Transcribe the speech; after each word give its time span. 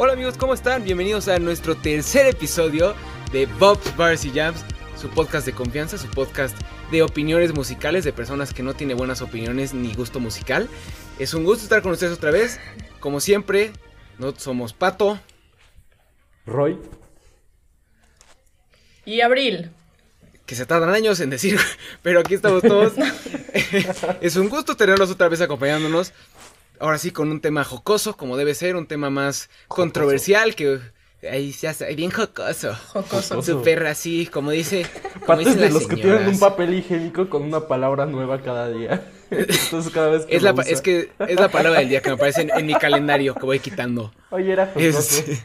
Hola 0.00 0.12
amigos, 0.12 0.36
¿cómo 0.38 0.54
están? 0.54 0.84
Bienvenidos 0.84 1.26
a 1.26 1.40
nuestro 1.40 1.76
tercer 1.76 2.26
episodio 2.26 2.94
de 3.32 3.46
Bob's 3.46 3.96
Bars 3.96 4.24
y 4.24 4.30
Jams, 4.30 4.64
su 4.96 5.08
podcast 5.08 5.44
de 5.44 5.52
confianza, 5.52 5.98
su 5.98 6.08
podcast 6.08 6.56
de 6.92 7.02
opiniones 7.02 7.52
musicales 7.52 8.04
de 8.04 8.12
personas 8.12 8.54
que 8.54 8.62
no 8.62 8.74
tienen 8.74 8.96
buenas 8.96 9.22
opiniones 9.22 9.74
ni 9.74 9.92
gusto 9.94 10.20
musical. 10.20 10.68
Es 11.18 11.34
un 11.34 11.42
gusto 11.42 11.64
estar 11.64 11.82
con 11.82 11.90
ustedes 11.90 12.12
otra 12.12 12.30
vez. 12.30 12.60
Como 13.00 13.18
siempre, 13.18 13.72
nosotros 14.20 14.44
somos 14.44 14.72
Pato. 14.72 15.18
Roy. 16.46 16.78
Y 19.04 19.20
Abril. 19.22 19.72
Que 20.46 20.54
se 20.54 20.64
tardan 20.64 20.90
años 20.90 21.18
en 21.18 21.30
decir, 21.30 21.58
pero 22.02 22.20
aquí 22.20 22.34
estamos 22.34 22.62
todos. 22.62 22.92
es 24.20 24.36
un 24.36 24.48
gusto 24.48 24.76
tenerlos 24.76 25.10
otra 25.10 25.28
vez 25.28 25.40
acompañándonos. 25.40 26.12
Ahora 26.80 26.98
sí, 26.98 27.10
con 27.10 27.30
un 27.30 27.40
tema 27.40 27.64
jocoso, 27.64 28.16
como 28.16 28.36
debe 28.36 28.54
ser, 28.54 28.76
un 28.76 28.86
tema 28.86 29.10
más 29.10 29.50
controversial 29.68 30.54
que 30.54 30.80
Ahí 31.28 31.50
ya 31.50 31.70
está, 31.70 31.86
bien 31.86 32.12
jocoso. 32.12 32.74
Jocoso. 32.74 33.42
Súper 33.42 33.86
así, 33.86 34.26
como 34.26 34.52
dice. 34.52 34.86
Como 35.14 35.26
Partes 35.26 35.46
dicen 35.46 35.60
de 35.60 35.64
las 35.66 35.74
los 35.74 35.86
que 35.88 35.96
tienen 35.96 36.28
un 36.28 36.38
papel 36.38 36.74
higiénico 36.74 37.28
con 37.28 37.42
una 37.42 37.66
palabra 37.66 38.06
nueva 38.06 38.40
cada 38.40 38.70
día. 38.70 39.04
Entonces 39.30 39.92
cada 39.92 40.10
vez 40.10 40.26
que 40.26 40.36
Es, 40.36 40.42
la, 40.44 40.52
usa- 40.52 40.70
es 40.70 40.80
que 40.80 41.10
es 41.18 41.40
la 41.40 41.48
palabra 41.48 41.80
del 41.80 41.88
día 41.88 42.02
que 42.02 42.10
me 42.10 42.14
aparece 42.14 42.42
en, 42.42 42.50
en 42.56 42.66
mi 42.66 42.74
calendario 42.74 43.34
que 43.34 43.44
voy 43.44 43.58
quitando. 43.58 44.14
Oye, 44.30 44.52
era 44.52 44.66
jocoso. 44.66 44.98
Es- 44.98 45.44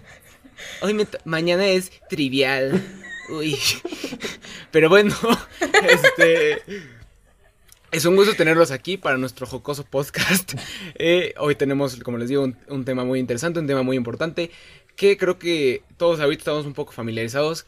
hoy 0.82 0.94
me 0.94 1.08
mañana 1.26 1.66
es 1.66 1.92
trivial. 2.08 2.80
Uy. 3.30 3.58
Pero 4.72 4.90
bueno, 4.90 5.16
este. 5.90 6.62
Es 7.94 8.06
un 8.06 8.16
gusto 8.16 8.34
tenerlos 8.36 8.72
aquí 8.72 8.98
para 8.98 9.18
nuestro 9.18 9.46
jocoso 9.46 9.84
podcast. 9.86 10.54
Eh, 10.96 11.34
hoy 11.38 11.56
tenemos, 11.56 11.96
como 11.98 12.18
les 12.18 12.30
digo, 12.30 12.44
un, 12.44 12.56
un 12.70 12.86
tema 12.86 13.04
muy 13.04 13.20
interesante, 13.20 13.60
un 13.60 13.68
tema 13.68 13.84
muy 13.84 13.98
importante. 13.98 14.52
Que 14.96 15.18
creo 15.18 15.40
que 15.40 15.84
todos 15.98 16.20
ahorita 16.20 16.42
estamos 16.42 16.66
un 16.66 16.74
poco 16.74 16.92
familiarizados. 16.92 17.66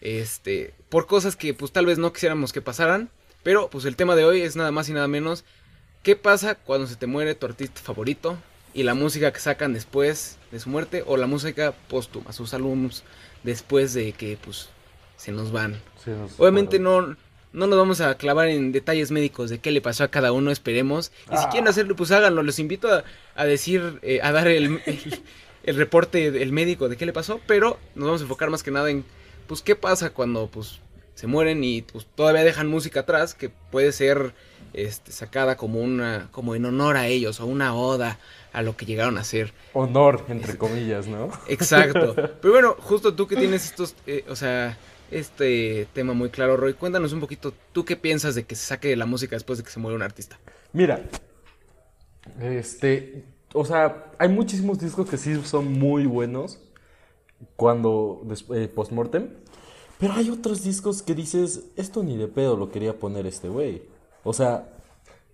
Este. 0.00 0.74
Por 0.88 1.06
cosas 1.06 1.34
que 1.36 1.54
pues 1.54 1.72
tal 1.72 1.86
vez 1.86 1.98
no 1.98 2.12
quisiéramos 2.12 2.52
que 2.52 2.60
pasaran. 2.62 3.10
Pero 3.42 3.68
pues 3.70 3.84
el 3.84 3.96
tema 3.96 4.16
de 4.16 4.24
hoy 4.24 4.40
es 4.42 4.56
nada 4.56 4.70
más 4.72 4.88
y 4.88 4.92
nada 4.92 5.08
menos. 5.08 5.44
¿Qué 6.02 6.16
pasa 6.16 6.54
cuando 6.56 6.86
se 6.86 6.96
te 6.96 7.06
muere 7.06 7.34
tu 7.34 7.46
artista 7.46 7.80
favorito? 7.80 8.36
Y 8.74 8.82
la 8.84 8.94
música 8.94 9.32
que 9.32 9.40
sacan 9.40 9.72
después 9.72 10.38
de 10.52 10.60
su 10.60 10.70
muerte. 10.70 11.02
O 11.06 11.16
la 11.16 11.26
música 11.26 11.72
póstuma, 11.88 12.32
sus 12.32 12.54
álbumes 12.54 13.02
después 13.42 13.92
de 13.94 14.12
que 14.12 14.38
pues 14.42 14.68
se 15.16 15.32
nos 15.32 15.52
van. 15.52 15.80
Sí, 16.04 16.10
nos- 16.10 16.38
Obviamente 16.38 16.78
no, 16.78 17.16
no 17.58 17.66
nos 17.66 17.78
vamos 17.78 18.00
a 18.00 18.14
clavar 18.16 18.48
en 18.48 18.72
detalles 18.72 19.10
médicos 19.10 19.50
de 19.50 19.58
qué 19.58 19.70
le 19.70 19.80
pasó 19.80 20.04
a 20.04 20.08
cada 20.08 20.32
uno, 20.32 20.50
esperemos. 20.50 21.12
Y 21.32 21.36
si 21.36 21.44
Ah. 21.44 21.48
quieren 21.50 21.68
hacerlo, 21.68 21.96
pues 21.96 22.10
háganlo. 22.12 22.42
Los 22.42 22.58
invito 22.58 22.88
a, 22.92 23.04
a 23.34 23.44
decir, 23.44 23.98
eh, 24.02 24.20
a 24.22 24.32
dar 24.32 24.48
el, 24.48 24.80
el, 24.86 25.20
el 25.64 25.76
reporte 25.76 26.30
del 26.30 26.52
médico 26.52 26.88
de 26.88 26.96
qué 26.96 27.04
le 27.06 27.12
pasó. 27.12 27.40
Pero 27.46 27.78
nos 27.94 28.06
vamos 28.06 28.20
a 28.20 28.24
enfocar 28.24 28.48
más 28.50 28.62
que 28.62 28.70
nada 28.70 28.90
en, 28.90 29.04
pues, 29.46 29.60
qué 29.62 29.74
pasa 29.76 30.10
cuando, 30.10 30.46
pues, 30.46 30.80
se 31.14 31.26
mueren 31.26 31.64
y 31.64 31.82
pues 31.82 32.06
todavía 32.14 32.44
dejan 32.44 32.68
música 32.68 33.00
atrás 33.00 33.34
que 33.34 33.48
puede 33.48 33.90
ser 33.90 34.34
este, 34.72 35.10
sacada 35.10 35.56
como 35.56 35.80
una, 35.80 36.28
como 36.30 36.54
en 36.54 36.64
honor 36.64 36.96
a 36.96 37.08
ellos 37.08 37.40
o 37.40 37.46
una 37.46 37.74
oda 37.74 38.20
a 38.52 38.62
lo 38.62 38.76
que 38.76 38.86
llegaron 38.86 39.18
a 39.18 39.24
ser. 39.24 39.52
Honor, 39.72 40.24
entre 40.28 40.56
comillas, 40.56 41.08
¿no? 41.08 41.28
Exacto. 41.48 42.14
Pero 42.40 42.52
bueno, 42.52 42.76
justo 42.78 43.14
tú 43.14 43.26
que 43.26 43.34
tienes 43.34 43.64
estos, 43.64 43.96
eh, 44.06 44.24
o 44.28 44.36
sea, 44.36 44.78
este 45.10 45.88
tema 45.92 46.12
muy 46.12 46.30
claro, 46.30 46.56
Roy, 46.56 46.74
cuéntanos 46.74 47.12
un 47.12 47.20
poquito, 47.20 47.52
¿tú 47.72 47.84
qué 47.84 47.96
piensas 47.96 48.34
de 48.34 48.44
que 48.44 48.54
se 48.54 48.66
saque 48.66 48.94
la 48.96 49.06
música 49.06 49.36
después 49.36 49.58
de 49.58 49.64
que 49.64 49.70
se 49.70 49.80
muere 49.80 49.96
un 49.96 50.02
artista? 50.02 50.38
Mira, 50.72 51.02
este, 52.40 53.24
o 53.54 53.64
sea, 53.64 54.12
hay 54.18 54.28
muchísimos 54.28 54.78
discos 54.78 55.08
que 55.08 55.16
sí 55.16 55.40
son 55.44 55.72
muy 55.72 56.06
buenos 56.06 56.60
cuando, 57.56 58.22
eh, 58.54 58.68
post-mortem, 58.68 59.30
pero 59.98 60.14
hay 60.14 60.30
otros 60.30 60.62
discos 60.62 61.02
que 61.02 61.14
dices, 61.14 61.64
esto 61.76 62.02
ni 62.02 62.16
de 62.16 62.28
pedo 62.28 62.56
lo 62.56 62.70
quería 62.70 62.98
poner 62.98 63.26
este 63.26 63.48
güey. 63.48 63.82
O 64.24 64.32
sea, 64.32 64.68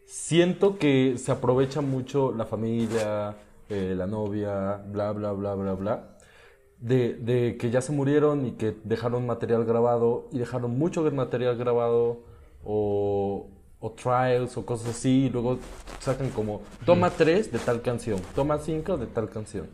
siento 0.07 0.79
que 0.79 1.17
se 1.19 1.33
aprovecha 1.33 1.81
mucho 1.81 2.33
la 2.33 2.47
familia, 2.47 3.37
eh, 3.69 3.95
la 3.97 4.07
novia, 4.07 4.77
bla, 4.87 5.13
bla, 5.13 5.33
bla, 5.33 5.55
bla, 5.55 5.73
bla, 5.75 6.14
de, 6.81 7.15
de 7.15 7.57
que 7.57 7.71
ya 7.71 7.81
se 7.81 7.93
murieron 7.93 8.47
y 8.47 8.53
que 8.53 8.75
dejaron 8.85 9.27
material 9.27 9.65
grabado 9.65 10.29
y 10.33 10.39
dejaron 10.39 10.77
mucho 10.79 11.03
del 11.05 11.15
material 11.15 11.57
grabado 11.57 12.21
o, 12.65 13.47
o 13.81 13.91
trials 13.93 14.57
o 14.57 14.65
cosas 14.67 14.89
así 14.89 15.27
y 15.27 15.31
luego 15.31 15.59
sacan 16.01 16.31
como 16.31 16.63
toma 16.85 17.11
3 17.11 17.51
de 17.53 17.59
tal 17.59 17.83
canción, 17.83 18.21
toma 18.35 18.59
5 18.59 18.97
de 18.97 19.07
tal 19.07 19.31
canción. 19.31 19.69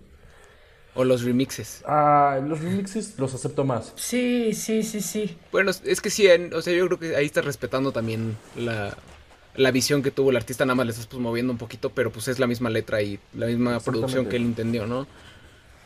O 0.94 1.05
los 1.05 1.22
remixes. 1.22 1.84
Ah, 1.87 2.41
los 2.44 2.61
remixes 2.61 3.17
los 3.17 3.32
acepto 3.32 3.65
más. 3.65 3.93
Sí, 3.94 4.53
sí, 4.55 4.82
sí, 4.82 5.00
sí. 5.00 5.38
Bueno, 5.53 5.71
es 5.84 6.00
que 6.00 6.11
sí, 6.11 6.27
en- 6.27 6.53
o 6.53 6.61
sea, 6.62 6.75
yo 6.75 6.87
creo 6.87 6.99
que 6.99 7.15
ahí 7.15 7.27
estás 7.27 7.44
respetando 7.44 7.93
también 7.93 8.37
la, 8.56 8.97
la 9.55 9.71
visión 9.71 10.03
que 10.03 10.11
tuvo 10.11 10.31
el 10.31 10.37
artista, 10.37 10.65
nada 10.65 10.75
más 10.75 10.87
le 10.87 10.91
estás 10.93 11.06
pues 11.06 11.22
moviendo 11.22 11.53
un 11.53 11.59
poquito, 11.59 11.91
pero 11.91 12.11
pues 12.11 12.27
es 12.27 12.41
la 12.41 12.49
misma 12.49 12.71
letra 12.71 13.03
y 13.03 13.21
la 13.34 13.47
misma 13.47 13.78
producción 13.78 14.27
que 14.27 14.34
él 14.37 14.43
entendió, 14.43 14.87
¿no? 14.88 15.06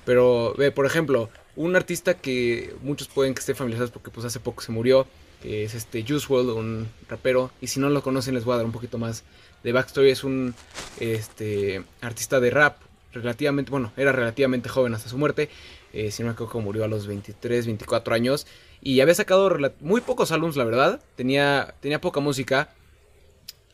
Pero, 0.05 0.55
ve, 0.57 0.71
por 0.71 0.87
ejemplo, 0.87 1.31
un 1.57 1.77
artista 1.77 2.15
que 2.15 2.75
muchos 2.83 3.09
pueden 3.09 3.35
que 3.35 3.41
estén 3.41 3.57
familiarizados 3.57 3.91
porque 3.91 4.11
pues 4.11 4.27
hace 4.27 4.41
poco 4.41 4.63
se 4.63 4.73
murió, 4.73 5.07
que 5.43 5.65
es 5.65 5.75
este 5.75 6.05
Juice 6.07 6.27
WRLD, 6.29 6.51
un 6.51 6.89
rapero, 7.09 7.51
y 7.61 7.69
si 7.69 7.81
no 7.81 7.89
lo 7.91 8.03
conocen 8.03 8.35
les 8.35 8.45
voy 8.45 8.55
a 8.55 8.57
dar 8.57 8.67
un 8.67 8.73
poquito 8.73 8.99
más 8.99 9.25
de 9.63 9.73
backstory, 9.73 10.11
es 10.11 10.25
un 10.25 10.55
este 11.01 11.83
artista 12.01 12.41
de 12.41 12.51
rap, 12.51 12.79
relativamente, 13.13 13.71
bueno, 13.71 13.93
era 13.97 14.11
relativamente 14.13 14.69
joven 14.69 14.95
hasta 14.95 15.09
su 15.09 15.17
muerte, 15.17 15.49
eh, 15.93 16.11
si 16.11 16.23
no 16.23 16.29
me 16.29 16.33
equivoco 16.33 16.61
murió 16.61 16.85
a 16.85 16.89
los 16.89 17.07
23, 17.07 17.67
24 17.67 18.15
años, 18.15 18.47
y 18.83 19.01
había 19.01 19.15
sacado 19.15 19.57
muy 19.81 20.01
pocos 20.01 20.33
álbumes, 20.33 20.57
la 20.57 20.65
verdad, 20.65 21.01
tenía, 21.15 21.75
tenía 21.81 22.01
poca 22.01 22.21
música, 22.21 22.71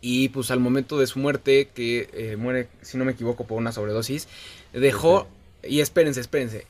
y 0.03 0.29
pues 0.31 0.51
al 0.51 0.61
momento 0.61 0.99
de 0.99 1.07
su 1.07 1.19
muerte, 1.19 1.69
que 1.75 2.09
eh, 2.13 2.37
muere, 2.37 2.69
si 2.83 2.99
no 2.99 3.05
me 3.05 3.13
equivoco, 3.13 3.47
por 3.47 3.59
una 3.59 3.73
sobredosis, 3.73 4.29
dejó... 4.73 5.27
Y 5.63 5.81
espérense, 5.81 6.21
espérense. 6.21 6.67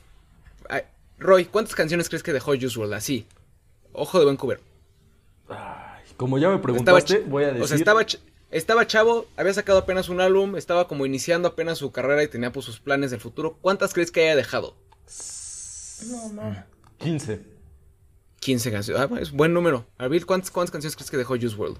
Ay, 0.69 0.81
Roy, 1.17 1.45
¿cuántas 1.45 1.75
canciones 1.75 2.09
crees 2.09 2.23
que 2.23 2.33
dejó 2.33 2.51
Juice 2.51 2.77
WRLD? 2.79 2.93
Así. 2.93 3.25
Ojo 3.93 4.19
de 4.19 4.25
Vancouver. 4.25 4.59
Ay, 5.49 6.03
como 6.17 6.37
ya 6.37 6.49
me 6.49 6.59
preguntaste, 6.59 7.19
voy 7.27 7.43
a 7.43 7.47
decir... 7.47 7.61
o 7.63 7.67
sea, 7.67 7.77
estaba, 7.77 8.01
ch- 8.03 8.19
estaba 8.51 8.87
chavo, 8.87 9.27
había 9.37 9.53
sacado 9.53 9.79
apenas 9.79 10.09
un 10.09 10.21
álbum, 10.21 10.55
estaba 10.55 10.87
como 10.87 11.05
iniciando 11.05 11.47
apenas 11.49 11.77
su 11.77 11.91
carrera 11.91 12.23
y 12.23 12.27
tenía 12.27 12.51
pues 12.51 12.65
sus 12.65 12.79
planes 12.79 13.11
del 13.11 13.19
futuro. 13.19 13.57
¿Cuántas 13.61 13.93
crees 13.93 14.11
que 14.11 14.21
haya 14.23 14.35
dejado? 14.35 14.75
No, 16.07 16.29
no. 16.33 16.63
15. 16.97 17.39
15 18.39 18.71
canciones. 18.71 19.03
Ah, 19.11 19.19
es 19.19 19.31
buen 19.31 19.53
número. 19.53 19.85
Arbil, 19.97 20.25
¿cuántas, 20.25 20.51
¿cuántas 20.51 20.71
canciones 20.71 20.95
crees 20.95 21.11
que 21.11 21.17
dejó 21.17 21.35
Juice 21.35 21.55
WRLD? 21.55 21.77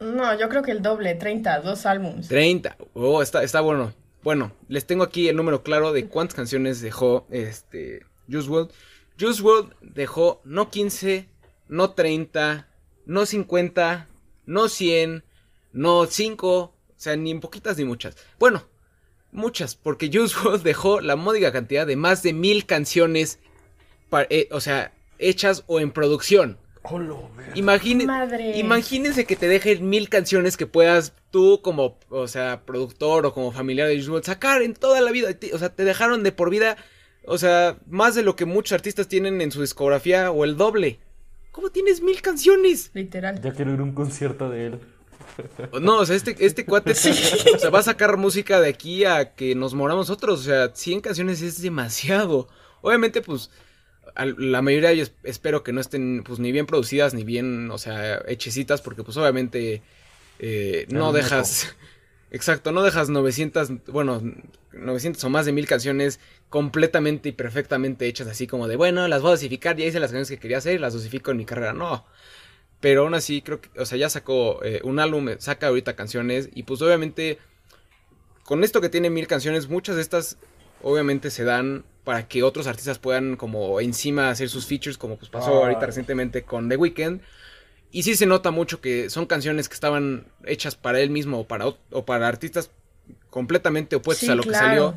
No, 0.00 0.38
yo 0.38 0.48
creo 0.48 0.62
que 0.62 0.70
el 0.72 0.82
doble, 0.82 1.14
30, 1.14 1.60
dos 1.60 1.86
álbums. 1.86 2.28
30. 2.28 2.76
Oh, 2.94 3.22
está, 3.22 3.42
está 3.42 3.60
bueno. 3.60 3.92
Bueno, 4.24 4.52
les 4.68 4.86
tengo 4.86 5.04
aquí 5.04 5.28
el 5.28 5.36
número 5.36 5.62
claro 5.62 5.92
de 5.92 6.06
cuántas 6.08 6.34
canciones 6.34 6.80
dejó 6.80 7.26
este 7.28 8.06
Juice 8.26 8.48
WRLD. 8.48 8.70
Juice 9.20 9.42
dejó 9.82 10.40
no 10.44 10.70
15, 10.70 11.28
no 11.68 11.90
30, 11.90 12.66
no 13.04 13.26
50, 13.26 14.08
no 14.46 14.68
100, 14.70 15.24
no 15.74 16.06
5, 16.06 16.48
o 16.48 16.74
sea, 16.96 17.16
ni 17.16 17.32
en 17.32 17.40
poquitas 17.40 17.76
ni 17.76 17.84
muchas. 17.84 18.16
Bueno, 18.38 18.66
muchas, 19.30 19.76
porque 19.76 20.10
Juice 20.10 20.34
dejó 20.64 21.02
la 21.02 21.16
módica 21.16 21.52
cantidad 21.52 21.86
de 21.86 21.96
más 21.96 22.22
de 22.22 22.32
mil 22.32 22.64
canciones, 22.64 23.40
eh, 24.30 24.48
o 24.52 24.60
sea, 24.60 24.94
hechas 25.18 25.64
o 25.66 25.80
en 25.80 25.90
producción. 25.90 26.56
Oh, 26.86 27.30
Imagine- 27.54 28.04
Madre. 28.04 28.58
Imagínense 28.58 29.24
que 29.24 29.36
te 29.36 29.48
dejen 29.48 29.88
mil 29.88 30.10
canciones 30.10 30.56
que 30.58 30.66
puedas 30.66 31.14
tú 31.30 31.60
como, 31.62 31.98
o 32.10 32.28
sea, 32.28 32.62
productor 32.66 33.24
o 33.24 33.32
como 33.32 33.52
familiar 33.52 33.88
de 33.88 33.94
Juice 33.94 34.10
WRLD 34.10 34.24
sacar 34.26 34.60
en 34.62 34.74
toda 34.74 35.00
la 35.00 35.10
vida. 35.10 35.28
O 35.54 35.58
sea, 35.58 35.70
te 35.70 35.84
dejaron 35.84 36.22
de 36.22 36.32
por 36.32 36.50
vida, 36.50 36.76
o 37.24 37.38
sea, 37.38 37.78
más 37.88 38.14
de 38.14 38.22
lo 38.22 38.36
que 38.36 38.44
muchos 38.44 38.72
artistas 38.72 39.08
tienen 39.08 39.40
en 39.40 39.50
su 39.50 39.62
discografía 39.62 40.30
o 40.30 40.44
el 40.44 40.56
doble. 40.58 41.00
¿Cómo 41.52 41.70
tienes 41.70 42.02
mil 42.02 42.20
canciones? 42.20 42.90
Literal. 42.92 43.40
Ya 43.40 43.52
quiero 43.52 43.72
ir 43.72 43.80
a 43.80 43.82
un 43.82 43.92
concierto 43.92 44.50
de 44.50 44.66
él. 44.66 44.80
No, 45.80 45.98
o 45.98 46.06
sea, 46.06 46.16
este, 46.16 46.36
este 46.44 46.66
cuate 46.66 46.92
o 46.92 46.94
sea, 47.58 47.70
va 47.70 47.78
a 47.78 47.82
sacar 47.82 48.16
música 48.18 48.60
de 48.60 48.68
aquí 48.68 49.04
a 49.04 49.34
que 49.34 49.54
nos 49.54 49.72
moramos 49.72 50.10
otros. 50.10 50.40
O 50.40 50.42
sea, 50.42 50.70
100 50.74 51.00
canciones 51.00 51.40
es 51.40 51.62
demasiado. 51.62 52.48
Obviamente, 52.82 53.22
pues, 53.22 53.50
la 54.16 54.62
mayoría 54.62 54.92
yo 54.92 55.02
es- 55.02 55.12
espero 55.24 55.62
que 55.62 55.72
no 55.72 55.80
estén, 55.80 56.22
pues, 56.24 56.38
ni 56.38 56.52
bien 56.52 56.66
producidas, 56.66 57.14
ni 57.14 57.24
bien, 57.24 57.70
o 57.70 57.78
sea, 57.78 58.22
hechecitas, 58.28 58.80
porque, 58.82 59.02
pues, 59.02 59.16
obviamente, 59.16 59.82
eh, 60.38 60.86
no 60.90 61.12
dejas... 61.12 61.74
Exacto, 62.30 62.72
no 62.72 62.82
dejas 62.82 63.10
900, 63.10 63.70
bueno, 63.86 64.20
900 64.72 65.22
o 65.22 65.30
más 65.30 65.46
de 65.46 65.52
mil 65.52 65.68
canciones 65.68 66.18
completamente 66.48 67.28
y 67.28 67.32
perfectamente 67.32 68.08
hechas 68.08 68.26
así 68.26 68.48
como 68.48 68.66
de, 68.66 68.74
bueno, 68.74 69.06
las 69.06 69.22
voy 69.22 69.28
a 69.28 69.34
dosificar, 69.34 69.76
ya 69.76 69.84
hice 69.86 70.00
las 70.00 70.10
canciones 70.10 70.30
que 70.30 70.38
quería 70.40 70.58
hacer, 70.58 70.80
las 70.80 70.94
dosifico 70.94 71.30
en 71.30 71.36
mi 71.36 71.44
carrera. 71.44 71.72
No, 71.74 72.04
pero 72.80 73.02
aún 73.02 73.14
así, 73.14 73.40
creo 73.40 73.60
que, 73.60 73.68
o 73.78 73.86
sea, 73.86 73.98
ya 73.98 74.10
sacó 74.10 74.64
eh, 74.64 74.80
un 74.82 74.98
álbum, 74.98 75.28
saca 75.38 75.68
ahorita 75.68 75.94
canciones. 75.94 76.48
Y 76.54 76.64
pues 76.64 76.82
obviamente, 76.82 77.38
con 78.42 78.64
esto 78.64 78.80
que 78.80 78.88
tiene 78.88 79.10
mil 79.10 79.28
canciones, 79.28 79.68
muchas 79.68 79.94
de 79.94 80.02
estas 80.02 80.36
obviamente 80.82 81.30
se 81.30 81.44
dan 81.44 81.84
para 82.04 82.28
que 82.28 82.42
otros 82.42 82.66
artistas 82.66 82.98
puedan 82.98 83.36
como 83.36 83.80
encima 83.80 84.28
hacer 84.30 84.48
sus 84.50 84.66
features, 84.66 84.98
como 84.98 85.16
pues 85.16 85.30
pasó 85.30 85.54
Ah. 85.54 85.66
ahorita 85.66 85.86
recientemente 85.86 86.42
con 86.42 86.68
The 86.68 86.76
Weeknd. 86.76 87.20
Y 87.90 88.02
sí 88.02 88.16
se 88.16 88.26
nota 88.26 88.50
mucho 88.50 88.80
que 88.80 89.08
son 89.08 89.26
canciones 89.26 89.68
que 89.68 89.74
estaban 89.74 90.26
hechas 90.44 90.74
para 90.74 91.00
él 91.00 91.10
mismo 91.10 91.40
o 91.40 91.46
para, 91.46 91.66
o 91.68 92.04
para 92.04 92.26
artistas 92.28 92.70
completamente 93.30 93.96
opuestos 93.96 94.26
Sí, 94.26 94.32
a 94.32 94.34
lo 94.34 94.42
que 94.42 94.50
salió. 94.52 94.94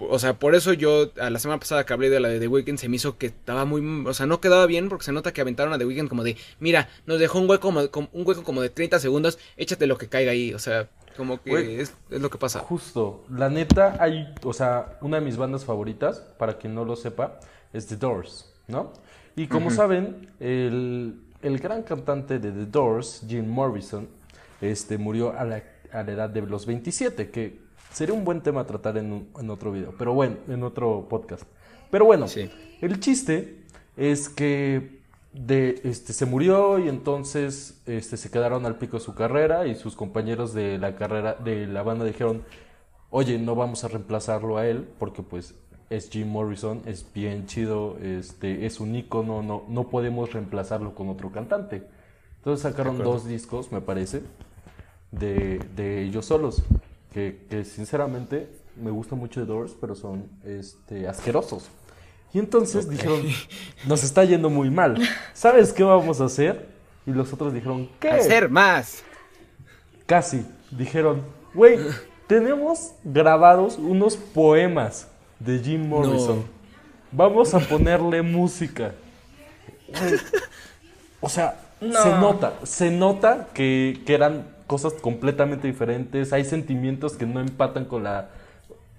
O 0.00 0.18
sea, 0.18 0.38
por 0.38 0.54
eso 0.54 0.72
yo, 0.72 1.10
a 1.20 1.30
la 1.30 1.38
semana 1.38 1.58
pasada 1.58 1.84
que 1.84 1.92
hablé 1.92 2.10
de 2.10 2.20
la 2.20 2.28
de 2.28 2.38
The 2.40 2.48
Weeknd, 2.48 2.78
se 2.78 2.88
me 2.88 2.96
hizo 2.96 3.18
que 3.18 3.26
estaba 3.26 3.64
muy, 3.64 3.82
o 4.06 4.14
sea, 4.14 4.26
no 4.26 4.40
quedaba 4.40 4.66
bien 4.66 4.88
porque 4.88 5.04
se 5.04 5.12
nota 5.12 5.32
que 5.32 5.40
aventaron 5.40 5.72
a 5.72 5.78
The 5.78 5.86
Weeknd 5.86 6.08
como 6.08 6.22
de, 6.24 6.36
mira, 6.60 6.88
nos 7.06 7.18
dejó 7.18 7.38
un 7.40 7.48
hueco 7.50 7.62
como, 7.68 7.90
como- 7.90 8.08
un 8.12 8.26
hueco 8.26 8.42
como 8.44 8.60
de 8.62 8.70
30 8.70 8.98
segundos, 9.00 9.38
échate 9.56 9.86
lo 9.86 9.98
que 9.98 10.08
caiga 10.08 10.30
ahí, 10.32 10.54
o 10.54 10.58
sea, 10.58 10.88
como 11.16 11.42
que 11.42 11.50
Güey. 11.50 11.80
es, 11.80 11.92
es 12.10 12.20
lo 12.20 12.30
que 12.30 12.38
pasa. 12.38 12.60
Justo, 12.60 13.24
la 13.28 13.48
neta, 13.48 13.96
hay, 13.98 14.32
o 14.44 14.52
sea, 14.52 14.98
una 15.00 15.18
de 15.18 15.24
mis 15.24 15.36
bandas 15.36 15.64
favoritas, 15.64 16.20
para 16.38 16.58
quien 16.58 16.74
no 16.74 16.84
lo 16.84 16.94
sepa, 16.94 17.40
es 17.72 17.86
The 17.88 17.96
Doors, 17.96 18.52
¿no? 18.68 18.92
Y 19.34 19.46
como 19.48 19.70
saben, 19.70 20.28
el, 20.40 21.14
el 21.42 21.58
gran 21.58 21.82
cantante 21.82 22.38
de 22.38 22.50
The 22.52 22.66
Doors, 22.66 23.22
Jim 23.28 23.48
Morrison, 23.48 24.08
este, 24.60 24.96
murió 24.98 25.36
a 25.38 25.44
la, 25.44 25.62
a 25.92 26.02
la 26.02 26.12
edad 26.12 26.30
de 26.30 26.42
los 26.42 26.66
27, 26.66 27.30
que 27.30 27.58
sería 27.92 28.14
un 28.14 28.24
buen 28.24 28.40
tema 28.40 28.62
a 28.62 28.66
tratar 28.66 28.96
en, 28.98 29.12
un- 29.12 29.28
en 29.38 29.50
otro 29.50 29.72
video, 29.72 29.94
pero 29.98 30.14
bueno, 30.14 30.36
en 30.48 30.62
otro 30.62 31.06
podcast. 31.08 31.44
Pero 31.90 32.04
bueno, 32.04 32.28
Sí. 32.28 32.50
el 32.80 33.00
chiste 33.00 33.62
es 33.96 34.28
que 34.28 34.98
de, 35.32 35.80
este, 35.84 36.12
se 36.12 36.26
murió 36.26 36.78
y 36.78 36.88
entonces 36.88 37.80
este, 37.86 38.16
se 38.16 38.30
quedaron 38.30 38.66
al 38.66 38.76
pico 38.78 38.98
de 38.98 39.04
su 39.04 39.14
carrera 39.14 39.66
y 39.66 39.74
sus 39.74 39.94
compañeros 39.94 40.52
de 40.54 40.78
la 40.78 40.96
carrera 40.96 41.34
de 41.34 41.66
la 41.66 41.82
banda 41.82 42.04
dijeron, 42.04 42.42
oye, 43.10 43.38
no 43.38 43.54
vamos 43.54 43.84
a 43.84 43.88
reemplazarlo 43.88 44.58
a 44.58 44.66
él 44.66 44.86
porque 44.98 45.22
pues 45.22 45.54
es 45.90 46.10
Jim 46.10 46.28
Morrison, 46.28 46.82
es 46.86 47.06
bien 47.14 47.46
chido, 47.46 47.96
este, 48.02 48.66
es 48.66 48.80
un 48.80 48.94
ícono, 48.94 49.42
no, 49.42 49.64
no 49.68 49.88
podemos 49.88 50.32
reemplazarlo 50.32 50.94
con 50.94 51.08
otro 51.08 51.30
cantante. 51.32 51.82
Entonces 52.36 52.62
sacaron 52.62 52.98
dos 52.98 53.26
discos, 53.26 53.72
me 53.72 53.80
parece, 53.80 54.22
de, 55.10 55.58
de 55.76 56.02
ellos 56.02 56.26
solos, 56.26 56.62
que, 57.12 57.46
que 57.48 57.64
sinceramente 57.64 58.48
me 58.76 58.90
gusta 58.90 59.14
mucho 59.16 59.40
de 59.40 59.46
Doors, 59.46 59.74
pero 59.80 59.94
son 59.94 60.26
este, 60.44 61.08
asquerosos. 61.08 61.68
Y 62.32 62.38
entonces 62.38 62.88
dijeron, 62.88 63.22
nos 63.86 64.04
está 64.04 64.24
yendo 64.24 64.50
muy 64.50 64.70
mal. 64.70 64.98
¿Sabes 65.32 65.72
qué 65.72 65.82
vamos 65.82 66.20
a 66.20 66.26
hacer? 66.26 66.68
Y 67.06 67.10
los 67.12 67.32
otros 67.32 67.52
dijeron, 67.54 67.88
¿qué? 68.00 68.10
Hacer 68.10 68.50
más. 68.50 69.02
Casi. 70.06 70.44
Dijeron, 70.70 71.22
güey, 71.54 71.78
tenemos 72.26 72.92
grabados 73.02 73.78
unos 73.78 74.16
poemas 74.16 75.08
de 75.38 75.58
Jim 75.58 75.88
Morrison. 75.88 76.44
Vamos 77.10 77.54
a 77.54 77.60
ponerle 77.60 78.20
música. 78.20 78.92
O 81.20 81.28
sea, 81.28 81.58
No. 81.80 82.02
se 82.02 82.10
nota, 82.10 82.52
se 82.64 82.90
nota 82.90 83.48
que, 83.54 84.02
que 84.04 84.14
eran 84.14 84.46
cosas 84.68 84.92
completamente 84.92 85.66
diferentes. 85.66 86.32
Hay 86.32 86.44
sentimientos 86.44 87.14
que 87.16 87.26
no 87.26 87.40
empatan 87.40 87.84
con 87.86 88.04
la. 88.04 88.28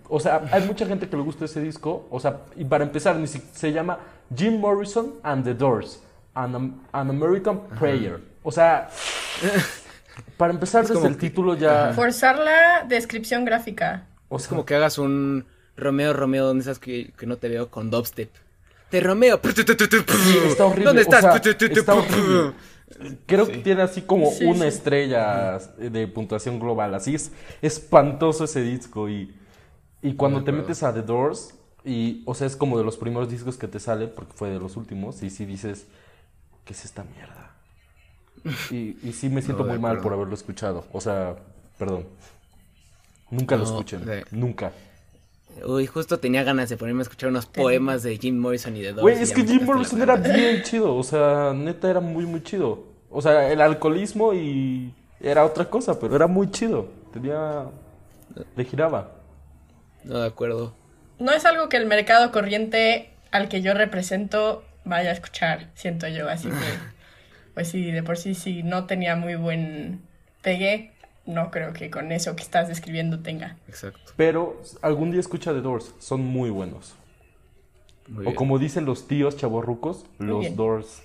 O 0.10 0.20
sea, 0.20 0.42
hay 0.52 0.64
mucha 0.66 0.86
gente 0.86 1.08
que 1.08 1.16
le 1.16 1.24
gusta 1.24 1.46
ese 1.46 1.62
disco. 1.62 2.06
O 2.12 2.20
sea, 2.20 2.40
y 2.58 2.66
para 2.66 2.84
empezar, 2.84 3.16
ni 3.16 3.28
si- 3.28 3.42
se 3.54 3.72
llama 3.72 4.00
Jim 4.36 4.60
Morrison 4.60 5.14
and 5.24 5.46
the 5.46 5.54
Doors, 5.54 6.02
An, 6.34 6.82
An 6.92 7.10
American 7.10 7.62
Prayer. 7.80 8.20
O 8.44 8.52
sea, 8.52 8.90
para 10.38 10.52
empezar 10.54 10.82
desde 10.82 10.96
como 10.96 11.08
el 11.08 11.14
que- 11.16 11.30
título 11.30 11.56
ya. 11.56 11.94
Forzar 11.94 12.40
la 12.40 12.84
descripción 12.88 13.46
gráfica. 13.46 14.06
O 14.30 14.38
Es 14.38 14.44
sea, 14.44 14.50
como 14.50 14.66
que 14.66 14.76
hagas 14.76 14.98
un 14.98 15.46
Romeo 15.78 16.14
Romeo 16.14 16.46
donde 16.46 16.64
esas 16.64 16.80
que, 16.80 17.12
que 17.18 17.26
no 17.26 17.38
te 17.38 17.48
veo 17.48 17.70
con 17.70 17.90
dubstep. 17.90 18.30
Te 18.90 19.00
Romeo. 19.02 19.40
está 19.44 20.66
horrible. 20.66 20.86
¿Dónde 20.86 21.02
o 21.02 21.04
estás? 21.04 21.22
sea, 21.22 21.36
está 21.36 21.94
horrible. 21.94 22.54
Creo 23.26 23.48
que 23.48 23.58
tiene 23.60 23.82
así 23.84 24.02
como 24.02 24.32
Sí, 24.32 24.46
una 24.46 24.62
sí. 24.62 24.68
estrella 24.68 25.58
de 25.78 26.08
puntuación 26.08 26.60
global. 26.60 26.94
Así 26.96 27.16
es 27.16 27.32
espantoso 27.62 28.46
ese 28.46 28.62
disco. 28.62 29.08
Y, 29.10 29.34
y 30.02 30.14
cuando 30.16 30.44
te 30.44 30.52
metes 30.52 30.82
a 30.84 30.94
The 30.94 31.02
Doors, 31.04 31.54
y, 31.86 32.24
o 32.26 32.34
sea, 32.34 32.48
es 32.48 32.56
como 32.56 32.78
de 32.78 32.84
los 32.84 32.98
primeros 32.98 33.30
discos 33.30 33.58
que 33.58 33.68
te 33.68 33.80
sale, 33.80 34.08
porque 34.08 34.34
fue 34.34 34.50
de 34.50 34.60
los 34.60 34.76
últimos, 34.76 35.22
y 35.24 35.30
sí 35.30 35.46
dices, 35.46 35.88
¿qué 36.66 36.74
es 36.74 36.86
esta 36.86 37.04
mierda? 37.04 37.52
Y, 38.72 38.98
y 39.04 39.14
sí 39.14 39.30
me 39.30 39.42
siento 39.42 39.64
No, 39.64 39.70
muy 39.70 39.80
mal 39.80 39.92
acuerdo. 39.92 40.04
por 40.04 40.14
haberlo 40.14 40.34
escuchado. 40.34 40.86
O 40.94 41.02
sea, 41.02 41.36
perdón. 41.78 42.06
Nunca 43.30 43.56
lo 43.58 43.64
escuchen. 43.64 44.06
de- 44.06 44.26
Nunca. 44.32 44.72
Uy, 45.66 45.88
justo 45.88 46.20
tenía 46.20 46.44
ganas 46.44 46.70
de 46.70 46.78
ponerme 46.78 47.02
a 47.02 47.04
escuchar 47.04 47.30
unos 47.30 47.46
poemas 47.46 48.04
de 48.04 48.18
Jim 48.18 48.38
Morrison 48.38 48.76
y 48.78 48.82
de 48.82 48.90
Doors. 48.94 49.02
Güey, 49.02 49.22
es 49.22 49.34
que 49.34 49.46
Jim 49.46 49.66
Morrison 49.66 50.02
era 50.02 50.16
bien 50.16 50.64
chido, 50.64 50.96
o 50.96 51.04
sea, 51.04 51.54
neta 51.54 51.90
era 51.90 52.00
muy, 52.00 52.26
muy 52.26 52.44
chido. 52.44 52.86
O 53.10 53.22
sea, 53.22 53.52
el 53.52 53.60
alcoholismo 53.60 54.34
y 54.34 54.94
era 55.20 55.44
otra 55.44 55.66
cosa, 55.66 56.00
pero 56.00 56.16
era 56.16 56.28
muy 56.28 56.50
chido. 56.52 56.88
Tenía... 57.12 57.66
Le 58.56 58.64
giraba. 58.64 59.12
No, 60.04 60.20
de 60.20 60.28
acuerdo. 60.28 60.74
No 61.18 61.32
es 61.32 61.46
algo 61.46 61.68
que 61.68 61.78
el 61.78 61.88
mercado 61.88 62.32
corriente 62.32 63.12
al 63.32 63.50
que 63.50 63.62
yo 63.62 63.74
represento 63.74 64.64
vaya 64.86 65.10
a 65.10 65.14
escuchar, 65.14 65.68
siento 65.76 66.08
yo. 66.08 66.30
Así 66.30 66.48
que, 66.50 66.56
pues 67.54 67.70
sí, 67.70 67.92
de 67.92 68.04
por 68.04 68.18
sí, 68.18 68.36
si 68.36 68.64
no 68.64 68.86
tenía 68.86 69.16
muy 69.16 69.36
buen 69.36 70.02
pegue, 70.42 70.94
no 71.30 71.52
creo 71.52 71.74
que 71.74 71.90
con 71.90 72.12
eso 72.12 72.36
que 72.36 72.44
estás 72.44 72.68
describiendo 72.68 73.20
tenga. 73.20 73.56
Exacto. 73.68 74.12
Pero 74.18 74.62
algún 74.82 75.12
día 75.12 75.20
escucha 75.20 75.54
The 75.54 75.62
Doors, 75.62 75.94
son 76.00 76.22
muy 76.22 76.50
buenos. 76.50 76.96
Muy 78.08 78.20
O 78.22 78.30
bien. 78.30 78.36
como 78.36 78.58
dicen 78.60 78.86
los 78.86 79.08
tíos 79.08 79.38
chavorrucos, 79.38 80.06
los 80.18 80.40
bien. 80.42 80.56
Doors. 80.56 81.02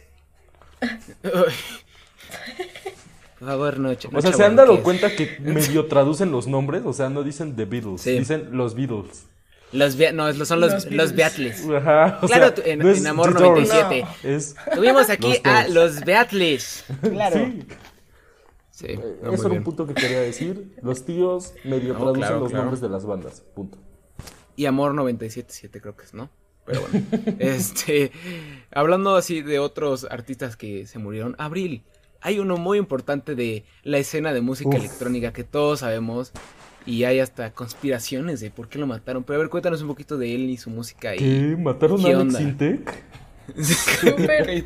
Por 3.39 3.49
favor, 3.49 3.79
no, 3.79 3.91
no 3.93 4.19
O 4.19 4.23
sea, 4.23 4.33
¿se 4.33 4.45
han 4.45 4.57
dado 4.57 4.83
cuenta 4.83 5.15
que 5.15 5.37
medio 5.41 5.87
traducen 5.87 6.31
los 6.31 6.47
nombres? 6.47 6.83
O 6.87 6.93
sea, 6.93 7.09
no 7.11 7.23
dicen 7.23 7.57
The 7.57 7.65
Beatles, 7.67 8.01
Sí. 8.01 8.19
dicen 8.19 8.49
los 8.53 8.75
Beatles. 8.75 9.27
Los 9.73 9.97
no, 10.15 10.33
son 10.45 10.61
los, 10.61 10.73
Los 10.73 10.91
los, 10.93 11.13
Beatles. 11.15 11.65
Ajá, 11.69 12.21
o 12.23 12.27
Claro, 12.29 12.55
sea, 12.55 12.65
en- 12.73 12.79
no 12.79 13.11
Amor 13.11 13.35
The 13.35 13.43
Doors, 13.43 13.69
97. 13.69 14.07
Es... 14.23 14.55
Tuvimos 14.75 15.11
aquí 15.11 15.29
Los 15.29 15.41
a 15.45 15.69
los 15.69 16.01
Beatles. 16.05 16.85
Claro. 17.03 17.37
Sí, 17.37 17.65
Sí, 18.75 18.87
Eh, 18.89 19.19
no, 19.23 19.33
Eso 19.33 19.47
era 19.47 19.57
un 19.57 19.63
punto 19.63 19.87
que 19.87 19.95
quería 19.95 20.21
decir. 20.21 20.75
Los 20.83 21.05
tíos 21.05 21.55
medio 21.65 21.93
No, 21.93 22.01
traducen 22.01 22.21
claro, 22.21 22.41
los 22.41 22.49
claro. 22.51 22.65
nombres 22.65 22.81
de 22.81 22.89
las 22.89 23.07
bandas. 23.07 23.41
Punto. 23.55 23.79
Y 24.57 24.67
Amor 24.67 24.95
97.7 24.95 25.81
creo 25.81 25.97
que 25.97 26.05
es, 26.05 26.13
¿no? 26.15 26.29
Pero 26.67 26.81
bueno. 26.81 27.07
este, 27.39 28.11
hablando 28.73 29.15
así 29.15 29.43
de 29.43 29.61
otros 29.61 30.09
artistas 30.11 30.57
que 30.57 30.87
se 30.87 30.99
murieron, 30.99 31.37
Abril. 31.39 31.85
Hay 32.21 32.39
uno 32.41 32.57
muy 32.57 32.79
importante 32.79 33.35
de 33.37 33.65
la 33.85 33.99
escena 33.99 34.33
de 34.33 34.41
música 34.41 34.71
Uf. 34.71 34.77
electrónica 34.77 35.33
que 35.33 35.45
todos 35.45 35.81
sabemos. 35.81 36.33
Y 36.87 37.05
hay 37.05 37.21
hasta 37.21 37.53
conspiraciones 37.53 38.41
de 38.41 38.51
por 38.51 38.69
qué 38.69 38.79
lo 38.79 38.87
mataron. 38.89 39.23
Pero 39.25 39.37
a 39.39 39.43
ver, 39.43 39.51
cuéntanos 39.51 39.83
un 39.83 39.89
poquito 39.89 40.19
de 40.19 40.35
él 40.35 40.51
y 40.51 40.57
su 40.57 40.69
música. 40.69 41.15
Y... 41.15 41.19
¿Qué? 41.19 41.57
¿Mataron 41.59 42.03
¿Qué 42.03 42.13
a 42.13 42.19
Alex? 42.21 42.41
Intec? 42.41 43.05
Súper, 43.57 44.65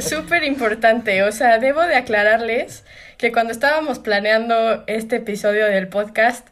súper 0.00 0.44
importante. 0.44 1.22
O 1.22 1.32
sea, 1.32 1.58
debo 1.58 1.82
de 1.82 1.96
aclararles 1.96 2.84
que 3.16 3.32
cuando 3.32 3.52
estábamos 3.52 3.98
planeando 3.98 4.84
este 4.86 5.16
episodio 5.16 5.66
del 5.66 5.88
podcast, 5.88 6.48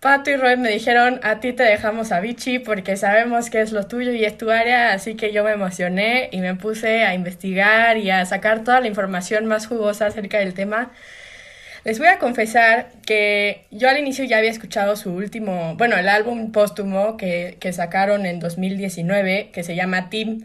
Pato 0.00 0.30
y 0.30 0.36
Roy 0.36 0.56
me 0.56 0.70
dijeron, 0.70 1.18
a 1.24 1.40
ti 1.40 1.52
te 1.52 1.64
dejamos 1.64 2.12
a 2.12 2.20
Vichy 2.20 2.60
porque 2.60 2.96
sabemos 2.96 3.50
que 3.50 3.60
es 3.60 3.72
lo 3.72 3.86
tuyo 3.86 4.12
y 4.12 4.24
es 4.24 4.38
tu 4.38 4.50
área, 4.50 4.92
así 4.92 5.16
que 5.16 5.32
yo 5.32 5.42
me 5.42 5.50
emocioné 5.50 6.28
y 6.30 6.40
me 6.40 6.54
puse 6.54 7.04
a 7.04 7.14
investigar 7.14 7.96
y 7.96 8.10
a 8.10 8.24
sacar 8.24 8.62
toda 8.62 8.80
la 8.80 8.86
información 8.86 9.46
más 9.46 9.66
jugosa 9.66 10.06
acerca 10.06 10.38
del 10.38 10.54
tema. 10.54 10.92
Les 11.84 11.98
voy 11.98 12.08
a 12.08 12.18
confesar 12.18 12.90
que 13.06 13.66
yo 13.70 13.88
al 13.88 13.98
inicio 13.98 14.24
ya 14.24 14.38
había 14.38 14.50
escuchado 14.50 14.94
su 14.94 15.10
último, 15.12 15.74
bueno, 15.76 15.96
el 15.96 16.08
álbum 16.08 16.52
póstumo 16.52 17.16
que, 17.16 17.56
que 17.60 17.72
sacaron 17.72 18.24
en 18.26 18.38
2019, 18.40 19.50
que 19.52 19.62
se 19.64 19.74
llama 19.74 20.10
Team. 20.10 20.44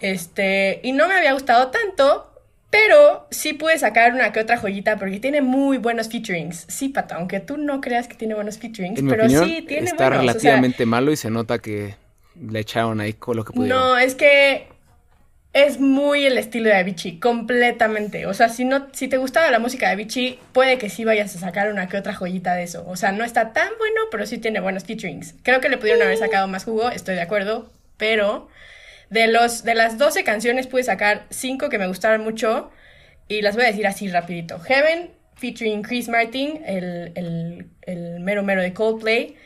Este, 0.00 0.80
y 0.82 0.92
no 0.92 1.08
me 1.08 1.14
había 1.14 1.32
gustado 1.32 1.68
tanto, 1.68 2.30
pero 2.70 3.26
sí 3.30 3.54
pude 3.54 3.78
sacar 3.78 4.12
una 4.12 4.32
que 4.32 4.40
otra 4.40 4.58
joyita 4.58 4.96
porque 4.98 5.20
tiene 5.20 5.40
muy 5.40 5.78
buenos 5.78 6.08
featurings. 6.08 6.66
Sí, 6.68 6.88
Pata, 6.90 7.16
aunque 7.16 7.40
tú 7.40 7.56
no 7.56 7.80
creas 7.80 8.08
que 8.08 8.14
tiene 8.16 8.34
buenos 8.34 8.58
featurings, 8.58 8.98
En 8.98 9.06
mi 9.06 9.10
pero 9.10 9.24
opinión, 9.24 9.44
sí 9.46 9.62
tiene 9.62 9.86
está 9.86 10.08
buenos. 10.08 10.36
o 10.36 10.40
sea, 10.40 10.52
relativamente 10.52 10.86
malo 10.86 11.12
y 11.12 11.16
se 11.16 11.30
nota 11.30 11.58
que 11.60 11.96
le 12.34 12.60
echaron 12.60 13.00
ahí 13.00 13.14
con 13.14 13.36
lo 13.36 13.44
que 13.44 13.52
pudieron. 13.52 13.88
no, 13.92 13.96
es 13.98 14.14
que 14.14 14.68
es 15.54 15.80
muy 15.80 16.26
el 16.26 16.36
estilo 16.36 16.68
de 16.68 16.76
Avicii, 16.76 17.18
completamente. 17.18 18.26
O 18.26 18.34
sea, 18.34 18.50
si 18.50 18.66
no, 18.66 18.88
si 18.92 19.08
te 19.08 19.16
gustaba 19.16 19.50
la 19.50 19.58
música 19.58 19.86
de 19.86 19.92
Avicii, 19.94 20.38
puede 20.52 20.76
que 20.76 20.90
sí 20.90 21.04
vayas 21.06 21.34
a 21.34 21.38
sacar 21.38 21.70
una 21.72 21.88
que 21.88 21.96
otra 21.96 22.14
joyita 22.14 22.54
de 22.54 22.64
eso. 22.64 22.84
O 22.86 22.96
sea, 22.96 23.12
no 23.12 23.24
está 23.24 23.54
tan 23.54 23.68
bueno, 23.78 24.02
pero 24.10 24.26
sí 24.26 24.36
tiene 24.36 24.60
buenos 24.60 24.84
featurings. 24.84 25.34
Creo 25.42 25.62
que 25.62 25.70
le 25.70 25.78
pudieron 25.78 26.02
haber 26.02 26.18
sacado 26.18 26.46
más 26.46 26.64
jugo, 26.64 26.90
estoy 26.90 27.14
de 27.14 27.22
acuerdo, 27.22 27.70
pero 27.96 28.48
de 29.10 29.26
los 29.28 29.64
de 29.64 29.74
las 29.74 29.98
12 29.98 30.24
canciones 30.24 30.66
pude 30.66 30.82
sacar 30.82 31.26
5 31.30 31.68
que 31.68 31.78
me 31.78 31.86
gustaron 31.86 32.22
mucho 32.22 32.70
y 33.28 33.42
las 33.42 33.54
voy 33.54 33.64
a 33.64 33.68
decir 33.68 33.86
así 33.86 34.08
rapidito. 34.08 34.58
Heaven 34.60 35.10
featuring 35.36 35.82
Chris 35.82 36.08
Martin, 36.08 36.62
el, 36.66 37.12
el, 37.14 37.66
el 37.82 38.20
mero 38.20 38.42
mero 38.42 38.62
de 38.62 38.72
Coldplay. 38.72 39.36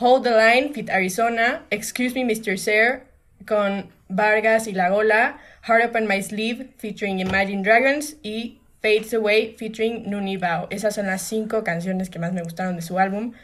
Hold 0.00 0.24
the 0.24 0.30
Line, 0.30 0.72
Fit 0.72 0.88
Arizona, 0.88 1.66
Excuse 1.70 2.14
Me 2.14 2.24
Mr. 2.24 2.56
Sir, 2.56 3.02
con 3.46 3.90
Vargas 4.08 4.66
y 4.66 4.72
La 4.72 4.88
Gola, 4.88 5.38
Heart 5.62 5.90
Up 5.90 5.96
on 5.96 6.06
My 6.06 6.22
Sleeve, 6.22 6.70
featuring 6.78 7.20
Imagine 7.20 7.62
Dragons, 7.62 8.16
y 8.22 8.60
Fades 8.80 9.12
Away, 9.12 9.56
featuring 9.58 10.08
Nuni 10.08 10.38
Bao. 10.38 10.68
Esas 10.70 10.94
son 10.94 11.06
las 11.06 11.20
cinco 11.20 11.64
canciones 11.64 12.08
que 12.08 12.18
más 12.18 12.32
me 12.32 12.42
gustaron 12.42 12.76
de 12.76 12.82
su 12.82 12.98
álbum. 12.98 13.34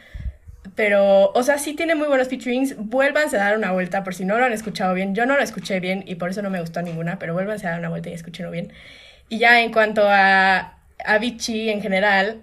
Pero, 0.77 1.31
o 1.31 1.41
sea, 1.41 1.57
sí 1.57 1.73
tiene 1.73 1.95
muy 1.95 2.07
buenos 2.07 2.27
featurings. 2.27 2.75
Vuélvanse 2.77 3.35
a 3.35 3.39
dar 3.39 3.57
una 3.57 3.71
vuelta 3.71 4.03
por 4.03 4.13
si 4.13 4.25
no 4.25 4.37
lo 4.37 4.45
han 4.45 4.53
escuchado 4.53 4.93
bien. 4.93 5.15
Yo 5.15 5.25
no 5.25 5.35
lo 5.35 5.41
escuché 5.41 5.79
bien 5.79 6.03
y 6.05 6.15
por 6.15 6.29
eso 6.29 6.43
no 6.43 6.51
me 6.51 6.61
gustó 6.61 6.83
ninguna, 6.83 7.17
pero 7.17 7.33
vuélvanse 7.33 7.65
a 7.65 7.71
dar 7.71 7.79
una 7.79 7.89
vuelta 7.89 8.11
y 8.11 8.13
escúchenlo 8.13 8.51
bien. 8.51 8.71
Y 9.27 9.39
ya 9.39 9.59
en 9.61 9.73
cuanto 9.73 10.03
a 10.07 10.77
Avicii 11.03 11.71
en 11.71 11.81
general, 11.81 12.41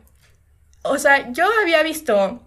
o 0.82 0.98
sea, 0.98 1.30
yo 1.30 1.46
había 1.62 1.84
visto 1.84 2.42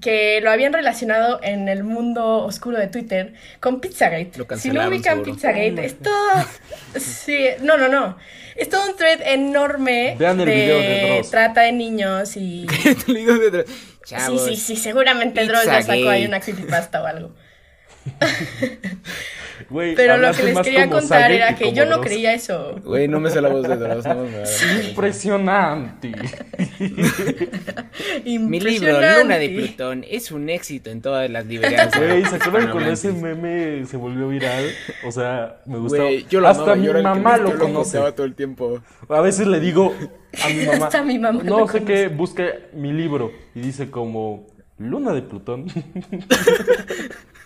que 0.00 0.40
lo 0.40 0.50
habían 0.50 0.72
relacionado 0.72 1.38
en 1.40 1.68
el 1.68 1.84
mundo 1.84 2.38
oscuro 2.38 2.76
de 2.76 2.88
Twitter 2.88 3.34
con 3.60 3.80
Pizzagate. 3.80 4.32
Lo 4.38 4.56
si 4.56 4.70
no 4.70 4.88
ubican 4.88 5.18
seguro. 5.18 5.34
Pizzagate, 5.34 5.84
es 5.84 6.00
todo... 6.00 6.46
Sí, 6.98 7.46
no, 7.62 7.76
no, 7.76 7.86
no. 7.86 8.16
Es 8.56 8.68
todo 8.68 8.90
un 8.90 8.96
thread 8.96 9.20
enorme 9.24 10.16
Vean 10.18 10.40
el 10.40 10.46
de, 10.46 10.54
video 10.54 10.78
de 10.78 11.22
trata 11.30 11.60
de 11.60 11.70
niños 11.70 12.36
y... 12.36 12.66
Sí, 14.08 14.38
sí, 14.38 14.56
sí, 14.56 14.76
seguramente 14.76 15.46
Dross 15.46 15.66
ya 15.66 15.82
sacó 15.82 16.08
ahí 16.08 16.24
una 16.24 16.40
creepypasta 16.40 17.02
o 17.02 17.06
algo. 17.06 17.34
Güey, 19.70 19.94
Pero 19.94 20.16
lo 20.16 20.32
que 20.32 20.42
les 20.44 20.58
quería 20.60 20.88
contar 20.88 21.30
era 21.32 21.54
que 21.54 21.72
yo 21.72 21.84
no 21.84 21.96
Dross. 21.96 22.06
creía 22.06 22.32
eso. 22.34 22.76
Güey, 22.84 23.08
no 23.08 23.20
me 23.20 23.30
sé 23.30 23.40
la 23.40 23.48
voz 23.48 23.66
de 23.66 23.76
Dross, 23.76 24.04
no 24.06 24.24
me 24.24 24.44
Impresionante. 24.88 26.12
Mi 28.24 28.60
libro, 28.60 28.68
Impresionante. 28.70 29.22
Luna 29.22 29.38
de 29.38 29.48
Plutón, 29.50 30.04
es 30.08 30.30
un 30.30 30.48
éxito 30.48 30.90
en 30.90 31.00
todas 31.02 31.28
las 31.30 31.46
librerías. 31.46 31.90
Güey, 31.96 32.24
¿se 32.24 32.36
acuerdan 32.36 32.70
con 32.70 32.84
ese 32.84 33.12
meme 33.12 33.84
se 33.86 33.96
volvió 33.96 34.28
viral? 34.28 34.70
O 35.06 35.12
sea, 35.12 35.60
me 35.66 35.78
gustaba. 35.78 36.04
Güey, 36.04 36.26
yo 36.28 36.40
lo 36.40 36.48
Hasta 36.48 36.62
amaba, 36.62 36.76
mi 36.76 36.86
yo 36.86 37.02
mamá 37.02 37.36
lo 37.38 37.52
yo 37.52 37.58
conoce. 37.58 37.98
todo 38.12 38.24
el 38.24 38.34
tiempo. 38.34 38.80
A 39.08 39.20
veces 39.20 39.46
le 39.46 39.60
digo 39.60 39.94
a 40.44 40.48
mi 40.48 40.66
mamá. 40.66 40.86
Hasta 40.86 41.02
mi 41.02 41.18
mamá 41.18 41.42
No 41.42 41.60
lo 41.60 41.68
sé 41.68 41.84
qué, 41.84 42.08
busque 42.08 42.68
mi 42.74 42.92
libro. 42.92 43.32
Y 43.54 43.60
dice 43.60 43.90
como 43.90 44.46
Luna 44.78 45.12
de 45.12 45.22
Plutón. 45.22 45.66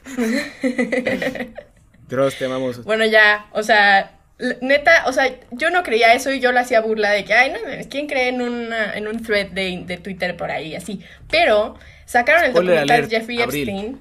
Dross, 2.13 2.37
te 2.37 2.45
amamos. 2.45 2.85
Bueno, 2.85 3.05
ya, 3.05 3.47
o 3.53 3.63
sea, 3.63 4.13
neta, 4.61 5.05
o 5.07 5.13
sea, 5.13 5.35
yo 5.51 5.71
no 5.71 5.83
creía 5.83 6.15
eso 6.15 6.31
y 6.31 6.41
yo 6.41 6.53
le 6.53 6.61
hacía 6.61 6.81
burla 6.81 7.11
de 7.11 7.25
que, 7.25 7.33
ay, 7.35 7.51
no, 7.51 7.59
¿quién 7.89 8.07
cree 8.07 8.29
en, 8.29 8.41
una, 8.43 8.95
en 8.95 9.09
un 9.09 9.23
thread 9.23 9.49
de, 9.49 9.83
de 9.87 9.97
Twitter 9.99 10.37
por 10.37 10.51
ahí, 10.51 10.75
así? 10.75 11.01
Pero 11.31 11.77
sacaron 12.05 12.45
el 12.45 12.53
documental 12.53 12.91
alert, 12.91 13.11
de 13.11 13.17
Jeffrey 13.19 13.41
abril. 13.43 13.69
Epstein. 13.69 14.01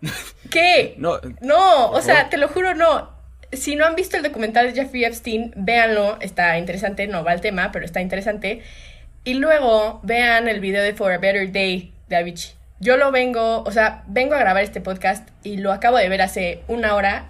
¿Qué? 0.50 0.94
No, 0.98 1.20
No, 1.40 1.90
o 1.90 2.00
sea, 2.00 2.14
favor. 2.16 2.30
te 2.30 2.36
lo 2.36 2.48
juro, 2.48 2.74
no. 2.74 3.16
Si 3.52 3.76
no 3.76 3.86
han 3.86 3.94
visto 3.94 4.16
el 4.16 4.22
documental 4.22 4.66
de 4.72 4.80
Jeffrey 4.80 5.04
Epstein, 5.04 5.52
véanlo, 5.56 6.18
está 6.20 6.58
interesante, 6.58 7.06
no 7.06 7.24
va 7.24 7.32
al 7.32 7.40
tema, 7.40 7.72
pero 7.72 7.84
está 7.84 8.00
interesante. 8.00 8.62
Y 9.24 9.34
luego 9.34 10.00
vean 10.04 10.48
el 10.48 10.60
video 10.60 10.82
de 10.82 10.94
For 10.94 11.12
a 11.12 11.18
Better 11.18 11.50
Day 11.50 11.92
de 12.08 12.16
Avicii. 12.16 12.52
Yo 12.80 12.96
lo 12.96 13.10
vengo, 13.10 13.62
o 13.64 13.72
sea, 13.72 14.04
vengo 14.06 14.34
a 14.34 14.38
grabar 14.38 14.62
este 14.62 14.80
podcast 14.80 15.28
y 15.42 15.56
lo 15.56 15.72
acabo 15.72 15.96
de 15.96 16.08
ver 16.08 16.22
hace 16.22 16.62
una 16.68 16.94
hora. 16.94 17.24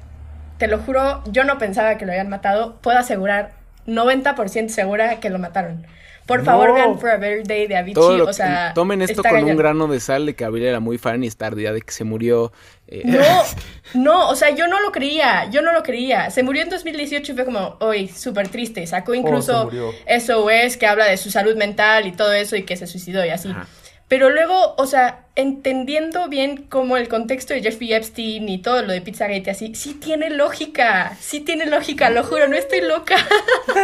Te 0.59 0.67
lo 0.69 0.79
juro, 0.79 1.23
yo 1.27 1.45
no 1.45 1.57
pensaba 1.59 1.97
que 1.97 2.05
lo 2.05 2.13
habían 2.13 2.29
matado. 2.29 2.77
Puedo 2.83 2.99
asegurar, 2.99 3.53
90% 3.87 4.69
segura 4.69 5.21
que 5.21 5.31
lo 5.31 5.39
mataron. 5.39 5.87
Por 6.27 6.45
favor, 6.45 6.69
No. 6.69 6.75
vean 6.75 6.99
For 6.99 7.09
a 7.09 7.17
Better 7.17 7.47
Day 7.47 7.67
de 7.67 7.77
Avicii. 7.79 8.21
o 8.21 8.33
sea, 8.35 8.73
tomen 8.75 9.01
esto 9.01 9.23
con 9.23 9.33
cañón. 9.33 9.51
un 9.53 9.57
grano 9.57 9.87
de 9.89 9.99
sal 9.99 10.27
de 10.27 10.35
que 10.37 10.45
Abril 10.45 10.65
era 10.67 10.79
muy 10.79 10.99
fan 10.99 11.25
y 11.25 11.27
está 11.27 11.47
ardida 11.47 11.73
de 11.73 11.81
que 11.81 11.91
se 11.91 12.05
murió. 12.05 12.53
eh, 12.87 13.01
No, 13.07 13.19
no, 13.95 14.29
o 14.29 14.35
sea, 14.37 14.51
yo 14.51 14.69
no 14.69 14.79
lo 14.81 14.93
creía, 14.93 15.49
yo 15.51 15.63
no 15.63 15.73
lo 15.73 15.83
creía. 15.83 16.29
Se 16.31 16.43
murió 16.43 16.63
en 16.63 16.69
2018 16.69 17.33
y 17.33 17.35
fue 17.35 17.47
como, 17.47 17.77
hoy, 17.81 18.09
súper 18.09 18.49
triste. 18.49 18.87
Sacó 18.87 19.15
incluso 19.15 19.53
Oh, 19.63 19.71
se 19.71 19.77
murió. 19.79 19.93
SOS 20.21 20.77
que 20.77 20.87
habla 20.87 21.07
de 21.07 21.17
su 21.17 21.31
salud 21.31 21.57
mental 21.57 22.07
y 22.07 22.13
todo 22.13 22.35
eso 22.35 22.57
y 22.57 22.65
que 22.65 22.77
se 22.77 22.87
suicidó 22.87 23.25
y 23.25 23.31
así. 23.31 23.49
Ajá. 23.51 23.67
Pero 24.09 24.31
luego, 24.31 24.75
o 24.79 24.87
sea, 24.87 25.27
entendiendo 25.37 26.29
bien 26.29 26.63
como 26.69 26.97
el 26.97 27.09
contexto 27.09 27.53
de 27.53 27.61
Jeffrey 27.61 27.93
Epstein 27.93 28.49
y 28.49 28.63
todo 28.63 28.81
lo 28.81 28.95
de 28.95 29.03
Pizzagate 29.03 29.51
así, 29.51 29.75
sí 29.75 29.93
tiene 29.95 30.31
lógica, 30.31 31.15
sí 31.21 31.41
tiene 31.41 31.67
lógica, 31.67 32.09
lo 32.09 32.25
juro, 32.25 32.49
no 32.49 32.57
estoy 32.57 32.81
loca. 32.81 33.17
¿Cómo 33.67 33.77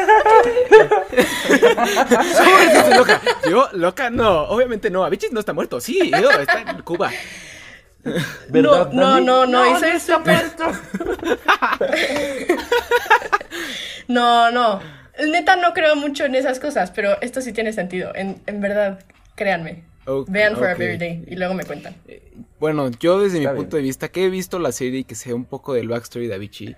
que 1.11 2.65
estás 2.65 2.97
loca? 2.97 3.21
Yo, 3.51 3.69
loca, 3.73 4.09
no. 4.09 4.45
Obviamente 4.45 4.89
no. 4.89 5.05
Avicii 5.05 5.29
no 5.31 5.41
está 5.41 5.53
muerto. 5.53 5.79
Sí, 5.79 6.11
no, 6.11 6.31
está 6.31 6.63
en 6.63 6.81
Cuba. 6.81 7.11
¿Verdad, 8.49 8.91
no, 8.93 9.11
Dani? 9.13 9.27
no, 9.27 9.47
no, 9.47 9.77
eso 9.77 9.87
es 9.87 10.03
súper... 10.03 10.43
No, 14.09 14.51
no. 14.51 14.81
Neta 15.19 15.57
no 15.57 15.73
creo 15.73 15.97
mucho 15.97 16.25
en 16.25 16.35
esas 16.35 16.61
cosas, 16.61 16.91
pero 16.91 17.21
esto 17.23 17.41
sí 17.41 17.53
tiene 17.53 17.73
sentido. 17.73 18.13
En, 18.15 18.43
en 18.47 18.61
verdad, 18.61 19.01
créanme. 19.35 19.85
Vean 20.29 20.55
For 20.57 20.69
a 20.69 20.73
ok. 20.73 20.79
Better 20.79 20.99
Day 20.99 21.25
y 21.27 21.37
luego 21.37 21.55
me 21.55 21.65
cuentan. 21.65 21.95
Bueno, 22.61 22.91
yo 23.01 23.19
desde 23.21 23.39
Está 23.39 23.51
mi 23.51 23.55
bien. 23.55 23.57
punto 23.65 23.77
de 23.77 23.83
vista, 23.83 24.09
que 24.09 24.25
he 24.25 24.31
visto 24.31 24.59
la 24.59 24.73
serie 24.73 25.01
y 25.01 25.05
que 25.05 25.15
sé 25.15 25.33
un 25.35 25.45
poco 25.45 25.75
del 25.75 25.89
backstory 25.89 26.27
de 26.27 26.35
Avicii, 26.35 26.77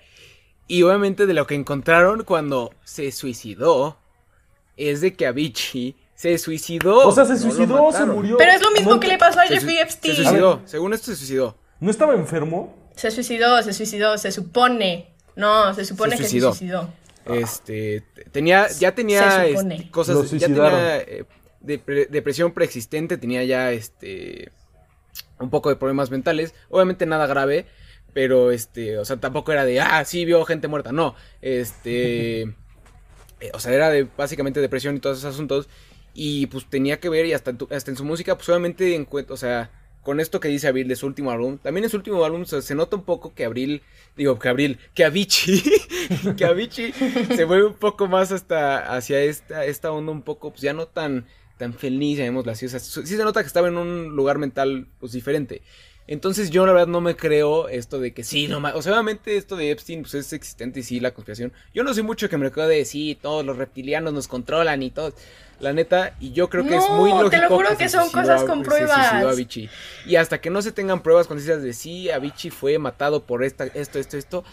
y 0.68 0.82
obviamente 0.82 1.26
de 1.26 1.34
lo 1.34 1.46
que 1.46 1.54
encontraron 1.54 2.24
cuando 2.24 2.72
se 2.84 3.10
suicidó, 3.12 3.98
es 4.76 5.00
de 5.00 5.14
que 5.14 5.26
Avicii 5.26 5.96
se 6.14 6.38
suicidó. 6.38 7.06
O 7.06 7.12
sea, 7.12 7.24
se 7.24 7.32
no 7.34 7.38
suicidó, 7.38 7.92
se 7.92 8.04
murió. 8.06 8.36
Pero 8.36 8.52
es 8.52 8.62
lo 8.62 8.70
mismo 8.72 8.90
No 8.92 9.00
que 9.00 9.08
le 9.08 9.18
pasó 9.18 9.40
a 9.40 9.42
Jeffrey 9.44 9.60
su- 9.60 9.68
se 9.76 9.80
Epstein. 9.82 10.14
suicidó. 10.16 10.62
Según 10.64 10.92
esto 10.94 11.06
se 11.06 11.16
suicidó. 11.16 11.56
¿No 11.80 11.90
estaba 11.90 12.14
enfermo? 12.14 12.74
Se 12.96 13.10
suicidó, 13.10 13.62
se 13.62 13.72
suicidó, 13.74 14.16
se 14.18 14.32
supone. 14.32 15.10
No, 15.36 15.74
se 15.74 15.84
supone 15.84 16.16
Se 16.16 16.22
que 16.22 16.28
se 16.28 16.40
suicidó. 16.40 16.90
Este, 17.26 18.02
tenía, 18.32 18.68
ya 18.78 18.94
tenía 18.94 19.46
este, 19.46 19.90
cosas, 19.90 20.16
ya 20.22 20.28
suicidaron. 20.28 20.70
tenía 20.78 20.96
eh, 20.98 21.24
depre- 21.66 22.08
depresión 22.08 22.52
preexistente, 22.52 23.18
tenía 23.18 23.44
ya 23.44 23.72
este 23.72 24.52
un 25.38 25.50
poco 25.50 25.68
de 25.68 25.76
problemas 25.76 26.10
mentales, 26.10 26.54
obviamente 26.70 27.06
nada 27.06 27.26
grave, 27.26 27.66
pero 28.12 28.50
este, 28.50 28.98
o 28.98 29.04
sea, 29.04 29.18
tampoco 29.18 29.52
era 29.52 29.64
de, 29.64 29.80
ah, 29.80 30.04
sí, 30.04 30.24
vio 30.24 30.44
gente 30.44 30.68
muerta, 30.68 30.92
no, 30.92 31.14
este, 31.42 32.42
eh, 33.40 33.50
o 33.52 33.60
sea, 33.60 33.72
era 33.74 33.90
de 33.90 34.04
básicamente 34.16 34.60
depresión 34.60 34.96
y 34.96 35.00
todos 35.00 35.18
esos 35.18 35.34
asuntos, 35.34 35.68
y 36.14 36.46
pues 36.46 36.66
tenía 36.70 36.98
que 37.00 37.08
ver, 37.10 37.26
y 37.26 37.34
hasta 37.34 37.50
en, 37.50 37.58
hasta 37.70 37.90
en 37.90 37.96
su 37.96 38.04
música, 38.04 38.36
pues 38.36 38.48
obviamente, 38.48 38.98
encuent- 38.98 39.30
o 39.30 39.36
sea, 39.36 39.70
con 40.02 40.20
esto 40.20 40.38
que 40.40 40.48
dice 40.48 40.68
Abril 40.68 40.88
de 40.88 40.96
su 40.96 41.06
último 41.06 41.30
álbum, 41.32 41.58
también 41.58 41.84
en 41.84 41.90
su 41.90 41.96
último 41.96 42.24
álbum 42.24 42.42
o 42.42 42.46
sea, 42.46 42.62
se 42.62 42.74
nota 42.74 42.96
un 42.96 43.04
poco 43.04 43.34
que 43.34 43.44
Abril, 43.44 43.82
digo, 44.16 44.38
que 44.38 44.48
Abril, 44.48 44.78
que 44.94 45.04
Avicii, 45.04 45.62
que 46.36 46.44
Avicii 46.44 46.92
se 47.34 47.44
mueve 47.46 47.66
un 47.66 47.74
poco 47.74 48.06
más 48.06 48.32
hasta 48.32 48.94
hacia 48.96 49.20
esta, 49.20 49.64
esta 49.66 49.90
onda 49.92 50.12
un 50.12 50.22
poco, 50.22 50.50
pues 50.50 50.62
ya 50.62 50.72
no 50.72 50.86
tan, 50.86 51.26
tan 51.56 51.74
feliz, 51.74 52.18
llamémosla 52.18 52.52
así, 52.52 52.66
o 52.66 52.68
sea, 52.68 52.80
sí 52.80 53.06
se 53.06 53.16
nota 53.24 53.42
que 53.42 53.46
estaba 53.46 53.68
en 53.68 53.76
un 53.76 54.14
lugar 54.16 54.38
mental, 54.38 54.86
pues 55.00 55.12
diferente. 55.12 55.62
Entonces 56.08 56.50
yo 56.50 56.64
la 56.66 56.72
verdad 56.72 56.86
no 56.86 57.00
me 57.00 57.16
creo 57.16 57.68
esto 57.68 57.98
de 57.98 58.12
que 58.14 58.22
sí, 58.22 58.46
no 58.46 58.58
O 58.58 58.82
sea, 58.82 58.92
obviamente 58.92 59.36
esto 59.36 59.56
de 59.56 59.72
Epstein 59.72 60.02
pues 60.02 60.14
es 60.14 60.32
existente 60.32 60.80
y 60.80 60.82
sí, 60.84 61.00
la 61.00 61.12
conspiración. 61.12 61.52
Yo 61.74 61.82
no 61.82 61.92
soy 61.94 62.04
mucho 62.04 62.28
que 62.28 62.36
me 62.38 62.50
creo 62.52 62.68
de 62.68 62.84
sí, 62.84 63.18
todos 63.20 63.44
los 63.44 63.56
reptilianos 63.56 64.12
nos 64.12 64.28
controlan 64.28 64.82
y 64.84 64.90
todo. 64.90 65.12
La 65.58 65.72
neta, 65.72 66.14
y 66.20 66.32
yo 66.32 66.48
creo 66.50 66.64
que 66.66 66.76
es 66.76 66.84
muy 66.90 67.10
te 67.10 67.16
lo 67.16 67.22
lógico 67.22 67.54
juro 67.54 67.76
que 67.78 67.88
son 67.88 68.10
cosas 68.10 68.42
a- 68.42 68.46
con 68.46 68.62
pruebas. 68.62 69.36
Y 70.06 70.16
hasta 70.16 70.40
que 70.40 70.50
no 70.50 70.60
se 70.62 70.70
tengan 70.70 71.02
pruebas 71.02 71.26
concisas 71.26 71.62
de 71.62 71.72
sí, 71.72 72.10
Avicii 72.10 72.50
fue 72.50 72.78
matado 72.78 73.24
por 73.24 73.42
esta, 73.42 73.64
esto, 73.64 73.98
esto, 73.98 74.16
esto. 74.16 74.44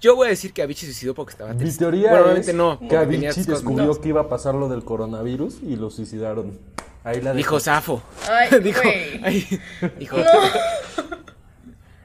Yo 0.00 0.14
voy 0.14 0.26
a 0.26 0.30
decir 0.30 0.52
que 0.52 0.62
Avicii 0.62 0.86
suicidó 0.86 1.14
porque 1.14 1.32
estaba 1.32 1.52
Mi 1.52 1.58
triste. 1.58 1.78
teoría 1.78 2.10
Bueno, 2.10 2.32
es 2.32 2.52
no. 2.54 2.78
que 2.88 2.96
Avicii 2.96 3.26
cosas. 3.28 3.46
descubrió 3.46 4.00
que 4.00 4.08
iba 4.10 4.20
a 4.22 4.28
pasar 4.28 4.54
lo 4.54 4.68
del 4.68 4.84
coronavirus 4.84 5.58
y 5.62 5.76
lo 5.76 5.90
suicidaron. 5.90 6.58
Ahí 7.02 7.20
la 7.22 7.32
Dijo. 7.32 7.58
Safo. 7.60 8.02
Ay, 8.28 8.60
dijo, 8.62 8.80
ay, 9.22 9.46
dijo, 9.98 10.16
No. 10.18 10.24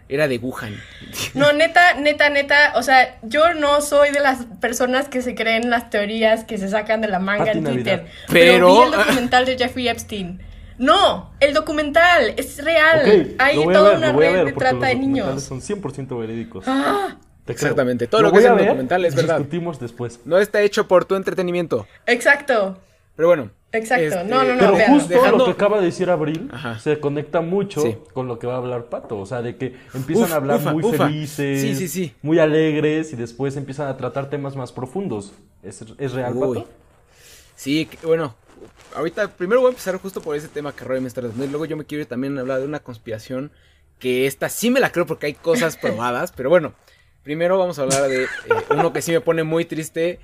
era 0.07 0.27
de 0.27 0.38
Wuhan. 0.38 0.75
No, 1.33 1.51
neta, 1.53 1.95
neta, 1.95 2.29
neta, 2.29 2.74
o 2.75 2.83
sea, 2.83 3.19
yo 3.24 3.53
no 3.53 3.81
soy 3.81 4.12
de 4.12 4.19
las 4.19 4.45
personas 4.60 5.07
que 5.10 5.21
se 5.21 5.36
creen 5.36 5.69
las 5.69 5.89
teorías 5.89 6.43
que 6.43 6.57
se 6.57 6.69
sacan 6.69 7.01
de 7.01 7.07
la 7.07 7.19
manga 7.19 7.45
Pati 7.45 7.57
en 7.57 7.63
Twitter. 7.65 8.05
Pero... 8.29 8.67
Pero- 8.67 8.67
vi 8.67 8.81
el 8.83 8.91
documental 8.91 9.45
de 9.45 9.57
Jeffrey 9.57 9.88
Epstein. 9.88 10.41
No, 10.77 11.31
el 11.39 11.53
documental 11.53 12.33
es 12.38 12.63
real. 12.63 13.01
Ok, 13.01 13.36
Hay 13.39 13.55
toda 13.63 13.89
ver, 13.89 13.98
una 13.98 14.12
red 14.13 14.17
ver 14.33 14.45
de 14.45 14.51
trata 14.53 14.71
los 14.74 14.81
de 14.81 14.88
documentales 14.95 14.98
niños. 15.00 15.43
son 15.43 15.62
100% 15.62 16.19
verídicos. 16.19 16.63
Ah. 16.67 17.17
Exactamente, 17.48 18.07
todo 18.07 18.21
lo 18.21 18.31
que 18.31 18.39
es 18.39 18.45
en 18.45 18.57
documental 18.57 19.03
es 19.05 19.15
verdad. 19.15 19.38
discutimos 19.38 19.79
después. 19.79 20.19
No 20.25 20.38
está 20.38 20.62
hecho 20.62 20.88
por 20.88 21.05
tu 21.05 21.15
entretenimiento. 21.15 21.88
exacto, 22.05 22.77
Pero 23.15 23.27
bueno. 23.27 23.50
exacto. 23.71 24.05
este, 24.05 24.24
No, 24.25 24.43
no, 24.43 24.53
no, 24.55 24.74
Pero 24.74 24.88
justo 24.93 25.10
Dejando- 25.10 25.38
lo 25.39 25.45
que 25.45 25.51
acaba 25.51 25.79
de 25.79 25.86
decir 25.86 26.10
Abril 26.10 26.50
Ajá. 26.53 26.79
se 26.79 27.00
conecta 27.00 27.41
mucho 27.41 27.81
Sí. 27.81 27.98
con 28.13 28.27
lo 28.27 28.39
que 28.39 28.48
va 28.48 28.53
a 28.55 28.57
hablar 28.57 28.86
Pato. 28.86 29.17
O 29.19 29.25
sea, 29.25 29.41
de 29.41 29.57
que 29.57 29.75
empiezan 29.93 30.25
Uf, 30.25 30.31
a 30.33 30.36
hablar 30.36 30.57
ufa, 30.57 30.74
muy 30.74 30.83
ufa. 30.83 31.07
felices, 31.07 31.62
Sí, 31.62 31.75
sí, 31.75 31.88
sí. 31.88 32.15
muy 32.21 32.39
alegres 32.39 33.12
y 33.13 33.15
después 33.15 33.57
empiezan 33.57 33.88
a 33.88 33.98
tratar 33.98 34.29
temas 34.29 34.55
más 34.55 34.71
profundos. 34.71 35.33
¿Es, 35.63 35.83
es 35.98 36.12
real, 36.13 36.33
Uy. 36.36 36.60
Pato? 36.60 36.69
Sí, 37.55 37.86
que- 37.86 38.05
bueno, 38.07 38.36
ahorita 38.95 39.27
primero 39.29 39.62
voy 39.62 39.67
a 39.67 39.71
empezar 39.71 39.98
justo 39.98 40.21
por 40.21 40.36
ese 40.36 40.48
tema 40.48 40.74
que 40.75 40.83
Roy 40.83 41.01
me 41.01 41.07
está 41.07 41.21
respondiendo. 41.21 41.51
Luego 41.57 41.65
yo 41.69 41.77
me 41.77 41.86
quiero 41.86 42.05
también 42.07 42.38
hablar 42.39 42.60
de 42.60 42.65
una 42.65 42.79
conspiración 42.79 43.51
que 44.00 44.25
esta 44.25 44.50
sí 44.50 44.71
me 44.71 44.79
la 44.79 44.91
creo 44.91 45.05
porque 45.05 45.27
hay 45.27 45.33
cosas 45.33 45.75
probadas. 45.81 46.31
pero 46.31 46.50
bueno, 46.50 46.74
primero 47.24 47.58
vamos 47.58 47.80
a 47.80 47.84
hablar 47.84 48.08
de 48.10 48.24
eh, 48.24 48.28
uno 48.70 48.94
que 48.94 49.01
sí 49.01 49.12
me 49.12 49.22
pone 49.22 49.44
muy 49.44 49.66
triste. 49.66 50.20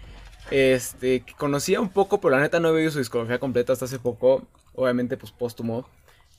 Este, 0.49 1.21
que 1.21 1.33
conocía 1.33 1.81
un 1.81 1.89
poco, 1.89 2.21
pero 2.21 2.35
la 2.35 2.41
neta 2.41 2.59
no 2.59 2.69
he 2.69 2.77
visto 2.77 2.93
su 2.93 2.99
discografía 2.99 3.39
completa 3.39 3.73
hasta 3.73 3.85
hace 3.85 3.99
poco. 3.99 4.47
Obviamente, 4.75 5.17
pues 5.17 5.31
póstumo. 5.31 5.89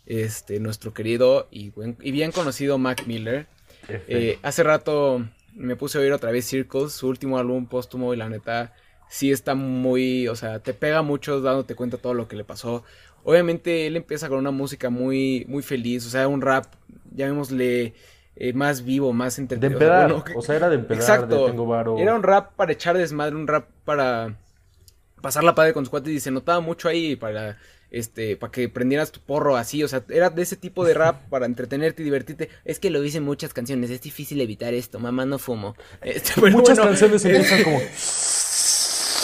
Este, 0.07 0.59
nuestro 0.59 0.95
querido 0.95 1.49
y, 1.51 1.71
y 2.01 2.13
bien 2.13 2.33
conocido 2.33 2.79
Mac 2.79 3.07
Miller. 3.07 3.47
Eh, 3.89 4.39
hace 4.43 4.63
rato 4.63 5.23
me 5.55 5.77
puse 5.77 5.99
a 5.99 6.01
oír 6.01 6.13
otra 6.13 6.31
vez 6.31 6.47
Circles, 6.47 6.95
su 6.95 7.09
último 7.09 7.37
álbum 7.39 7.67
póstumo, 7.67 8.15
y 8.15 8.17
la 8.17 8.31
neta 8.31 8.75
sí 9.11 9.31
está 9.31 9.55
muy, 9.55 10.27
o 10.29 10.35
sea, 10.35 10.61
te 10.61 10.73
pega 10.73 11.03
mucho 11.03 11.43
dándote 11.43 11.75
cuenta 11.75 11.99
todo 11.99 12.15
lo 12.15 12.27
que 12.27 12.37
le 12.37 12.45
pasó. 12.45 12.85
Obviamente 13.23 13.87
él 13.87 13.97
empieza 13.97 14.31
con 14.31 14.39
una 14.39 14.51
música 14.51 14.89
muy, 14.89 15.45
muy 15.47 15.63
feliz, 15.63 16.07
o 16.07 16.11
sea, 16.11 16.27
un 16.27 16.41
rap, 16.41 16.65
llamémosle 17.15 17.93
eh, 18.41 18.53
más 18.53 18.85
vivo, 18.85 19.13
más 19.13 19.39
entretenido. 19.39 19.81
De 19.81 19.85
empedar, 19.85 20.13
o, 20.37 20.43
sea, 20.43 20.55
era 20.55 20.69
de 20.69 20.77
empedar, 20.77 21.03
exacto, 21.03 21.99
Era 21.99 22.15
un 22.15 22.23
rap 22.23 22.53
para 22.55 22.73
echar 22.73 22.97
desmadre, 22.97 23.35
un 23.35 23.49
rap 23.49 23.69
para 23.85 24.37
pasar 25.21 25.43
la 25.43 25.57
padre 25.57 25.73
con 25.73 25.85
sus 25.85 25.91
cuates 25.91 26.13
y 26.13 26.21
se 26.21 26.31
notaba 26.31 26.61
mucho 26.61 26.89
ahí 26.89 27.17
para 27.17 27.59
este, 27.91 28.37
para 28.37 28.53
que 28.53 28.69
prendieras 28.69 29.11
tu 29.11 29.19
porro 29.19 29.57
así, 29.57 29.83
o 29.83 29.89
sea, 29.89 30.05
era 30.09 30.31
de 30.31 30.43
ese 30.43 30.55
tipo 30.55 30.85
de 30.85 30.95
rap 30.95 31.29
para 31.31 31.47
entretenerte 31.47 32.03
y 32.03 32.05
divertirte. 32.05 32.49
Es 32.65 32.79
que 32.79 32.91
lo 32.91 33.01
dicen 33.01 33.25
muchas 33.25 33.53
canciones, 33.53 33.91
es 33.91 34.03
difícil 34.03 34.41
evitar 34.41 34.73
esto, 34.73 35.01
mamá 35.01 35.25
no 35.25 35.41
fumo. 35.41 35.75
Este, 36.03 36.41
muchas 36.51 36.79
canciones 36.79 37.25
empiezan 37.25 37.65
como 37.65 37.81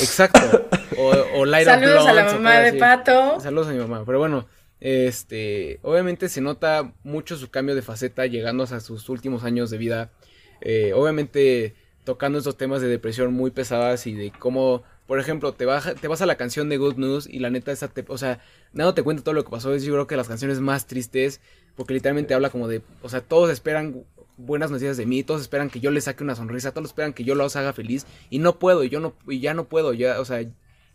Exacto. 0.00 0.66
O, 0.98 1.10
o 1.10 1.46
Saludos 1.46 2.06
a 2.06 2.12
la 2.12 2.24
mamá 2.24 2.58
de 2.60 2.72
Pato. 2.74 3.38
Saludos 3.40 3.68
a 3.68 3.70
mi 3.70 3.78
mamá. 3.78 4.02
Pero 4.04 4.18
bueno, 4.18 4.46
este, 4.84 5.80
obviamente 5.80 6.28
se 6.28 6.42
nota 6.42 6.92
mucho 7.04 7.38
su 7.38 7.48
cambio 7.48 7.74
de 7.74 7.80
faceta 7.80 8.26
llegando 8.26 8.64
a 8.64 8.80
sus 8.80 9.08
últimos 9.08 9.42
años 9.42 9.70
de 9.70 9.78
vida. 9.78 10.12
Eh, 10.60 10.92
obviamente 10.94 11.74
tocando 12.04 12.38
esos 12.38 12.58
temas 12.58 12.82
de 12.82 12.88
depresión 12.88 13.32
muy 13.32 13.50
pesadas 13.50 14.06
y 14.06 14.12
de 14.12 14.30
cómo, 14.30 14.82
por 15.06 15.18
ejemplo, 15.18 15.54
te, 15.54 15.64
baja, 15.64 15.94
te 15.94 16.06
vas 16.06 16.20
a 16.20 16.26
la 16.26 16.36
canción 16.36 16.68
de 16.68 16.76
Good 16.76 16.96
News 16.96 17.26
y 17.26 17.38
la 17.38 17.48
neta 17.48 17.72
esa, 17.72 17.90
o 18.08 18.18
sea, 18.18 18.40
nada 18.74 18.94
te 18.94 19.02
cuenta 19.02 19.24
todo 19.24 19.34
lo 19.34 19.42
que 19.42 19.50
pasó. 19.50 19.72
Es 19.72 19.84
yo 19.84 19.94
creo 19.94 20.06
que 20.06 20.18
las 20.18 20.28
canciones 20.28 20.60
más 20.60 20.86
tristes 20.86 21.40
porque 21.76 21.94
literalmente 21.94 22.34
habla 22.34 22.50
como 22.50 22.68
de, 22.68 22.82
o 23.00 23.08
sea, 23.08 23.22
todos 23.22 23.50
esperan 23.50 24.04
buenas 24.36 24.70
noticias 24.70 24.98
de 24.98 25.06
mí, 25.06 25.22
todos 25.22 25.40
esperan 25.40 25.70
que 25.70 25.80
yo 25.80 25.90
les 25.90 26.04
saque 26.04 26.24
una 26.24 26.34
sonrisa, 26.34 26.72
todos 26.72 26.88
esperan 26.88 27.14
que 27.14 27.24
yo 27.24 27.34
los 27.34 27.56
haga 27.56 27.72
feliz 27.72 28.06
y 28.28 28.38
no 28.38 28.58
puedo, 28.58 28.84
y 28.84 28.90
yo 28.90 29.00
no, 29.00 29.14
y 29.26 29.40
ya 29.40 29.54
no 29.54 29.64
puedo, 29.64 29.94
ya, 29.94 30.20
o 30.20 30.26
sea, 30.26 30.44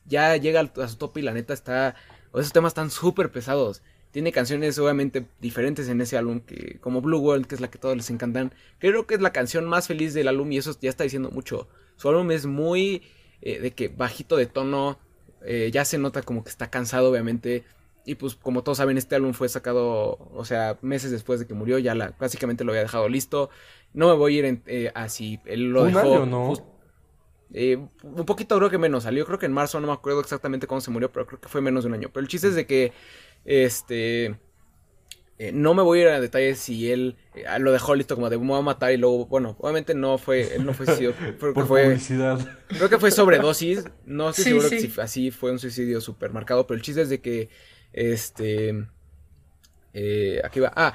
ya 0.06 0.38
llega 0.38 0.62
a 0.62 0.88
su 0.88 0.98
tope 0.98 1.22
y 1.22 1.24
la 1.24 1.34
neta 1.34 1.54
está, 1.56 1.96
esos 2.34 2.54
temas 2.54 2.72
están 2.72 2.92
súper 2.92 3.32
pesados. 3.32 3.82
Tiene 4.12 4.32
canciones 4.32 4.78
obviamente 4.80 5.26
diferentes 5.40 5.88
en 5.88 6.02
ese 6.02 6.18
álbum, 6.18 6.40
que, 6.40 6.80
como 6.80 7.02
Blue 7.02 7.20
World, 7.20 7.46
que 7.46 7.56
es 7.56 7.62
la 7.62 7.70
que 7.70 7.78
todos 7.78 7.96
les 7.96 8.10
encantan. 8.10 8.54
Creo 8.80 9.06
que 9.06 9.16
es 9.16 9.22
la 9.22 9.32
canción 9.32 9.66
más 9.66 9.88
feliz 9.88 10.14
del 10.14 10.28
álbum 10.28 10.52
y 10.52 10.58
eso 10.58 10.76
ya 10.82 10.90
está 10.90 11.04
diciendo 11.04 11.30
mucho. 11.32 11.68
Su 11.96 12.10
álbum 12.10 12.32
es 12.32 12.46
muy 12.46 13.04
eh, 13.42 13.60
de 13.60 13.72
que 13.72 13.88
bajito 13.88 14.36
de 14.36 14.48
tono, 14.48 15.00
eh, 15.46 15.70
ya 15.72 15.86
se 15.86 15.98
nota 15.98 16.22
como 16.24 16.44
que 16.44 16.50
está 16.50 16.70
cansado 16.70 17.12
obviamente. 17.12 17.64
Y 18.06 18.16
pues 18.16 18.36
como 18.36 18.64
todos 18.64 18.80
saben, 18.80 18.98
este 18.98 19.16
álbum 19.16 19.34
fue 19.34 19.48
sacado, 19.50 20.18
o 20.34 20.44
sea, 20.44 20.80
meses 20.82 21.12
después 21.12 21.40
de 21.40 21.46
que 21.46 21.54
murió, 21.54 21.78
ya 21.78 21.94
la, 21.94 22.16
básicamente 22.20 22.64
lo 22.64 22.72
había 22.72 22.82
dejado 22.82 23.08
listo. 23.10 23.52
No 23.94 24.08
me 24.08 24.16
voy 24.16 24.36
a 24.36 24.40
ir 24.40 24.46
en, 24.46 24.64
eh, 24.66 24.92
así, 24.96 25.40
él 25.46 25.70
lo 25.70 25.84
¿Un 25.84 25.88
dejó... 25.90 26.00
Año, 26.00 26.26
no? 26.26 26.79
Eh, 27.54 27.78
un 28.04 28.26
poquito 28.26 28.58
creo 28.58 28.70
que 28.70 28.78
menos, 28.78 29.04
salió 29.04 29.26
creo 29.26 29.40
que 29.40 29.48
en 29.48 29.54
marzo, 29.54 29.80
no 29.80 29.88
me 29.88 29.94
acuerdo 29.94 30.20
exactamente 30.20 30.68
cuándo 30.68 30.82
se 30.82 30.92
murió, 30.92 31.12
pero 31.12 31.26
creo 31.26 31.42
que 31.42 31.48
fue 31.48 31.62
menos 31.62 31.84
de 31.84 31.88
un 31.88 31.96
año. 31.96 32.10
Pero 32.14 32.22
el 32.24 32.28
chiste 32.28 32.48
es 32.48 32.56
de 32.56 32.66
que, 32.66 32.94
este... 33.46 34.38
Eh, 35.42 35.54
no 35.54 35.74
me 35.74 35.82
voy 35.82 36.00
a 36.00 36.02
ir 36.02 36.08
a 36.10 36.20
detalles 36.20 36.60
si 36.60 36.92
él 36.92 37.16
lo 37.60 37.72
dejó 37.72 37.96
listo 37.96 38.16
como 38.16 38.30
de 38.30 38.38
me 38.38 38.46
voy 38.46 38.60
a 38.60 38.62
matar 38.62 38.92
y 38.92 38.98
luego, 38.98 39.26
bueno, 39.26 39.56
obviamente 39.60 39.94
no 39.94 40.18
fue, 40.18 40.54
él 40.54 40.66
no 40.66 40.74
fue 40.74 40.86
suicidio. 40.86 41.14
Por 41.40 41.66
fue, 41.66 41.84
publicidad. 41.86 42.58
Creo 42.68 42.90
que 42.90 43.00
fue 43.00 43.10
sobredosis. 43.10 43.86
No 44.06 44.32
estoy 44.32 44.44
seguro 44.44 44.70
que 44.70 44.82
si 44.82 45.00
así 45.00 45.32
fue 45.32 45.54
un 45.54 45.60
suicidio 45.60 46.02
súper 46.02 46.34
marcado, 46.34 46.68
pero 46.68 46.76
el 46.76 46.82
chiste 46.82 47.04
es 47.04 47.10
de 47.10 47.22
que 47.22 47.48
este. 47.94 48.86
Eh, 49.94 50.42
aquí 50.44 50.60
va. 50.60 50.74
Ah, 50.76 50.94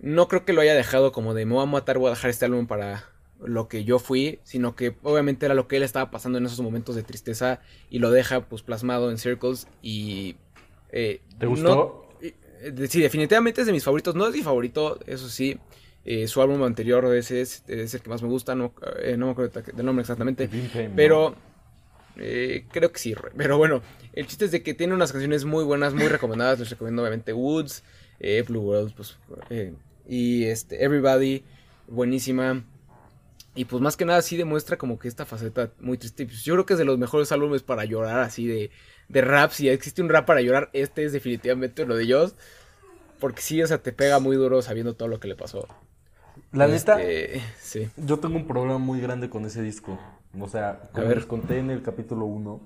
no 0.00 0.26
creo 0.26 0.44
que 0.44 0.52
lo 0.52 0.60
haya 0.60 0.74
dejado 0.74 1.12
como 1.12 1.32
de 1.32 1.46
me 1.46 1.54
voy 1.54 1.62
a 1.62 1.66
matar, 1.66 1.98
voy 1.98 2.08
a 2.08 2.10
dejar 2.10 2.30
este 2.30 2.44
álbum 2.44 2.66
para 2.66 3.13
lo 3.42 3.68
que 3.68 3.84
yo 3.84 3.98
fui, 3.98 4.40
sino 4.44 4.74
que 4.76 4.96
obviamente 5.02 5.46
era 5.46 5.54
lo 5.54 5.68
que 5.68 5.76
él 5.76 5.82
estaba 5.82 6.10
pasando 6.10 6.38
en 6.38 6.46
esos 6.46 6.60
momentos 6.60 6.94
de 6.96 7.02
tristeza 7.02 7.60
y 7.90 7.98
lo 7.98 8.10
deja 8.10 8.48
pues 8.48 8.62
plasmado 8.62 9.10
en 9.10 9.18
Circles 9.18 9.68
y... 9.82 10.36
Eh, 10.90 11.20
¿Te 11.38 11.46
gustó? 11.46 12.08
Eh, 12.20 12.34
sí, 12.88 13.00
definitivamente 13.00 13.60
es 13.60 13.66
de 13.66 13.72
mis 13.72 13.84
favoritos, 13.84 14.14
no 14.14 14.26
es 14.26 14.34
mi 14.34 14.42
favorito, 14.42 14.98
eso 15.06 15.28
sí, 15.28 15.58
su 16.26 16.40
álbum 16.40 16.62
anterior 16.62 17.04
ese 17.14 17.40
es, 17.40 17.64
el 17.66 18.00
que 18.00 18.08
más 18.08 18.22
me 18.22 18.28
gusta, 18.28 18.54
no, 18.54 18.74
no 19.16 19.26
me 19.26 19.32
acuerdo 19.32 19.60
del 19.60 19.84
nombre 19.84 20.02
exactamente, 20.02 20.48
pero... 20.94 21.34
Eh, 22.16 22.66
creo 22.70 22.92
que 22.92 22.98
sí, 22.98 23.14
pero 23.36 23.58
bueno, 23.58 23.82
el 24.12 24.26
chiste 24.26 24.44
es 24.44 24.52
de 24.52 24.62
que 24.62 24.74
tiene 24.74 24.94
unas 24.94 25.12
canciones 25.12 25.44
muy 25.44 25.64
buenas, 25.64 25.94
muy 25.94 26.06
recomendadas. 26.08 26.58
Les 26.58 26.70
recomiendo 26.70 27.02
obviamente 27.02 27.32
Woods, 27.32 27.82
eh, 28.20 28.44
Blue 28.46 28.60
World, 28.60 28.94
pues, 28.94 29.16
eh, 29.50 29.74
y 30.08 30.44
este, 30.44 30.84
Everybody, 30.84 31.44
buenísima. 31.88 32.64
Y 33.54 33.66
pues 33.66 33.80
más 33.80 33.96
que 33.96 34.04
nada 34.04 34.20
sí 34.22 34.36
demuestra 34.36 34.76
como 34.76 34.98
que 34.98 35.08
esta 35.08 35.24
faceta 35.24 35.70
muy 35.80 35.96
triste. 35.96 36.26
Pues, 36.26 36.42
yo 36.42 36.54
creo 36.54 36.66
que 36.66 36.72
es 36.74 36.78
de 36.78 36.84
los 36.84 36.98
mejores 36.98 37.30
álbumes 37.30 37.62
para 37.62 37.84
llorar 37.84 38.20
así 38.20 38.46
de, 38.46 38.70
de 39.08 39.20
rap. 39.20 39.52
Si 39.52 39.68
existe 39.68 40.02
un 40.02 40.08
rap 40.08 40.26
para 40.26 40.40
llorar, 40.40 40.70
este 40.72 41.04
es 41.04 41.12
definitivamente 41.12 41.84
uno 41.84 41.94
de 41.94 42.02
ellos. 42.02 42.34
Porque 43.20 43.40
sí, 43.40 43.62
o 43.62 43.66
sea, 43.66 43.78
te 43.78 43.92
pega 43.92 44.18
muy 44.18 44.36
duro 44.36 44.60
sabiendo 44.60 44.94
todo 44.94 45.08
lo 45.08 45.20
que 45.20 45.28
le 45.28 45.36
pasó. 45.36 45.68
La 46.52 46.66
neta, 46.66 47.00
este, 47.00 47.42
sí. 47.60 47.90
yo 47.96 48.18
tengo 48.18 48.36
un 48.36 48.46
problema 48.46 48.78
muy 48.78 49.00
grande 49.00 49.30
con 49.30 49.44
ese 49.44 49.62
disco. 49.62 49.98
O 50.38 50.48
sea, 50.48 50.90
como 50.92 51.08
les 51.08 51.26
conté 51.26 51.58
en 51.58 51.70
el 51.70 51.82
capítulo 51.82 52.26
1, 52.26 52.60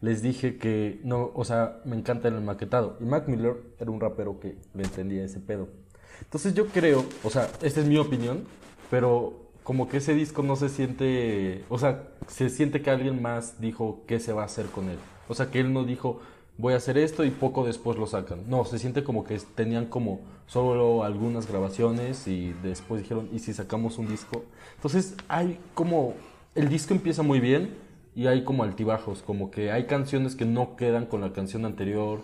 les 0.00 0.22
dije 0.22 0.58
que 0.58 1.00
no, 1.04 1.30
o 1.34 1.44
sea, 1.44 1.80
me 1.84 1.96
encanta 1.96 2.28
el 2.28 2.40
maquetado. 2.40 2.96
Y 3.00 3.04
Mac 3.04 3.28
Miller 3.28 3.54
era 3.78 3.90
un 3.90 4.00
rapero 4.00 4.40
que 4.40 4.56
le 4.74 4.82
entendía 4.82 5.24
ese 5.24 5.38
pedo. 5.38 5.68
Entonces 6.20 6.54
yo 6.54 6.66
creo, 6.66 7.04
o 7.22 7.30
sea, 7.30 7.48
esta 7.62 7.80
es 7.80 7.86
mi 7.86 7.96
opinión, 7.96 8.44
pero 8.90 9.41
como 9.62 9.88
que 9.88 9.98
ese 9.98 10.14
disco 10.14 10.42
no 10.42 10.56
se 10.56 10.68
siente, 10.68 11.64
o 11.68 11.78
sea, 11.78 12.04
se 12.26 12.50
siente 12.50 12.82
que 12.82 12.90
alguien 12.90 13.22
más 13.22 13.60
dijo 13.60 14.02
qué 14.06 14.20
se 14.20 14.32
va 14.32 14.42
a 14.42 14.46
hacer 14.46 14.66
con 14.66 14.88
él. 14.88 14.98
O 15.28 15.34
sea, 15.34 15.50
que 15.50 15.60
él 15.60 15.72
no 15.72 15.84
dijo, 15.84 16.20
voy 16.58 16.74
a 16.74 16.76
hacer 16.76 16.98
esto 16.98 17.24
y 17.24 17.30
poco 17.30 17.64
después 17.64 17.96
lo 17.98 18.06
sacan. 18.06 18.48
No, 18.48 18.64
se 18.64 18.78
siente 18.78 19.04
como 19.04 19.24
que 19.24 19.38
tenían 19.54 19.86
como 19.86 20.20
solo 20.46 21.04
algunas 21.04 21.46
grabaciones 21.46 22.26
y 22.26 22.54
después 22.62 23.02
dijeron, 23.02 23.28
¿y 23.32 23.38
si 23.38 23.52
sacamos 23.52 23.98
un 23.98 24.08
disco? 24.08 24.44
Entonces 24.76 25.14
hay 25.28 25.58
como 25.74 26.14
el 26.54 26.68
disco 26.68 26.92
empieza 26.92 27.22
muy 27.22 27.40
bien 27.40 27.74
y 28.14 28.26
hay 28.26 28.44
como 28.44 28.62
altibajos, 28.62 29.22
como 29.22 29.50
que 29.50 29.72
hay 29.72 29.86
canciones 29.86 30.36
que 30.36 30.44
no 30.44 30.76
quedan 30.76 31.06
con 31.06 31.20
la 31.20 31.32
canción 31.32 31.64
anterior. 31.64 32.20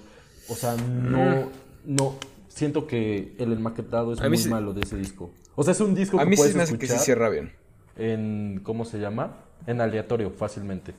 O 0.48 0.54
sea, 0.54 0.76
no, 0.76 1.18
mm. 1.18 1.48
no, 1.84 2.14
siento 2.58 2.86
que 2.86 3.34
el 3.38 3.58
maquetado 3.58 4.12
es 4.12 4.20
muy 4.20 4.50
malo 4.50 4.74
de 4.74 4.82
ese 4.82 4.96
disco. 4.96 5.32
O 5.54 5.62
sea, 5.62 5.72
es 5.72 5.80
un 5.80 5.94
disco 5.94 6.18
que 6.18 6.26
mí 6.26 6.36
puedes 6.36 6.52
sí 6.52 6.58
escuchar 6.58 6.78
que 6.78 6.86
se 6.86 6.98
cierra 6.98 7.28
bien. 7.28 7.52
En, 7.96 8.60
¿cómo 8.62 8.84
se 8.84 8.98
llama? 8.98 9.44
En 9.66 9.80
aleatorio, 9.80 10.30
fácilmente. 10.30 10.94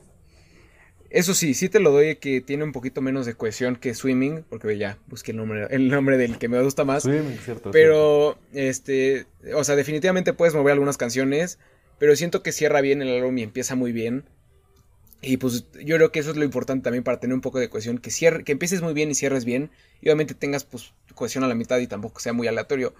Eso 1.10 1.34
sí, 1.34 1.54
sí 1.54 1.68
te 1.68 1.80
lo 1.80 1.90
doy 1.90 2.16
que 2.16 2.40
tiene 2.40 2.62
un 2.62 2.72
poquito 2.72 3.00
menos 3.00 3.26
de 3.26 3.34
cohesión 3.34 3.76
que 3.76 3.94
Swimming, 3.94 4.44
porque 4.48 4.78
ya 4.78 4.98
busqué 5.08 5.32
el 5.32 5.38
nombre, 5.38 5.66
el 5.70 5.88
nombre 5.88 6.16
del 6.16 6.38
que 6.38 6.48
me 6.48 6.62
gusta 6.62 6.84
más. 6.84 7.02
Swimming, 7.02 7.38
cierto. 7.38 7.72
Pero, 7.72 8.38
este, 8.52 9.26
o 9.54 9.64
sea, 9.64 9.76
definitivamente 9.76 10.32
puedes 10.32 10.54
mover 10.54 10.72
algunas 10.72 10.96
canciones, 10.96 11.58
pero 11.98 12.14
siento 12.14 12.42
que 12.42 12.52
cierra 12.52 12.80
bien 12.80 13.02
el 13.02 13.08
álbum 13.08 13.36
y 13.38 13.42
empieza 13.42 13.74
muy 13.74 13.92
bien. 13.92 14.24
Y 15.22 15.36
pues 15.36 15.66
yo 15.84 15.96
creo 15.96 16.12
que 16.12 16.20
eso 16.20 16.30
es 16.30 16.36
lo 16.36 16.44
importante 16.44 16.84
también 16.84 17.04
para 17.04 17.20
tener 17.20 17.34
un 17.34 17.42
poco 17.42 17.58
de 17.58 17.68
cohesión, 17.68 17.98
que, 17.98 18.10
cierre, 18.10 18.42
que 18.42 18.52
empieces 18.52 18.80
muy 18.80 18.94
bien 18.94 19.10
y 19.10 19.14
cierres 19.14 19.44
bien. 19.44 19.70
Y 20.00 20.08
obviamente 20.08 20.34
tengas 20.34 20.64
pues 20.64 20.94
cohesión 21.14 21.44
a 21.44 21.48
la 21.48 21.54
mitad 21.54 21.78
y 21.78 21.86
tampoco 21.86 22.20
sea 22.20 22.32
muy 22.32 22.48
aleatorio. 22.48 22.94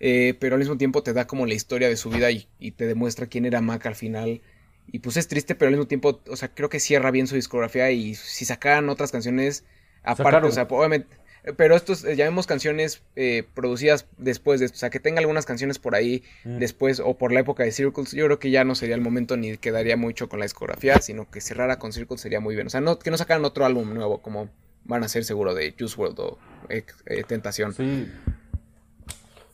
Eh, 0.00 0.34
pero 0.38 0.56
al 0.56 0.58
mismo 0.58 0.76
tiempo 0.76 1.02
te 1.02 1.12
da 1.12 1.26
como 1.26 1.46
la 1.46 1.54
historia 1.54 1.88
de 1.88 1.96
su 1.96 2.10
vida 2.10 2.30
y, 2.30 2.72
te 2.72 2.86
demuestra 2.86 3.26
quién 3.26 3.46
era 3.46 3.60
Mac 3.60 3.86
al 3.86 3.94
final. 3.94 4.42
Y 4.90 4.98
pues 4.98 5.16
es 5.16 5.28
triste, 5.28 5.54
pero 5.54 5.68
al 5.68 5.74
mismo 5.74 5.86
tiempo, 5.86 6.20
o 6.28 6.36
sea, 6.36 6.52
creo 6.52 6.68
que 6.68 6.80
cierra 6.80 7.10
bien 7.10 7.26
su 7.26 7.36
discografía 7.36 7.90
y 7.90 8.14
si 8.16 8.44
sacaran 8.44 8.88
otras 8.88 9.12
canciones 9.12 9.64
aparte, 10.02 10.48
o 10.48 10.50
sea, 10.50 10.64
obviamente 10.64 11.21
pero 11.56 11.74
estos, 11.74 12.04
eh, 12.04 12.14
llamemos 12.14 12.46
canciones 12.46 13.02
eh, 13.16 13.44
producidas 13.54 14.06
después 14.16 14.60
de 14.60 14.66
esto. 14.66 14.76
O 14.76 14.78
sea, 14.78 14.90
que 14.90 15.00
tenga 15.00 15.18
algunas 15.20 15.44
canciones 15.44 15.78
por 15.78 15.94
ahí 15.94 16.22
mm. 16.44 16.58
después 16.58 17.00
o 17.00 17.18
por 17.18 17.32
la 17.32 17.40
época 17.40 17.64
de 17.64 17.72
Circles. 17.72 18.12
Yo 18.12 18.26
creo 18.26 18.38
que 18.38 18.50
ya 18.50 18.64
no 18.64 18.74
sería 18.74 18.94
el 18.94 19.00
momento 19.00 19.36
ni 19.36 19.56
quedaría 19.56 19.96
mucho 19.96 20.28
con 20.28 20.38
la 20.38 20.44
discografía, 20.44 21.00
sino 21.00 21.30
que 21.30 21.40
cerrara 21.40 21.78
con 21.78 21.92
Circles 21.92 22.20
sería 22.20 22.40
muy 22.40 22.54
bien. 22.54 22.68
O 22.68 22.70
sea, 22.70 22.80
no, 22.80 22.98
que 22.98 23.10
no 23.10 23.18
sacaran 23.18 23.44
otro 23.44 23.64
álbum 23.64 23.92
nuevo 23.92 24.22
como 24.22 24.50
van 24.84 25.02
a 25.02 25.08
ser 25.08 25.24
seguro 25.24 25.54
de 25.54 25.74
Juice 25.76 26.00
World 26.00 26.20
o 26.20 26.38
eh, 26.68 26.84
Tentación. 27.26 27.74
Sí. 27.74 28.08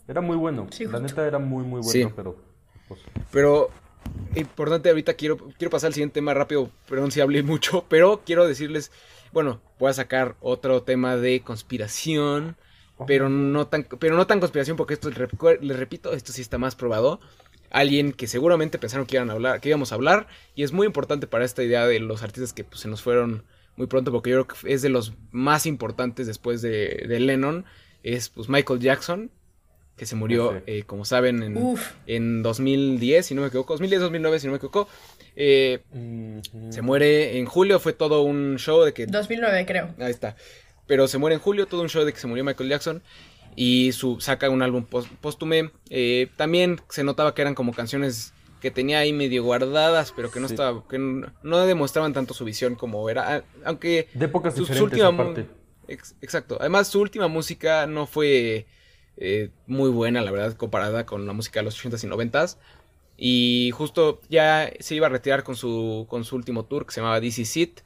Era 0.07 0.21
muy 0.21 0.37
bueno. 0.37 0.67
la 0.79 1.01
neta 1.01 1.27
era 1.27 1.39
muy, 1.39 1.65
muy 1.65 1.81
bueno, 1.81 2.13
pero... 2.15 2.37
Pues, 2.89 3.01
pero 3.31 3.71
importante 4.35 4.89
ahorita 4.89 5.15
quiero, 5.15 5.37
quiero 5.37 5.71
pasar 5.71 5.89
al 5.89 5.95
siguiente 5.95 6.15
tema 6.15 6.35
rápido, 6.35 6.71
perdón 6.89 7.11
si 7.11 7.21
hablé 7.21 7.43
mucho, 7.43 7.85
pero 7.91 8.23
quiero 8.25 8.47
decirles, 8.47 8.91
bueno, 9.33 9.61
voy 9.79 9.91
a 9.91 9.95
sacar 9.95 10.37
otro 10.41 10.83
tema 10.83 11.17
de 11.17 11.41
conspiración, 11.41 12.57
pero 13.07 13.29
no 13.29 13.67
tan, 13.67 13.85
pero 13.99 14.17
no 14.17 14.27
tan 14.27 14.41
conspiración 14.41 14.77
porque 14.77 14.95
esto, 14.95 15.11
les 15.11 15.77
repito, 15.77 16.13
esto 16.13 16.33
sí 16.33 16.43
está 16.43 16.59
más 16.59 16.75
probado. 16.75 17.21
Alguien 17.71 18.13
que 18.13 18.27
seguramente 18.27 18.79
pensaron 18.79 19.07
que, 19.07 19.17
iban 19.17 19.31
a 19.31 19.35
hablar, 19.35 19.61
que 19.61 19.69
íbamos 19.69 19.93
a 19.93 19.97
hablar 19.97 20.27
y 20.55 20.63
es 20.63 20.73
muy 20.73 20.87
importante 20.87 21.27
para 21.27 21.45
esta 21.45 21.63
idea 21.63 21.87
de 21.87 22.01
los 22.01 22.23
artistas 22.23 22.53
que 22.53 22.65
pues, 22.65 22.81
se 22.81 22.89
nos 22.89 23.03
fueron 23.03 23.45
muy 23.77 23.87
pronto 23.87 24.11
porque 24.11 24.31
yo 24.31 24.47
creo 24.47 24.59
que 24.61 24.73
es 24.73 24.83
de 24.83 24.89
los 24.89 25.13
más 25.31 25.67
importantes 25.67 26.27
después 26.27 26.63
de, 26.63 27.05
de 27.07 27.21
Lennon, 27.21 27.67
es 28.03 28.31
pues 28.31 28.49
Michael 28.49 28.81
Jackson 28.81 29.31
que 29.99 30.07
se 30.07 30.15
murió, 30.15 30.63
eh, 30.67 30.85
como 30.87 31.05
saben, 31.05 31.43
en, 31.43 31.77
en, 32.07 32.43
2010, 32.43 33.27
si 33.27 33.35
no 33.35 33.43
me 33.43 33.49
equivoco, 33.49 33.75
2010, 33.75 34.01
2009, 34.03 34.39
si 34.39 34.47
no 34.47 34.53
me 34.53 34.57
equivoco. 34.57 34.89
Eh, 35.35 35.81
se 36.71 36.83
muere 36.83 37.39
en 37.39 37.47
julio, 37.47 37.81
fue 37.81 37.93
todo 37.93 38.23
un 38.23 38.57
show 38.59 38.85
de 38.85 38.95
que... 38.95 39.07
2009 39.07 39.67
creo. 39.67 39.95
Ahí 39.99 40.11
está. 40.11 40.37
Pero 40.87 41.09
se 41.09 41.19
muere 41.19 41.35
en 41.35 41.41
julio, 41.41 41.67
todo 41.67 41.83
un 41.83 41.89
show 41.89 42.05
de 42.05 42.13
que 42.13 42.21
se 42.21 42.29
murió 42.29 42.45
Michael 42.45 42.71
Jackson. 42.71 43.03
Y 43.57 43.91
su, 43.91 44.21
saca 44.21 44.49
un 44.49 44.63
álbum 44.63 44.85
póstume. 44.85 45.73
Eh, 45.91 46.29
también 46.37 46.81
se 46.89 47.03
notaba 47.03 47.35
que 47.35 47.43
eran 47.43 47.57
como 47.57 47.75
canciones 47.75 48.33
que 48.61 48.71
tenía 48.71 49.01
ahí 49.01 49.13
medio 49.13 49.43
guardadas, 49.43 50.13
pero 50.15 50.31
que 50.31 50.39
no 50.39 50.47
estaba, 50.47 50.85
que 50.89 50.99
no, 50.99 51.67
demostraban 51.67 52.13
tanto 52.13 52.35
su 52.35 52.45
visión 52.45 52.77
como 52.77 53.09
era, 53.11 53.45
aunque 53.65 54.09
de 54.15 54.25
épocas 54.25 54.55
diferentes 54.55 55.03
aparte. 55.03 55.47
exacto. 56.21 56.57
Además 56.61 56.89
su 56.89 57.01
última 57.01 57.29
música 57.29 57.87
no 57.87 58.07
fue 58.07 58.67
eh, 59.21 59.51
muy 59.67 59.91
buena, 59.91 60.23
la 60.23 60.31
verdad, 60.31 60.55
comparada 60.57 61.05
con 61.05 61.27
la 61.27 61.33
música 61.33 61.61
de 61.61 61.65
los 61.65 61.85
80s 61.85 62.05
y 62.05 62.07
90s. 62.07 62.57
Y 63.17 63.71
justo 63.75 64.21
ya 64.31 64.73
se 64.79 64.95
iba 64.95 65.09
a 65.09 65.11
retirar 65.11 65.43
con 65.43 65.57
su, 65.57 66.07
con 66.09 66.25
su 66.25 66.37
último 66.37 66.65
tour 66.67 66.87
que 66.87 66.93
se 66.93 67.01
llamaba 67.01 67.21
DC 67.21 67.45
Sit. 67.45 67.81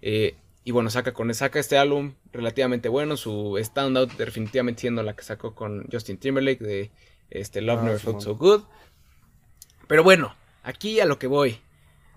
Eh, 0.00 0.36
y 0.64 0.70
bueno, 0.70 0.88
saca, 0.88 1.12
con, 1.12 1.32
saca 1.34 1.58
este 1.58 1.76
álbum 1.76 2.14
relativamente 2.32 2.88
bueno. 2.88 3.18
Su 3.18 3.58
standout 3.62 4.12
definitivamente 4.16 4.80
siendo 4.80 5.02
la 5.02 5.14
que 5.14 5.24
sacó 5.24 5.54
con 5.54 5.86
Justin 5.92 6.16
Timberlake 6.16 6.64
de 6.64 6.90
este, 7.28 7.60
Love 7.60 7.80
ah, 7.80 7.84
Never 7.84 8.00
Felt 8.00 8.20
So 8.20 8.36
Good. 8.36 8.62
Pero 9.86 10.02
bueno, 10.02 10.34
aquí 10.62 11.00
a 11.00 11.04
lo 11.04 11.18
que 11.18 11.26
voy. 11.26 11.58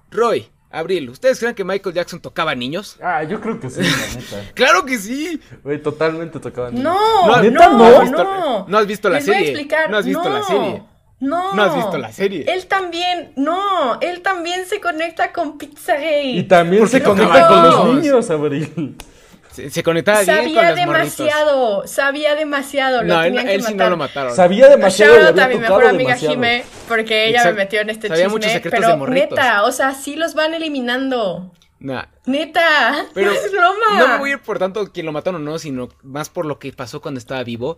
Roy, 0.09 0.47
Abril, 0.71 1.09
¿ustedes 1.09 1.39
creen 1.39 1.53
que 1.53 1.63
Michael 1.63 1.93
Jackson 1.95 2.19
tocaba 2.21 2.55
niños? 2.55 2.97
Ah, 3.01 3.23
yo 3.23 3.41
creo 3.41 3.59
que 3.59 3.69
sí, 3.69 3.81
la 3.81 4.19
neta. 4.19 4.51
¡Claro 4.53 4.85
que 4.85 4.97
sí! 4.97 5.41
Güey, 5.63 5.81
totalmente 5.81 6.39
tocaba 6.39 6.71
niños. 6.71 6.83
No, 6.83 7.41
no, 7.41 7.51
no, 7.51 8.05
no. 8.05 8.65
No 8.67 8.77
has 8.77 8.87
visto 8.87 9.09
la 9.09 9.19
serie. 9.19 9.39
Voy 9.39 9.47
a 9.47 9.49
explicar. 9.49 9.89
No 9.89 9.97
has 9.97 10.05
visto 10.05 10.29
la 10.29 10.43
serie. 10.43 10.83
No. 11.19 11.53
No 11.53 11.63
has 11.63 11.75
visto 11.75 11.97
la 11.97 12.11
serie. 12.11 12.45
Él 12.47 12.65
también, 12.65 13.33
no, 13.35 13.99
él 14.01 14.21
también 14.21 14.65
se 14.65 14.81
conecta 14.81 15.31
con 15.31 15.57
Pizzagate. 15.57 16.23
Y 16.23 16.43
también 16.43 16.87
se 16.87 17.03
conecta 17.03 17.47
con 17.47 17.63
los 17.63 17.85
niños, 17.95 18.29
Abril. 18.29 18.95
Se, 19.51 19.83
conectaba 19.83 20.23
sabía 20.23 20.43
bien 20.43 20.55
con 20.55 20.75
demasiado, 20.75 21.87
sabía 21.87 22.35
demasiado. 22.35 23.03
No, 23.03 23.21
él, 23.21 23.37
él 23.37 23.63
sí 23.63 23.73
no 23.73 23.89
lo 23.89 23.97
mataron. 23.97 24.35
Sabía 24.35 24.69
demasiado. 24.69 25.15
Shout 25.15 25.39
a 25.39 25.47
mi 25.47 25.57
mejor 25.57 25.85
amiga 25.85 26.15
Jime, 26.15 26.63
porque 26.87 27.27
ella 27.27 27.43
me 27.45 27.53
metió 27.53 27.81
en 27.81 27.89
este 27.89 28.07
sabía 28.07 28.25
chisme. 28.25 28.37
Muchos 28.37 28.51
secretos 28.51 28.79
pero 28.79 29.05
de 29.05 29.11
neta, 29.11 29.63
o 29.63 29.71
sea, 29.71 29.93
sí 29.93 30.15
los 30.15 30.33
van 30.33 30.53
eliminando. 30.53 31.51
Nah. 31.79 32.05
Neta, 32.25 33.07
pero 33.13 33.31
no 33.31 33.37
es 33.37 33.51
broma. 33.51 33.97
No 33.97 34.07
me 34.07 34.17
voy 34.19 34.29
a 34.29 34.33
ir 34.33 34.39
por 34.39 34.59
tanto 34.59 34.91
quién 34.93 35.05
lo 35.05 35.11
mataron 35.11 35.41
o 35.41 35.51
no, 35.51 35.59
sino 35.59 35.89
más 36.03 36.29
por 36.29 36.45
lo 36.45 36.59
que 36.59 36.71
pasó 36.71 37.01
cuando 37.01 37.17
estaba 37.17 37.43
vivo. 37.43 37.77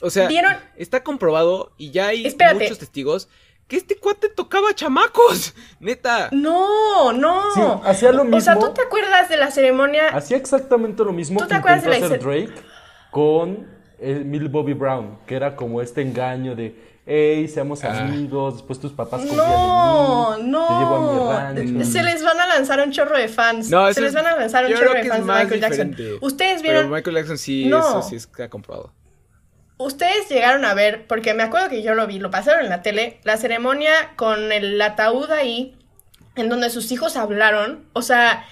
O 0.00 0.10
sea, 0.10 0.28
está 0.76 1.04
comprobado 1.04 1.72
y 1.76 1.90
ya 1.90 2.08
hay 2.08 2.34
muchos 2.54 2.78
testigos 2.78 3.28
que 3.68 3.76
este 3.76 3.96
cuate 3.96 4.28
tocaba 4.54 4.74
chamacos, 4.74 5.54
neta. 5.80 6.28
No, 6.32 7.12
no. 7.12 7.82
hacía 7.84 8.12
lo 8.12 8.24
mismo. 8.24 8.38
O 8.38 8.40
sea, 8.40 8.58
¿tú 8.58 8.72
te 8.72 8.82
acuerdas 8.82 9.28
de 9.28 9.36
la 9.36 9.50
ceremonia? 9.50 10.08
Hacía 10.08 10.36
exactamente 10.36 11.04
lo 11.04 11.12
mismo 11.12 11.40
¿Tú 11.40 11.46
te 11.46 11.54
acuerdas 11.54 11.84
de 11.84 11.90
la 11.90 12.06
hacer 12.06 12.20
Drake 12.20 12.54
con 13.10 13.66
el 13.98 14.48
Bobby 14.48 14.74
Brown, 14.74 15.18
que 15.26 15.34
era 15.34 15.56
como 15.56 15.80
este 15.80 16.02
engaño 16.02 16.54
de, 16.54 16.76
hey, 17.06 17.48
seamos 17.48 17.82
ah. 17.84 18.04
amigos, 18.04 18.54
después 18.54 18.78
tus 18.78 18.92
papás 18.92 19.20
confían 19.20 19.46
no, 19.46 20.36
en 20.36 20.44
mí, 20.44 20.50
no. 20.50 20.66
te 20.66 20.74
llevo 20.74 21.32
a 21.32 21.52
mi 21.52 21.64
rancho. 21.64 21.90
Se 21.90 22.02
les 22.02 22.22
van 22.22 22.40
a 22.40 22.46
lanzar 22.46 22.80
un 22.80 22.92
chorro 22.92 23.16
de 23.16 23.28
fans. 23.28 23.70
No, 23.70 23.92
se 23.92 24.00
les 24.00 24.14
van 24.14 24.26
a 24.26 24.36
lanzar 24.36 24.66
un 24.66 24.72
chorro 24.72 24.92
de 24.94 25.04
fans 25.04 25.26
de 25.26 25.32
Michael 25.32 25.60
Jackson. 25.60 25.96
Ustedes 26.20 26.62
vieron. 26.62 26.82
Pero 26.82 26.94
Michael 26.94 27.16
Jackson 27.16 27.38
sí, 27.38 27.66
eso 27.66 28.02
sí 28.02 28.16
es 28.16 28.26
que 28.26 28.42
ha 28.42 28.50
comprobado. 28.50 28.92
Ustedes 29.76 30.28
llegaron 30.28 30.64
a 30.64 30.74
ver, 30.74 31.06
porque 31.06 31.34
me 31.34 31.42
acuerdo 31.42 31.68
que 31.68 31.82
yo 31.82 31.94
lo 31.94 32.06
vi, 32.06 32.18
lo 32.18 32.30
pasaron 32.30 32.62
en 32.64 32.70
la 32.70 32.82
tele, 32.82 33.18
la 33.24 33.36
ceremonia 33.36 34.12
con 34.16 34.52
el 34.52 34.80
ataúd 34.80 35.30
ahí, 35.30 35.76
en 36.36 36.48
donde 36.48 36.70
sus 36.70 36.92
hijos 36.92 37.16
hablaron. 37.16 37.88
O 37.92 38.02
sea, 38.02 38.44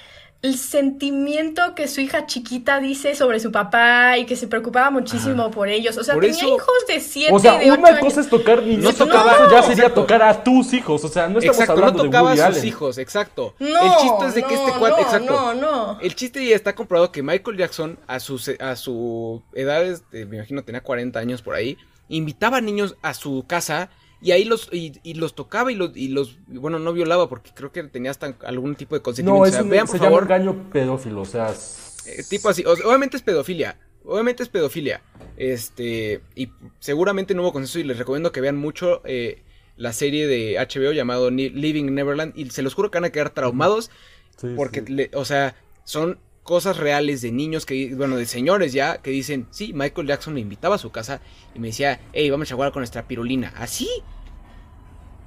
el 0.42 0.58
sentimiento 0.58 1.76
que 1.76 1.86
su 1.86 2.00
hija 2.00 2.26
chiquita 2.26 2.80
dice 2.80 3.14
sobre 3.14 3.38
su 3.38 3.52
papá 3.52 4.18
y 4.18 4.26
que 4.26 4.34
se 4.34 4.48
preocupaba 4.48 4.90
muchísimo 4.90 5.52
por 5.52 5.68
ellos. 5.68 5.96
O 5.96 6.02
sea, 6.02 6.18
tenía 6.18 6.44
hijos 6.44 6.86
de 6.88 6.98
7, 6.98 7.32
O 7.32 7.38
sea, 7.38 7.60
una 7.72 8.00
cosa 8.00 8.22
es 8.22 8.28
tocar 8.28 8.60
niños, 8.60 8.82
no 8.82 8.92
tocaba, 8.92 9.48
ya 9.48 9.62
sería 9.62 9.94
tocar 9.94 10.20
a 10.20 10.42
tus 10.42 10.72
hijos. 10.72 11.04
O 11.04 11.08
sea, 11.08 11.28
no 11.28 11.38
estamos 11.38 11.60
exacto, 11.60 11.72
hablando 11.74 12.02
no 12.02 12.10
tocaba 12.10 12.32
a 12.32 12.52
sus 12.52 12.64
hijos, 12.64 12.98
exacto. 12.98 13.54
No, 13.60 13.68
el 13.68 13.98
chiste 14.00 14.26
es 14.26 14.34
de 14.34 14.42
que 14.42 14.54
este 14.54 14.72
cuate, 14.72 15.02
exacto. 15.02 15.32
No, 15.32 15.54
no. 15.54 16.00
El 16.00 16.16
chiste 16.16 16.44
ya 16.44 16.56
está 16.56 16.74
comprobado 16.74 17.12
que 17.12 17.22
Michael 17.22 17.56
Jackson 17.56 17.98
a 18.08 18.18
sus 18.18 18.50
a 18.58 18.74
su 18.74 19.42
edad, 19.54 19.84
me 20.10 20.36
imagino 20.36 20.64
tenía 20.64 20.82
40 20.82 21.20
años 21.20 21.40
por 21.40 21.54
ahí, 21.54 21.78
invitaba 22.08 22.56
a 22.56 22.60
niños 22.60 22.96
a 23.02 23.14
su 23.14 23.44
casa 23.46 23.90
y 24.22 24.30
ahí 24.30 24.44
los, 24.44 24.68
y, 24.72 25.14
los 25.14 25.34
tocaba 25.34 25.72
y 25.72 25.74
los, 25.74 25.96
y 25.96 26.08
los, 26.08 26.38
bueno, 26.46 26.78
no 26.78 26.92
violaba 26.92 27.28
porque 27.28 27.50
creo 27.54 27.72
que 27.72 27.82
tenía 27.84 28.10
hasta 28.10 28.36
algún 28.44 28.76
tipo 28.76 28.94
de 28.94 29.02
consentimiento. 29.02 29.44
No, 29.44 29.46
es 29.46 29.60
un, 29.60 29.68
vean, 29.68 29.86
por 29.86 29.96
se 29.96 30.04
favor. 30.04 30.22
llama 30.22 30.36
engaño 30.36 30.70
pedófilo, 30.70 31.22
o 31.22 31.24
sea... 31.26 31.52
Eh, 32.06 32.22
tipo 32.28 32.48
así, 32.48 32.64
obviamente 32.64 33.16
es 33.16 33.22
pedofilia, 33.22 33.78
obviamente 34.04 34.42
es 34.42 34.48
pedofilia. 34.48 35.02
Este, 35.36 36.20
y 36.34 36.50
seguramente 36.78 37.34
no 37.34 37.42
hubo 37.42 37.52
consenso 37.52 37.80
y 37.80 37.84
les 37.84 37.98
recomiendo 37.98 38.32
que 38.32 38.40
vean 38.40 38.56
mucho 38.56 39.02
eh, 39.04 39.42
la 39.76 39.92
serie 39.92 40.26
de 40.26 40.56
HBO 40.58 40.92
llamado 40.92 41.30
Living 41.30 41.92
Neverland 41.92 42.32
y 42.36 42.48
se 42.50 42.62
los 42.62 42.74
juro 42.74 42.90
que 42.90 42.98
van 42.98 43.06
a 43.06 43.10
quedar 43.10 43.30
traumados 43.30 43.90
porque, 44.56 45.10
o 45.14 45.24
sea, 45.24 45.54
son 45.84 46.18
cosas 46.42 46.76
reales 46.76 47.22
de 47.22 47.32
niños 47.32 47.66
que, 47.66 47.94
bueno, 47.94 48.16
de 48.16 48.26
señores 48.26 48.72
ya, 48.72 48.98
que 48.98 49.10
dicen, 49.10 49.46
sí, 49.50 49.72
Michael 49.72 50.08
Jackson 50.08 50.34
me 50.34 50.40
invitaba 50.40 50.74
a 50.74 50.78
su 50.78 50.90
casa 50.90 51.20
y 51.54 51.58
me 51.58 51.68
decía, 51.68 52.00
hey, 52.12 52.30
vamos 52.30 52.50
a 52.50 52.54
jugar 52.54 52.72
con 52.72 52.80
nuestra 52.80 53.06
pirulina. 53.06 53.52
¿Así? 53.56 53.88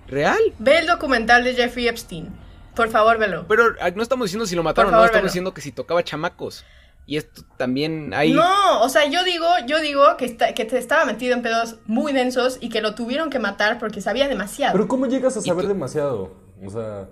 ¿Real? 0.07 0.39
Ve 0.59 0.79
el 0.79 0.87
documental 0.87 1.43
de 1.43 1.55
Jeffrey 1.55 1.87
Epstein. 1.87 2.29
Por 2.75 2.89
favor, 2.89 3.17
velo. 3.17 3.45
Pero 3.47 3.75
ah, 3.79 3.89
no 3.91 4.03
estamos 4.03 4.25
diciendo 4.25 4.45
si 4.45 4.55
lo 4.55 4.63
mataron, 4.63 4.91
no 4.91 5.05
estamos 5.05 5.27
diciendo 5.27 5.53
que 5.53 5.61
si 5.61 5.71
tocaba 5.71 6.03
chamacos. 6.03 6.65
Y 7.07 7.17
esto 7.17 7.43
también 7.57 8.13
hay. 8.13 8.33
No, 8.33 8.81
o 8.81 8.89
sea, 8.89 9.05
yo 9.05 9.23
digo, 9.23 9.45
yo 9.67 9.79
digo 9.79 10.17
que, 10.17 10.25
está, 10.25 10.53
que 10.53 10.63
estaba 10.63 11.05
metido 11.05 11.35
en 11.35 11.43
pedos 11.43 11.77
muy 11.85 12.13
densos 12.13 12.57
y 12.59 12.69
que 12.69 12.81
lo 12.81 12.95
tuvieron 12.95 13.29
que 13.29 13.37
matar 13.37 13.77
porque 13.77 14.01
sabía 14.01 14.27
demasiado. 14.27 14.73
Pero 14.73 14.87
¿cómo 14.87 15.05
llegas 15.05 15.37
a 15.37 15.41
saber 15.41 15.67
demasiado? 15.67 16.33
O 16.63 16.69
sea. 16.69 17.07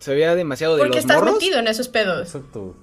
Sabía 0.00 0.34
demasiado 0.34 0.76
de 0.76 0.82
porque 0.82 0.98
estás 0.98 1.22
metido 1.22 1.58
en 1.58 1.68
esos 1.68 1.88
pedos. 1.88 2.22
Exacto. 2.34 2.74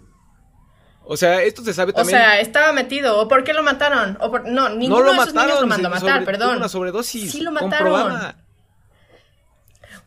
O 1.07 1.17
sea, 1.17 1.43
esto 1.43 1.63
se 1.63 1.73
sabe 1.73 1.93
también. 1.93 2.17
O 2.17 2.21
sea, 2.21 2.39
estaba 2.39 2.73
metido. 2.73 3.19
¿O 3.19 3.27
por 3.27 3.43
qué 3.43 3.53
lo 3.53 3.63
mataron? 3.63 4.17
O 4.19 4.31
por... 4.31 4.47
No, 4.47 4.69
ninguno 4.69 5.03
no 5.03 5.05
lo 5.05 5.11
de 5.13 5.17
esos 5.19 5.33
niños 5.33 5.61
lo 5.61 5.67
mandó 5.67 5.87
a 5.87 5.91
matar, 5.91 6.25
perdón. 6.25 6.57
Una 6.57 6.69
sobredosis. 6.69 7.31
Sí 7.31 7.41
lo 7.41 7.51
mataron. 7.51 8.35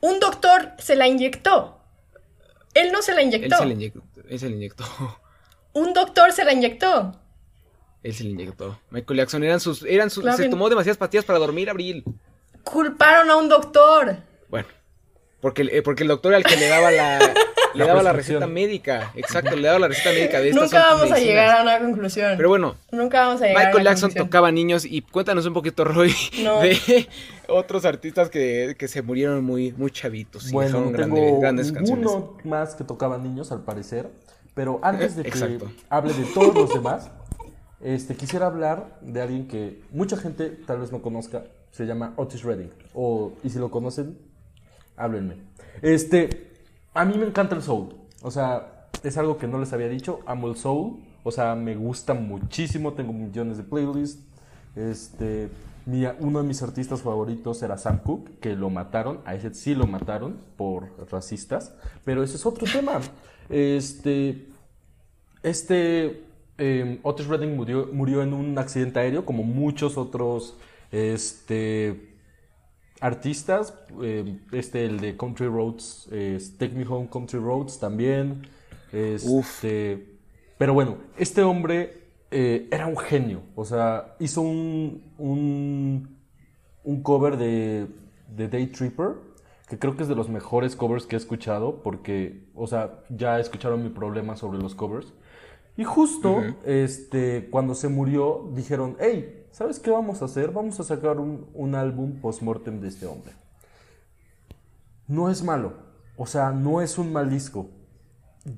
Un 0.01 0.21
doctor 0.21 0.73
se 0.79 0.97
la 0.97 1.07
inyectó. 1.07 1.81
Él 2.75 2.93
no 2.93 3.03
se 3.03 3.15
la 3.15 3.23
inyectó. 3.23 3.57
Él 3.57 3.61
se 3.61 3.67
la 3.67 3.73
inyectó. 3.73 4.03
Él 4.29 4.39
se 4.39 4.49
la 4.49 4.55
inyectó. 4.55 4.85
Un 5.73 5.93
doctor 5.93 6.33
se 6.33 6.45
la 6.45 6.53
inyectó. 6.53 7.17
Él 8.03 8.15
se 8.15 8.25
la 8.25 8.31
inyectó. 8.31 8.81
Michael 8.91 9.19
Jackson 9.19 9.45
eran 9.45 9.61
sus, 9.61 9.83
eran 9.83 10.11
sus, 10.11 10.25
se 10.37 10.49
tomó 10.49 10.69
demasiadas 10.69 10.99
pastillas 10.99 11.25
para 11.25 11.39
dormir, 11.39 11.71
Abril. 11.71 12.05
Culparon 12.63 13.31
a 13.31 13.37
un 13.37 13.49
doctor. 13.49 14.17
Bueno, 14.49 14.69
porque, 15.41 15.63
eh, 15.63 15.83
porque 15.83 16.03
el 16.03 16.09
doctor 16.09 16.33
era 16.33 16.39
el 16.39 16.45
que 16.45 16.57
le 16.57 16.69
daba 16.69 16.91
la, 16.91 17.19
le 17.79 17.87
daba 17.87 18.03
la 18.03 18.13
receta 18.13 18.47
médica. 18.47 19.13
Exacto, 19.15 19.57
le 19.57 19.67
daba 19.67 19.79
la 19.79 19.89
receta 19.89 20.11
médica 20.11 20.41
de 20.41 20.51
estas 20.51 20.65
Nunca 20.65 20.95
vamos 20.95 21.13
a 21.13 21.19
llegar 21.19 21.59
a 21.59 21.63
una 21.63 21.79
conclusión. 21.79 22.35
Pero 22.37 22.49
bueno, 22.49 22.77
nunca 22.91 23.27
vamos 23.27 23.43
a 23.43 23.47
llegar 23.47 23.67
Michael 23.67 23.85
Jackson 23.85 24.13
tocaba 24.13 24.51
niños 24.53 24.85
y 24.85 25.03
cuéntanos 25.03 25.47
un 25.47 25.55
poquito, 25.55 25.85
Roy, 25.85 26.15
de 26.63 27.09
otros 27.49 27.85
artistas 27.85 28.31
que, 28.31 28.75
que, 28.79 28.89
se 28.89 29.03
murieron 29.03 29.45
muy, 29.45 29.73
muy 29.73 29.91
chavitos. 29.91 30.51
Bueno, 30.51 30.91
y 30.91 30.93
tengo 30.95 31.41
grandes, 31.41 31.73
uno 31.73 32.37
más 32.45 32.75
que 32.75 32.85
tocaba 32.85 33.19
niños, 33.19 33.53
al 33.53 33.65
parecer. 33.65 34.11
Pero 34.55 34.81
antes 34.83 35.15
de 35.15 35.23
que 35.23 35.61
hable 35.89 36.13
de 36.13 36.25
todos 36.35 36.55
los 36.55 36.75
demás, 36.75 37.11
este, 37.81 38.17
quisiera 38.17 38.47
hablar 38.47 38.99
de 39.03 39.23
alguien 39.23 39.47
que 39.47 39.83
mucha 39.93 40.17
gente 40.17 40.51
tal 40.51 40.81
vez 40.81 40.91
no 40.91 41.01
conozca. 41.01 41.45
Se 41.71 41.87
llama 41.87 42.13
Otis 42.17 42.43
Redding. 42.43 42.71
O, 42.93 43.35
y 43.45 43.51
si 43.51 43.59
lo 43.59 43.71
conocen, 43.71 44.19
háblenme. 44.97 45.37
Este, 45.81 46.49
a 46.99 47.05
mí 47.05 47.17
me 47.17 47.27
encanta 47.27 47.55
el 47.55 47.63
soul. 47.63 47.95
O 48.23 48.31
sea, 48.31 48.89
es 49.03 49.17
algo 49.17 49.39
que 49.39 49.47
no 49.47 49.59
les 49.59 49.73
había 49.73 49.89
dicho. 49.89 50.21
Amo 50.27 50.49
el 50.49 50.57
soul. 50.57 50.99
O 51.23 51.31
sea, 51.31 51.55
me 51.55 51.77
gusta 51.77 52.15
muchísimo. 52.15 52.93
Tengo 52.93 53.13
millones 53.13 53.57
de 53.57 53.63
playlists. 53.63 54.23
Este, 54.75 55.49
uno 56.21 56.43
de 56.43 56.45
mis 56.47 56.63
artistas 56.63 57.03
favoritos 57.03 57.63
era 57.63 57.79
Sam 57.79 58.01
Cooke, 58.05 58.39
que 58.41 58.55
lo 58.55 58.69
mataron, 58.69 59.21
a 59.25 59.35
ese 59.35 59.55
sí 59.55 59.75
lo 59.75 59.87
mataron 59.87 60.37
por 60.57 60.91
racistas, 61.11 61.73
pero 62.05 62.23
ese 62.23 62.37
es 62.37 62.45
otro 62.45 62.67
tema. 62.71 63.01
Este, 63.49 64.47
este 65.43 66.25
eh, 66.59 67.01
Otis 67.03 67.27
Redding 67.27 67.57
murió, 67.57 67.89
murió 67.93 68.23
en 68.23 68.35
un 68.35 68.59
accidente 68.59 69.01
aéreo, 69.01 69.25
como 69.25 69.45
muchos 69.45 69.97
otros 69.97 70.57
este, 70.93 72.18
artistas. 73.01 73.75
eh, 74.03 74.39
este, 74.53 74.85
el 74.85 75.01
de 75.01 75.17
Country 75.17 75.47
Roads, 75.47 76.09
eh, 76.13 76.39
Take 76.59 76.75
Me 76.75 76.87
Home 76.87 77.09
Country 77.11 77.39
Roads 77.39 77.79
también. 77.79 78.47
Este, 78.93 80.19
pero 80.57 80.75
bueno, 80.75 80.99
este 81.17 81.43
hombre 81.43 82.09
eh, 82.31 82.69
era 82.71 82.87
un 82.87 82.97
genio. 82.97 83.43
O 83.55 83.65
sea, 83.65 84.17
hizo 84.19 84.41
un, 84.43 85.13
un, 85.19 86.17
un 86.85 87.03
cover 87.03 87.37
de, 87.37 87.87
de 88.35 88.49
Day 88.49 88.67
Tripper, 88.69 89.15
que 89.69 89.79
creo 89.79 89.97
que 89.97 90.03
es 90.03 90.09
de 90.09 90.15
los 90.15 90.29
mejores 90.31 90.75
covers 90.77 91.07
que 91.07 91.17
he 91.17 91.19
escuchado, 91.19 91.83
porque, 91.83 92.49
o 92.55 92.67
sea, 92.67 93.01
ya 93.11 93.39
escucharon 93.39 93.83
mi 93.83 93.91
problema 93.91 94.37
sobre 94.37 94.59
los 94.59 94.75
covers. 94.75 95.13
Y 95.77 95.85
justo, 95.85 96.43
este, 96.65 97.49
cuando 97.51 97.75
se 97.75 97.89
murió, 97.89 98.51
dijeron, 98.55 98.97
hey, 98.99 99.38
¿sabes 99.51 99.79
qué 99.79 99.91
vamos 99.91 100.23
a 100.23 100.27
hacer? 100.27 100.53
Vamos 100.53 100.79
a 100.81 100.85
sacar 100.85 101.19
un, 101.19 101.49
un 101.55 101.75
álbum 101.75 102.21
post-mortem 102.21 102.81
de 102.81 102.89
este 102.89 103.07
hombre. 103.07 103.33
No 105.07 105.31
es 105.31 105.43
malo, 105.43 105.73
o 106.17 106.27
sea, 106.27 106.51
no 106.51 106.81
es 106.81 106.99
un 106.99 107.13
mal 107.13 107.31
disco. 107.31 107.71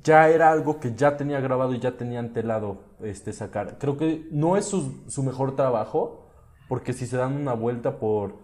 Ya 0.04 0.28
era 0.28 0.50
algo 0.50 0.78
que 0.80 0.94
ya 0.94 1.16
tenía 1.16 1.40
grabado 1.40 1.74
y 1.74 1.80
ya 1.80 1.96
tenía 1.96 2.20
antelado 2.20 2.84
este, 3.02 3.32
sacar. 3.32 3.78
Creo 3.78 3.96
que 3.96 4.28
no 4.30 4.56
es 4.56 4.66
su, 4.66 5.02
su 5.08 5.22
mejor 5.22 5.56
trabajo, 5.56 6.26
porque 6.68 6.92
si 6.92 7.06
se 7.06 7.16
dan 7.16 7.34
una 7.34 7.54
vuelta 7.54 7.98
por 7.98 8.34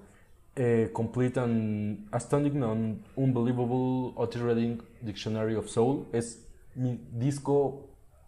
eh, 0.57 0.91
Complete 0.93 1.39
and 1.39 2.09
Astounding 2.13 2.63
and 2.63 3.05
Unbelievable 3.15 4.13
Otis 4.17 4.41
Redding 4.41 4.83
Dictionary 5.03 5.55
of 5.55 5.69
Soul, 5.69 6.07
es 6.13 6.47
mi 6.75 7.01
disco 7.13 7.86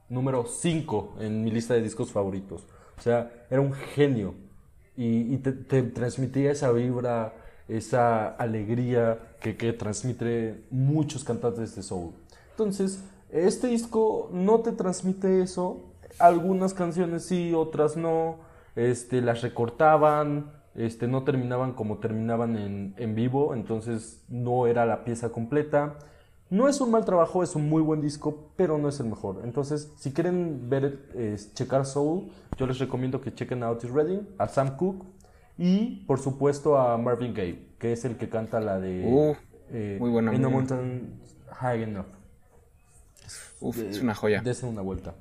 número 0.08 0.46
5 0.46 1.16
en 1.20 1.44
mi 1.44 1.50
lista 1.50 1.74
de 1.74 1.82
discos 1.82 2.12
favoritos. 2.12 2.66
O 2.96 3.00
sea, 3.00 3.30
era 3.50 3.60
un 3.60 3.72
genio 3.72 4.34
y, 4.96 5.34
y 5.34 5.38
te, 5.38 5.52
te 5.52 5.82
transmitía 5.82 6.50
esa 6.50 6.72
vibra, 6.72 7.34
esa 7.68 8.28
alegría 8.28 9.18
que, 9.40 9.56
que 9.56 9.72
transmite 9.72 10.64
muchos 10.70 11.24
cantantes 11.24 11.76
de 11.76 11.82
soul. 11.82 12.12
Entonces, 12.50 13.04
este 13.30 13.68
disco 13.68 14.30
no 14.32 14.60
te 14.60 14.72
transmite 14.72 15.42
eso. 15.42 15.84
Algunas 16.18 16.74
canciones 16.74 17.24
sí, 17.24 17.52
otras 17.54 17.96
no. 17.96 18.38
Este, 18.74 19.20
las 19.20 19.42
recortaban, 19.42 20.52
este, 20.74 21.08
no 21.08 21.24
terminaban 21.24 21.72
como 21.72 21.98
terminaban 21.98 22.56
en, 22.56 22.94
en 22.96 23.14
vivo, 23.14 23.54
entonces 23.54 24.22
no 24.28 24.66
era 24.66 24.86
la 24.86 25.04
pieza 25.04 25.30
completa. 25.30 25.98
No 26.50 26.66
es 26.66 26.80
un 26.80 26.90
mal 26.90 27.04
trabajo, 27.04 27.42
es 27.42 27.54
un 27.54 27.68
muy 27.68 27.82
buen 27.82 28.00
disco, 28.00 28.50
pero 28.56 28.78
no 28.78 28.88
es 28.88 28.98
el 29.00 29.06
mejor. 29.06 29.42
Entonces, 29.44 29.92
si 29.98 30.12
quieren 30.12 30.70
ver, 30.70 31.10
eh, 31.14 31.36
checar 31.54 31.84
Soul, 31.84 32.30
yo 32.56 32.66
les 32.66 32.78
recomiendo 32.78 33.20
que 33.20 33.34
chequen 33.34 33.62
a 33.62 33.70
Otis 33.70 33.90
Redding, 33.90 34.26
a 34.38 34.48
Sam 34.48 34.76
Cooke 34.76 35.04
y, 35.58 36.04
por 36.06 36.18
supuesto, 36.20 36.78
a 36.78 36.96
Marvin 36.96 37.34
Gaye, 37.34 37.66
que 37.78 37.92
es 37.92 38.04
el 38.06 38.16
que 38.16 38.30
canta 38.30 38.60
la 38.60 38.80
de 38.80 39.04
Uh, 39.06 39.36
eh, 39.70 39.98
muy 40.00 40.08
buena, 40.08 40.32
No 40.32 40.38
muy 40.48 40.52
Mountain 40.52 41.20
High 41.52 41.82
Enough. 41.82 42.06
Uf, 43.60 43.78
es 43.78 44.00
una 44.00 44.14
joya. 44.14 44.40
Dese 44.40 44.64
una 44.64 44.80
vuelta. 44.80 45.14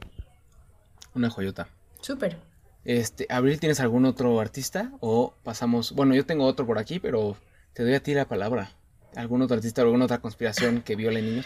Una 1.13 1.29
joyota. 1.29 1.67
Súper. 1.99 2.37
Este, 2.85 3.25
Abril, 3.29 3.59
¿tienes 3.59 3.81
algún 3.81 4.05
otro 4.05 4.39
artista? 4.39 4.93
O 5.01 5.33
pasamos. 5.43 5.91
Bueno, 5.93 6.15
yo 6.15 6.25
tengo 6.25 6.45
otro 6.45 6.65
por 6.65 6.77
aquí, 6.77 6.99
pero 6.99 7.35
te 7.73 7.83
doy 7.83 7.95
a 7.95 8.01
ti 8.01 8.13
la 8.13 8.25
palabra. 8.25 8.71
¿Algún 9.15 9.41
otro 9.41 9.55
artista 9.55 9.81
o 9.81 9.85
alguna 9.85 10.05
otra 10.05 10.19
conspiración 10.19 10.81
que 10.81 10.95
viole 10.95 11.21
niños? 11.21 11.45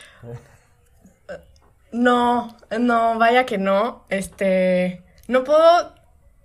No, 1.91 2.57
no, 2.79 3.17
vaya 3.17 3.45
que 3.45 3.57
no. 3.57 4.05
Este, 4.09 5.03
no 5.27 5.43
puedo 5.43 5.93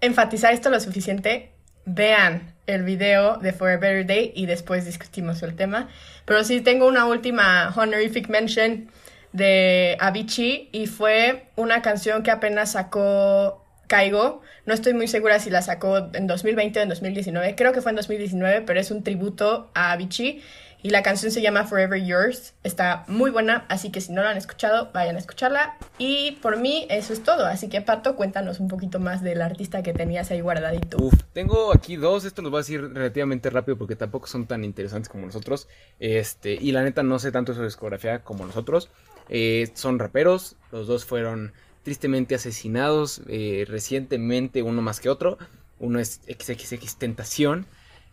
enfatizar 0.00 0.52
esto 0.52 0.70
lo 0.70 0.80
suficiente. 0.80 1.52
Vean 1.84 2.54
el 2.66 2.82
video 2.82 3.36
de 3.38 3.52
For 3.52 3.70
a 3.70 3.76
Better 3.76 4.06
Day 4.06 4.32
y 4.34 4.46
después 4.46 4.84
discutimos 4.84 5.42
el 5.42 5.54
tema. 5.54 5.88
Pero 6.24 6.42
sí 6.44 6.60
tengo 6.60 6.86
una 6.86 7.06
última 7.06 7.72
honorific 7.76 8.28
mention 8.28 8.90
de 9.32 9.96
Avicii 10.00 10.70
y 10.72 10.86
fue 10.86 11.48
una 11.56 11.82
canción 11.82 12.22
que 12.22 12.30
apenas 12.30 12.72
sacó 12.72 13.64
Caigo. 13.86 14.42
No 14.64 14.74
estoy 14.74 14.94
muy 14.94 15.06
segura 15.06 15.38
si 15.38 15.50
la 15.50 15.62
sacó 15.62 16.10
en 16.12 16.26
2020 16.26 16.80
o 16.80 16.82
en 16.82 16.88
2019. 16.88 17.54
Creo 17.54 17.72
que 17.72 17.82
fue 17.82 17.90
en 17.90 17.96
2019, 17.96 18.62
pero 18.62 18.80
es 18.80 18.90
un 18.90 19.04
tributo 19.04 19.70
a 19.74 19.92
Avicii. 19.92 20.42
Y 20.82 20.90
la 20.90 21.02
canción 21.02 21.32
se 21.32 21.42
llama 21.42 21.64
Forever 21.64 22.02
Yours. 22.04 22.54
Está 22.62 23.04
muy 23.08 23.30
buena, 23.30 23.64
así 23.68 23.90
que 23.90 24.00
si 24.00 24.12
no 24.12 24.22
la 24.22 24.30
han 24.30 24.36
escuchado, 24.36 24.90
vayan 24.92 25.16
a 25.16 25.18
escucharla. 25.18 25.76
Y 25.98 26.32
por 26.42 26.56
mí, 26.58 26.86
eso 26.90 27.12
es 27.12 27.22
todo. 27.22 27.46
Así 27.46 27.68
que, 27.68 27.80
Pato, 27.80 28.16
cuéntanos 28.16 28.60
un 28.60 28.68
poquito 28.68 29.00
más 29.00 29.22
del 29.22 29.42
artista 29.42 29.82
que 29.82 29.92
tenías 29.92 30.30
ahí 30.30 30.40
guardadito. 30.40 30.96
Uf, 30.98 31.14
tengo 31.32 31.72
aquí 31.72 31.96
dos, 31.96 32.24
estos 32.24 32.42
los 32.42 32.50
voy 32.50 32.58
a 32.58 32.60
decir 32.60 32.80
relativamente 32.92 33.50
rápido 33.50 33.76
porque 33.76 33.96
tampoco 33.96 34.26
son 34.26 34.46
tan 34.46 34.64
interesantes 34.64 35.08
como 35.08 35.26
nosotros. 35.26 35.68
Este, 35.98 36.52
y 36.54 36.72
la 36.72 36.82
neta 36.82 37.02
no 37.02 37.18
sé 37.18 37.32
tanto 37.32 37.52
de 37.52 37.58
su 37.58 37.64
discografía 37.64 38.22
como 38.22 38.46
nosotros. 38.46 38.90
Eh, 39.28 39.70
son 39.74 39.98
raperos, 39.98 40.56
los 40.70 40.86
dos 40.86 41.04
fueron 41.04 41.52
tristemente 41.82 42.34
asesinados 42.34 43.22
eh, 43.28 43.64
recientemente, 43.68 44.62
uno 44.62 44.82
más 44.82 45.00
que 45.00 45.08
otro. 45.08 45.38
Uno 45.78 46.00
es 46.00 46.20
XXX 46.26 46.96
Tentación. 46.96 47.66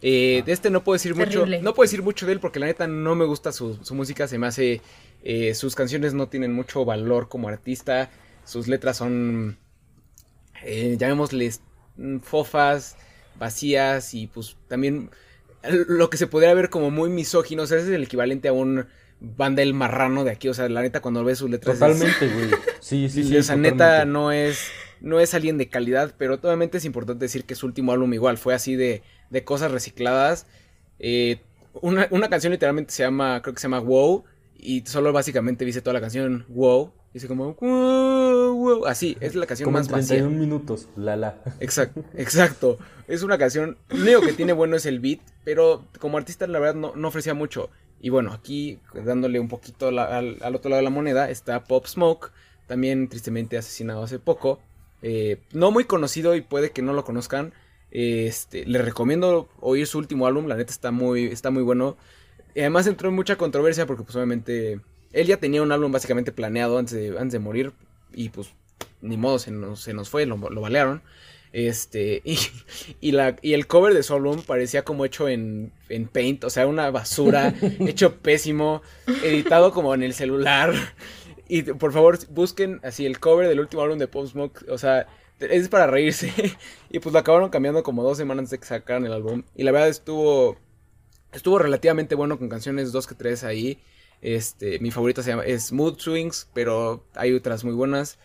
Eh, 0.06 0.44
de 0.46 0.52
este 0.52 0.70
no 0.70 0.84
puedo 0.84 0.96
decir 0.96 1.16
mucho. 1.16 1.30
Terrible. 1.40 1.62
No 1.62 1.74
puedo 1.74 1.86
decir 1.86 2.04
mucho 2.04 2.26
de 2.26 2.34
él 2.34 2.40
porque 2.42 2.60
la 2.60 2.66
neta 2.66 2.88
no 2.88 3.16
me 3.16 3.24
gusta 3.26 3.54
su, 3.54 3.78
su 3.84 3.96
música. 3.96 4.28
Se 4.28 4.38
me 4.38 4.48
hace. 4.48 4.82
eh, 5.24 5.56
sus 5.56 5.76
canciones 5.76 6.14
no 6.14 6.28
tienen 6.28 6.52
mucho 6.54 6.84
valor 6.84 7.30
como 7.30 7.48
artista. 7.48 8.12
Sus 8.44 8.68
letras 8.68 8.98
son. 8.98 9.58
eh, 10.64 10.96
llamémosles 11.00 11.62
mm, 11.96 12.18
fofas, 12.20 12.98
vacías 13.40 14.14
y 14.14 14.28
pues 14.28 14.58
también 14.68 15.10
lo 15.88 16.10
que 16.10 16.18
se 16.18 16.28
podría 16.28 16.54
ver 16.54 16.70
como 16.70 16.92
muy 16.92 17.10
misógino. 17.10 17.64
O 17.64 17.68
sea, 17.68 17.78
ese 17.78 17.88
es 17.88 17.94
el 17.96 18.04
equivalente 18.04 18.50
a 18.50 18.54
un 18.54 18.86
banda 19.22 19.62
el 19.62 19.74
marrano 19.74 20.26
de 20.26 20.32
aquí. 20.32 20.50
O 20.50 20.54
sea, 20.54 20.68
la 20.68 20.82
neta, 20.82 21.02
cuando 21.02 21.24
ves 21.24 21.38
sus 21.38 21.50
letras. 21.50 21.80
Totalmente, 21.80 22.28
güey. 22.28 22.50
Sí, 22.82 23.08
sí, 23.10 23.24
sí. 23.24 23.38
o 23.38 23.44
sea, 23.44 23.56
neta 23.56 24.04
no 24.06 24.34
es 24.34 24.60
no 25.00 25.20
es 25.20 25.34
alguien 25.34 25.58
de 25.58 25.68
calidad, 25.70 26.16
pero 26.18 26.36
obviamente 26.36 26.78
es 26.78 26.86
importante 26.86 27.26
decir 27.26 27.44
que 27.46 27.56
su 27.56 27.66
último 27.66 27.92
álbum 27.92 28.14
igual 28.14 28.38
fue 28.38 28.54
así 28.54 28.76
de, 28.78 29.04
de 29.34 29.44
cosas 29.44 29.72
recicladas. 29.72 30.48
Eh, 31.00 31.42
una, 31.82 32.08
una 32.12 32.30
canción 32.30 32.52
literalmente 32.52 32.94
se 32.94 33.04
llama, 33.04 33.42
creo 33.42 33.54
que 33.54 33.60
se 33.60 33.66
llama 33.66 33.80
Wow, 33.80 34.24
y 34.56 34.82
solo 34.86 35.12
básicamente 35.12 35.66
dice 35.66 35.82
toda 35.82 35.96
la 35.96 36.02
canción 36.02 36.46
Wow, 36.48 36.94
dice 37.14 37.28
como 37.28 37.56
wow, 37.56 38.56
wow, 38.56 38.86
así, 38.86 39.18
es 39.20 39.36
la 39.36 39.46
canción 39.46 39.66
Como 39.66 39.80
más 39.80 39.90
vacía. 39.90 40.20
31 40.20 40.40
minutos, 40.40 40.88
la 40.96 41.18
la. 41.18 41.42
Exacto, 41.60 42.06
exacto. 42.16 42.78
Es 43.08 43.24
una 43.24 43.38
canción, 43.38 43.78
lo 43.90 44.02
único 44.04 44.22
que 44.22 44.34
tiene 44.34 44.54
bueno 44.54 44.76
es 44.78 44.86
el 44.86 45.00
beat, 45.02 45.20
pero 45.44 45.86
como 46.00 46.18
artista 46.18 46.48
la 46.48 46.60
verdad 46.60 46.76
no, 46.76 46.94
no 46.96 47.08
ofrecía 47.10 47.34
mucho. 47.34 47.70
Y 48.00 48.10
bueno, 48.10 48.32
aquí 48.34 48.80
dándole 49.06 49.40
un 49.40 49.48
poquito 49.48 49.90
la- 49.92 50.18
al, 50.18 50.38
al 50.42 50.56
otro 50.56 50.70
lado 50.70 50.80
de 50.80 50.84
la 50.84 50.90
moneda 50.90 51.30
está 51.30 51.64
Pop 51.64 51.86
Smoke, 51.88 52.32
también 52.68 53.08
tristemente 53.10 53.58
asesinado 53.58 54.04
hace 54.04 54.20
poco. 54.20 54.60
Eh, 55.02 55.42
no 55.54 55.72
muy 55.72 55.84
conocido 55.86 56.36
y 56.36 56.42
puede 56.42 56.72
que 56.72 56.82
no 56.82 56.94
lo 56.94 57.04
conozcan. 57.04 57.54
Este, 57.96 58.66
les 58.66 58.84
recomiendo 58.84 59.48
oír 59.60 59.86
su 59.86 60.00
último 60.00 60.26
álbum, 60.26 60.48
la 60.48 60.56
neta 60.56 60.72
está 60.72 60.90
muy, 60.90 61.26
está 61.26 61.52
muy 61.52 61.62
bueno. 61.62 61.96
Y 62.56 62.62
además 62.62 62.88
entró 62.88 63.10
en 63.10 63.16
mucha 63.16 63.36
controversia 63.36 63.86
porque 63.86 64.02
pues 64.02 64.16
obviamente 64.16 64.80
él 65.12 65.28
ya 65.28 65.38
tenía 65.38 65.62
un 65.62 65.72
álbum 65.72 65.92
básicamente 65.92 66.32
planeado 66.32 66.80
antes 66.80 66.96
de, 66.96 67.10
antes 67.10 67.34
de 67.34 67.40
morir 67.40 67.72
y 68.12 68.30
pues 68.30 68.50
ni 69.02 69.16
modo 69.16 69.38
se 69.38 69.52
nos, 69.52 69.82
se 69.82 69.94
nos 69.94 70.10
fue, 70.10 70.26
lo, 70.26 70.38
lo 70.38 70.62
balearon. 70.62 71.04
Este, 71.52 72.22
y, 72.26 72.40
y, 73.00 73.12
la, 73.12 73.36
y 73.44 73.54
el 73.54 73.68
cover 73.68 73.94
de 73.94 74.02
su 74.02 74.16
álbum 74.16 74.42
parecía 74.42 74.84
como 74.84 75.06
hecho 75.06 75.30
en, 75.30 75.72
en 75.88 76.08
Paint, 76.08 76.46
o 76.46 76.50
sea, 76.50 76.66
una 76.66 76.90
basura, 76.90 77.54
hecho 77.80 78.16
pésimo, 78.16 78.82
editado 79.24 79.72
como 79.72 79.94
en 79.94 80.02
el 80.02 80.14
celular. 80.14 80.74
Y 81.46 81.62
por 81.62 81.92
favor, 81.92 82.18
busquen 82.30 82.80
así 82.84 83.06
el 83.06 83.20
cover 83.20 83.50
del 83.50 83.60
último 83.60 83.84
álbum 83.84 84.00
de 84.00 84.08
Pop 84.08 84.26
Smoke, 84.26 84.66
o 84.70 84.78
sea, 84.78 85.08
es 85.40 85.70
para 85.70 85.88
reírse. 85.88 86.32
Y 86.90 87.00
pues 87.00 87.12
lo 87.12 87.20
acabaron 87.20 87.50
cambiando 87.50 87.82
como 87.82 88.04
dos 88.04 88.18
semanas 88.18 88.52
de 88.52 88.60
que 88.60 88.66
sacaran 88.66 89.06
el 89.06 89.14
álbum. 89.14 89.42
Y 89.56 89.64
la 89.64 89.72
verdad 89.72 89.90
estuvo, 89.90 90.58
estuvo 91.32 91.58
relativamente 91.58 92.14
bueno 92.14 92.38
con 92.38 92.50
canciones 92.50 92.92
dos 92.92 93.08
que 93.08 93.16
tres 93.16 93.44
ahí. 93.44 93.82
Este, 94.22 94.78
mi 94.80 94.92
favorita 94.92 95.24
se 95.24 95.32
llama, 95.32 95.44
es 95.44 95.72
Mood 95.72 95.98
Swings, 95.98 96.50
pero 96.54 97.04
hay 97.16 97.34
otras 97.34 97.64
muy 97.64 97.74
buenas. 97.74 98.20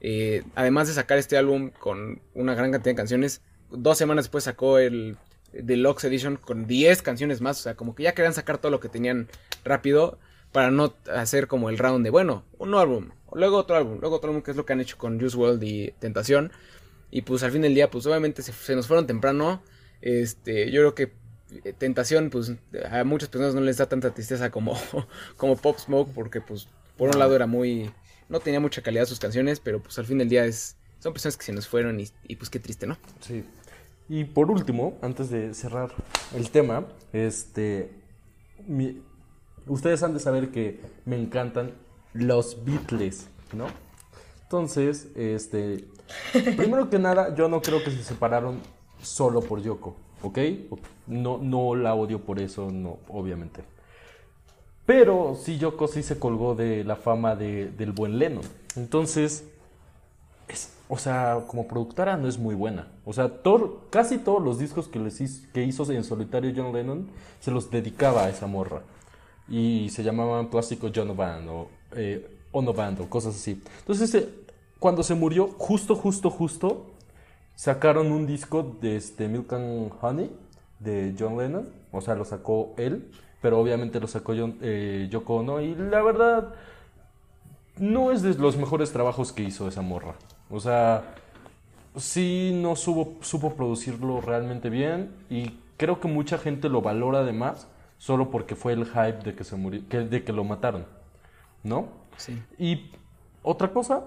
Eh, 0.00 0.42
además 0.54 0.88
de 0.88 0.94
sacar 0.94 1.18
este 1.18 1.36
álbum 1.36 1.70
con 1.70 2.22
una 2.34 2.54
gran 2.54 2.72
cantidad 2.72 2.92
de 2.92 2.96
canciones, 2.96 3.42
dos 3.70 3.98
semanas 3.98 4.24
después 4.24 4.44
sacó 4.44 4.78
el 4.78 5.18
Deluxe 5.52 6.04
Edition 6.04 6.36
con 6.36 6.66
10 6.66 7.02
canciones 7.02 7.40
más. 7.40 7.60
O 7.60 7.62
sea, 7.62 7.74
como 7.74 7.94
que 7.94 8.04
ya 8.04 8.14
querían 8.14 8.34
sacar 8.34 8.58
todo 8.58 8.70
lo 8.70 8.80
que 8.80 8.88
tenían 8.88 9.28
rápido 9.64 10.18
para 10.52 10.70
no 10.70 10.94
hacer 11.12 11.46
como 11.46 11.68
el 11.68 11.78
round 11.78 12.04
de, 12.04 12.10
bueno, 12.10 12.44
un 12.58 12.70
nuevo 12.70 12.82
álbum, 12.82 13.10
luego 13.34 13.56
otro 13.58 13.76
álbum, 13.76 13.98
luego 14.00 14.16
otro 14.16 14.30
álbum, 14.30 14.42
que 14.42 14.50
es 14.52 14.56
lo 14.56 14.64
que 14.64 14.72
han 14.72 14.80
hecho 14.80 14.96
con 14.98 15.18
Juice 15.20 15.36
WRLD 15.36 15.62
y 15.64 15.90
Tentación. 15.98 16.52
Y 17.10 17.22
pues 17.22 17.42
al 17.42 17.52
fin 17.52 17.62
del 17.62 17.74
día, 17.74 17.90
pues 17.90 18.06
obviamente 18.06 18.42
se, 18.42 18.52
se 18.52 18.74
nos 18.74 18.86
fueron 18.86 19.06
temprano. 19.06 19.62
Este, 20.00 20.70
yo 20.70 20.80
creo 20.80 20.94
que 20.94 21.12
eh, 21.64 21.72
Tentación, 21.72 22.30
pues 22.30 22.52
a 22.90 23.04
muchas 23.04 23.28
personas 23.28 23.54
no 23.54 23.60
les 23.60 23.76
da 23.76 23.86
tanta 23.86 24.12
tristeza 24.12 24.50
como, 24.50 24.76
como 25.36 25.56
Pop 25.56 25.78
Smoke, 25.78 26.10
porque 26.14 26.40
pues 26.40 26.68
por 26.96 27.10
un 27.10 27.18
lado 27.18 27.34
era 27.36 27.46
muy, 27.46 27.90
no 28.28 28.40
tenía 28.40 28.60
mucha 28.60 28.82
calidad 28.82 29.06
sus 29.06 29.18
canciones, 29.20 29.60
pero 29.60 29.82
pues 29.82 29.98
al 29.98 30.06
fin 30.06 30.18
del 30.18 30.28
día 30.28 30.44
es, 30.44 30.76
son 30.98 31.12
personas 31.12 31.36
que 31.36 31.44
se 31.44 31.52
nos 31.52 31.68
fueron 31.68 32.00
y, 32.00 32.08
y 32.26 32.36
pues 32.36 32.50
qué 32.50 32.58
triste, 32.58 32.86
¿no? 32.86 32.96
Sí. 33.20 33.44
Y 34.08 34.24
por 34.24 34.50
último, 34.50 34.98
antes 35.00 35.30
de 35.30 35.54
cerrar 35.54 35.92
el 36.36 36.50
tema, 36.50 36.86
este, 37.12 37.90
mi- 38.66 39.02
ustedes 39.66 40.02
han 40.02 40.12
de 40.14 40.20
saber 40.20 40.50
que 40.50 40.80
me 41.06 41.16
encantan 41.16 41.72
los 42.14 42.64
Beatles, 42.64 43.28
¿no? 43.52 43.66
Entonces, 44.42 45.08
este, 45.16 45.84
primero 46.56 46.88
que 46.88 46.98
nada, 46.98 47.34
yo 47.34 47.48
no 47.48 47.60
creo 47.60 47.82
que 47.84 47.90
se 47.90 48.02
separaron 48.02 48.60
solo 49.02 49.40
por 49.42 49.60
Yoko, 49.60 49.96
¿ok? 50.22 50.38
No, 51.06 51.38
no 51.38 51.74
la 51.74 51.94
odio 51.94 52.20
por 52.20 52.38
eso, 52.40 52.70
no, 52.70 52.98
obviamente. 53.08 53.62
Pero 54.86 55.36
sí, 55.40 55.58
Yoko 55.58 55.88
sí 55.88 56.02
se 56.02 56.18
colgó 56.18 56.54
de 56.54 56.84
la 56.84 56.96
fama 56.96 57.36
de- 57.36 57.70
del 57.70 57.92
buen 57.92 58.18
Lennon. 58.18 58.44
Entonces, 58.76 59.44
es- 60.48 60.74
o 60.88 60.98
sea, 60.98 61.40
como 61.46 61.66
productora 61.66 62.16
no 62.18 62.28
es 62.28 62.38
muy 62.38 62.54
buena. 62.54 62.88
O 63.06 63.12
sea, 63.14 63.30
casi 63.90 64.18
todos 64.18 64.42
los 64.42 64.58
discos 64.58 64.86
que, 64.88 64.98
les 64.98 65.20
hizo, 65.22 65.48
que 65.54 65.64
hizo 65.64 65.90
en 65.90 66.04
solitario 66.04 66.52
John 66.54 66.72
Lennon 66.72 67.08
se 67.40 67.50
los 67.50 67.70
dedicaba 67.70 68.24
a 68.24 68.28
esa 68.28 68.46
morra. 68.46 68.82
Y 69.48 69.88
se 69.90 70.02
llamaban 70.02 70.48
Plástico 70.48 70.90
John 70.94 71.16
Band 71.16 71.48
o 71.48 71.68
eh, 71.96 72.38
Ono 72.52 72.72
Band 72.72 73.00
o 73.00 73.08
cosas 73.08 73.34
así. 73.34 73.62
Entonces, 73.80 74.14
eh, 74.14 74.28
cuando 74.78 75.02
se 75.02 75.14
murió, 75.14 75.48
justo, 75.58 75.94
justo, 75.96 76.30
justo, 76.30 76.86
sacaron 77.54 78.12
un 78.12 78.26
disco 78.26 78.76
de 78.80 78.96
este 78.96 79.28
Milk 79.28 79.52
and 79.52 79.92
Honey 80.00 80.30
de 80.80 81.14
John 81.18 81.38
Lennon. 81.38 81.68
O 81.92 82.00
sea, 82.00 82.14
lo 82.14 82.24
sacó 82.24 82.74
él, 82.76 83.10
pero 83.40 83.60
obviamente 83.60 84.00
lo 84.00 84.06
sacó 84.06 84.34
John, 84.36 84.58
eh, 84.60 85.08
Yoko 85.10 85.36
Ono. 85.36 85.60
Y 85.60 85.74
la 85.74 86.02
verdad, 86.02 86.54
no 87.78 88.12
es 88.12 88.22
de 88.22 88.34
los 88.34 88.56
mejores 88.56 88.92
trabajos 88.92 89.32
que 89.32 89.42
hizo 89.42 89.68
esa 89.68 89.82
morra. 89.82 90.14
O 90.50 90.60
sea, 90.60 91.14
sí 91.96 92.52
no 92.54 92.76
supo, 92.76 93.54
producirlo 93.56 94.20
realmente 94.20 94.70
bien 94.70 95.10
y 95.30 95.58
creo 95.76 96.00
que 96.00 96.08
mucha 96.08 96.38
gente 96.38 96.68
lo 96.68 96.82
valora 96.82 97.20
además 97.20 97.68
solo 97.98 98.30
porque 98.30 98.56
fue 98.56 98.72
el 98.72 98.86
hype 98.86 99.22
de 99.24 99.34
que 99.34 99.44
se 99.44 99.56
murió, 99.56 99.82
de 99.88 100.24
que 100.24 100.32
lo 100.32 100.44
mataron, 100.44 100.86
¿no? 101.64 101.88
Sí. 102.16 102.40
Y 102.58 102.92
otra 103.42 103.72
cosa, 103.72 104.04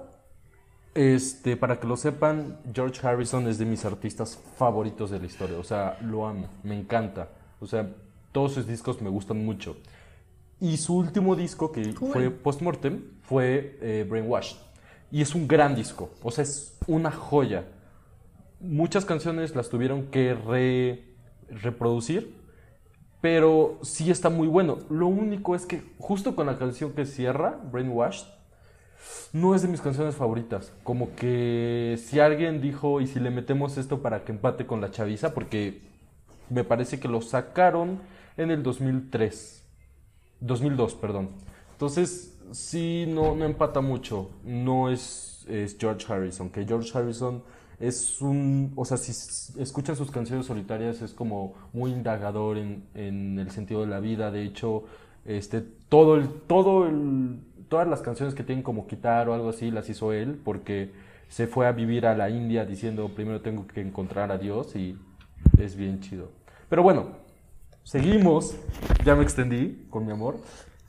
este, 0.96 1.58
para 1.58 1.80
que 1.80 1.88
lo 1.88 1.98
sepan, 1.98 2.58
George 2.74 3.06
Harrison 3.06 3.48
es 3.48 3.58
de 3.58 3.66
mis 3.66 3.84
artistas 3.86 4.40
favoritos 4.56 5.10
de 5.12 5.20
la 5.20 5.26
historia. 5.26 5.58
O 5.60 5.64
sea, 5.64 5.98
lo 6.02 6.26
amo, 6.26 6.48
me 6.64 6.78
encanta. 6.80 7.30
O 7.60 7.68
sea, 7.68 7.90
todos 8.32 8.54
sus 8.54 8.66
discos 8.68 9.02
me 9.02 9.10
gustan 9.10 9.44
mucho. 9.44 9.76
Y 10.60 10.78
su 10.78 10.96
último 10.96 11.36
disco, 11.36 11.72
que 11.72 11.94
Cool. 11.94 12.12
fue 12.14 12.32
Postmortem, 12.32 13.04
fue 13.22 13.78
eh, 13.82 14.06
Brainwashed. 14.10 14.58
Y 15.12 15.22
es 15.22 15.36
un 15.36 15.48
gran 15.48 15.76
disco. 15.76 16.10
O 16.24 16.32
sea, 16.32 16.44
es 16.44 16.78
una 16.88 17.12
joya. 17.12 17.66
Muchas 18.60 19.06
canciones 19.06 19.56
las 19.56 19.70
tuvieron 19.70 20.08
que 20.08 20.34
re- 20.34 21.04
reproducir, 21.50 22.36
pero 23.30 23.78
sí 23.82 24.10
está 24.10 24.30
muy 24.30 24.48
bueno. 24.48 24.78
Lo 24.90 25.08
único 25.08 25.54
es 25.54 25.66
que 25.66 25.84
justo 26.00 26.34
con 26.34 26.46
la 26.46 26.58
canción 26.58 26.94
que 26.94 27.06
cierra, 27.06 27.60
Brainwashed, 27.74 28.26
no 29.34 29.54
es 29.54 29.64
de 29.64 29.68
mis 29.68 29.82
canciones 29.82 30.16
favoritas. 30.16 30.72
Como 30.84 31.14
que 31.14 32.00
si 32.02 32.22
alguien 32.22 32.62
dijo, 32.62 33.02
y 33.02 33.08
si 33.08 33.20
le 33.20 33.30
metemos 33.30 33.78
esto 33.78 34.02
para 34.02 34.24
que 34.24 34.32
empate 34.32 34.66
con 34.66 34.80
la 34.80 34.92
chaviza, 34.92 35.34
porque 35.34 35.82
me 36.50 36.64
parece 36.64 37.02
que 37.02 37.10
lo 37.10 37.20
sacaron 37.20 38.00
en 38.38 38.50
el 38.50 38.64
2003. 38.64 39.62
2002, 40.40 40.96
perdón. 40.96 41.32
Entonces, 41.74 42.34
sí, 42.54 43.08
no, 43.10 43.36
no 43.36 43.44
empata 43.44 43.82
mucho. 43.82 44.32
No 44.46 44.90
es, 44.90 45.46
es 45.50 45.76
George 45.78 46.06
Harrison, 46.08 46.50
que 46.50 46.66
George 46.66 46.98
Harrison 46.98 47.44
es 47.80 48.22
un... 48.22 48.74
O 48.76 48.86
sea, 48.86 48.98
si 48.98 49.12
s- 49.12 49.54
escuchan 49.62 49.96
sus 49.96 50.12
canciones 50.12 50.46
solitarias 50.46 51.02
es 51.02 51.14
como 51.14 51.54
muy 51.74 51.92
indagador 51.92 52.58
en, 52.58 52.84
en 52.96 53.40
el 53.40 53.52
sentido 53.52 53.82
de 53.82 53.88
la 53.88 54.00
vida. 54.00 54.32
De 54.32 54.44
hecho, 54.44 54.84
este, 55.26 55.62
todo 55.62 56.16
el, 56.16 56.28
todo 56.48 56.88
el, 56.88 57.40
todas 57.70 57.88
las 57.88 58.02
canciones 58.02 58.34
que 58.34 58.44
tienen 58.44 58.64
como 58.64 58.88
quitar 58.88 59.30
o 59.30 59.34
algo 59.34 59.50
así 59.50 59.72
las 59.72 59.90
hizo 59.90 60.14
él 60.14 60.40
porque 60.44 60.92
se 61.30 61.48
fue 61.48 61.68
a 61.68 61.72
vivir 61.74 62.06
a 62.06 62.16
la 62.16 62.30
India 62.30 62.66
diciendo 62.66 63.10
primero 63.14 63.42
tengo 63.42 63.68
que 63.68 63.82
encontrar 63.82 64.32
a 64.32 64.38
Dios 64.38 64.76
y 64.76 64.98
es 65.58 65.76
bien 65.76 66.00
chido. 66.00 66.32
Pero 66.70 66.84
bueno, 66.84 67.08
seguimos. 67.84 68.56
Ya 69.06 69.16
me 69.16 69.24
extendí 69.24 69.86
con 69.90 70.06
mi 70.06 70.12
amor. 70.12 70.38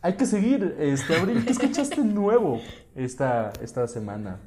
Hay 0.01 0.15
que 0.15 0.27
seguir, 0.27 0.77
este, 0.79 1.17
Abril, 1.17 1.45
¿qué 1.45 1.51
escuchaste 1.51 2.03
nuevo 2.05 2.61
esta, 2.95 3.53
esta 3.61 3.89
semana? 3.89 4.39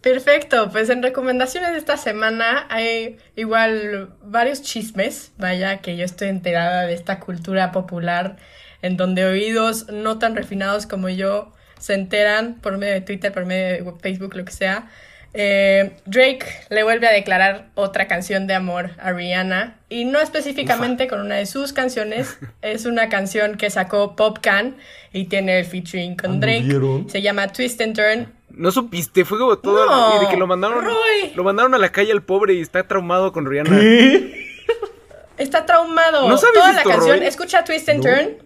Perfecto, 0.00 0.70
pues 0.70 0.90
en 0.90 1.02
recomendaciones 1.02 1.72
de 1.72 1.78
esta 1.78 1.96
semana 1.96 2.66
hay 2.70 3.16
igual 3.34 4.10
varios 4.22 4.62
chismes, 4.62 5.32
vaya 5.38 5.78
que 5.78 5.96
yo 5.96 6.04
estoy 6.04 6.28
enterada 6.28 6.86
de 6.86 6.94
esta 6.94 7.18
cultura 7.18 7.72
popular 7.72 8.36
en 8.80 8.96
donde 8.96 9.24
oídos 9.24 9.88
no 9.88 10.18
tan 10.18 10.36
refinados 10.36 10.86
como 10.86 11.08
yo 11.08 11.52
se 11.80 11.94
enteran 11.94 12.54
por 12.60 12.78
medio 12.78 12.94
de 12.94 13.00
Twitter, 13.00 13.32
por 13.32 13.44
medio 13.44 13.84
de 13.84 14.00
Facebook, 14.00 14.36
lo 14.36 14.44
que 14.44 14.52
sea. 14.52 14.88
Eh, 15.34 15.96
Drake 16.06 16.46
le 16.70 16.84
vuelve 16.84 17.06
a 17.06 17.12
declarar 17.12 17.66
otra 17.74 18.08
canción 18.08 18.46
de 18.46 18.54
amor 18.54 18.92
a 18.98 19.12
Rihanna 19.12 19.76
y 19.88 20.04
no 20.04 20.20
específicamente 20.20 21.06
con 21.06 21.20
una 21.20 21.34
de 21.34 21.46
sus 21.46 21.72
canciones, 21.72 22.38
es 22.62 22.86
una 22.86 23.08
canción 23.08 23.56
que 23.56 23.68
sacó 23.68 24.16
Pop 24.16 24.38
Can 24.40 24.76
y 25.12 25.24
tiene 25.24 25.58
el 25.58 25.64
featuring 25.64 26.16
con 26.16 26.40
Drake. 26.40 26.68
Se 27.08 27.20
llama 27.20 27.48
Twist 27.48 27.80
and 27.80 27.94
Turn 27.94 28.37
No 28.58 28.72
supiste, 28.72 29.24
fue 29.24 29.38
como 29.38 29.56
todo. 29.58 29.86
No, 29.86 30.16
y 30.16 30.24
de 30.24 30.30
que 30.30 30.36
lo 30.36 30.46
mandaron. 30.48 30.84
Roy. 30.84 31.32
Lo 31.36 31.44
mandaron 31.44 31.74
a 31.74 31.78
la 31.78 31.90
calle 31.92 32.10
al 32.10 32.22
pobre 32.22 32.54
y 32.54 32.60
está 32.60 32.86
traumado 32.88 33.32
con 33.32 33.46
Rihanna. 33.46 33.78
Está 35.36 35.64
traumado. 35.64 36.28
¿No 36.28 36.36
sabes 36.36 36.54
Toda 36.54 36.72
la 36.72 36.82
canción, 36.82 37.18
Roy? 37.18 37.26
escucha 37.26 37.62
Twist 37.62 37.88
and 37.88 38.04
No. 38.04 38.10
Turn. 38.10 38.36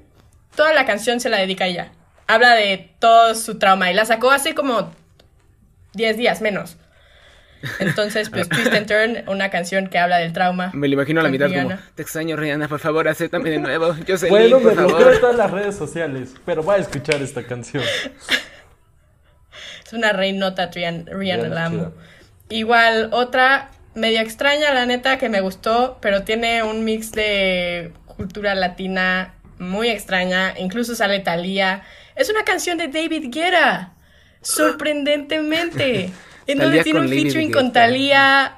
Toda 0.54 0.74
la 0.74 0.84
canción 0.84 1.18
se 1.18 1.30
la 1.30 1.38
dedica 1.38 1.64
a 1.64 1.68
ella. 1.68 1.92
Habla 2.26 2.54
de 2.54 2.94
todo 2.98 3.34
su 3.34 3.58
trauma 3.58 3.90
y 3.90 3.94
la 3.94 4.04
sacó 4.04 4.30
hace 4.30 4.54
como 4.54 4.92
10 5.94 6.18
días 6.18 6.42
menos. 6.42 6.76
Entonces, 7.78 8.28
pues 8.28 8.48
Twist 8.50 8.74
and 8.74 8.86
Turn, 8.86 9.24
una 9.28 9.50
canción 9.50 9.86
que 9.86 9.98
habla 9.98 10.18
del 10.18 10.34
trauma. 10.34 10.70
Me 10.74 10.88
lo 10.88 10.94
imagino 10.94 11.20
a 11.20 11.22
la 11.22 11.30
mitad 11.30 11.48
como. 11.48 11.78
Te 11.94 12.02
extraño, 12.02 12.36
Rihanna, 12.36 12.68
por 12.68 12.80
favor, 12.80 13.08
acéptame 13.08 13.48
de 13.48 13.58
nuevo. 13.60 13.96
Yo 14.06 14.18
soy 14.18 14.28
Bueno, 14.28 14.60
me 14.60 14.74
de 14.74 15.18
todas 15.18 15.36
las 15.36 15.50
redes 15.50 15.74
sociales, 15.74 16.34
pero 16.44 16.62
voy 16.62 16.74
a 16.74 16.78
escuchar 16.78 17.22
esta 17.22 17.42
canción. 17.44 17.82
Es 19.92 19.98
una 19.98 20.14
reinota 20.14 20.70
Rihanna, 20.72 21.12
Rihanna 21.12 21.48
la 21.48 21.66
amo. 21.66 21.92
Igual, 22.48 23.10
otra 23.12 23.70
medio 23.94 24.20
extraña, 24.20 24.72
la 24.72 24.86
neta, 24.86 25.18
que 25.18 25.28
me 25.28 25.42
gustó, 25.42 25.98
pero 26.00 26.22
tiene 26.22 26.62
un 26.62 26.82
mix 26.82 27.12
de 27.12 27.92
cultura 28.06 28.54
latina 28.54 29.34
muy 29.58 29.90
extraña. 29.90 30.54
Incluso 30.58 30.94
sale 30.94 31.20
Thalía. 31.20 31.82
Es 32.16 32.30
una 32.30 32.42
canción 32.42 32.78
de 32.78 32.88
David 32.88 33.26
Guerra. 33.30 33.92
Sorprendentemente. 34.40 36.10
En 36.46 36.58
donde 36.58 36.82
tiene 36.82 37.00
un 37.00 37.08
featuring 37.08 37.52
con 37.52 37.72
Thalía, 37.72 38.56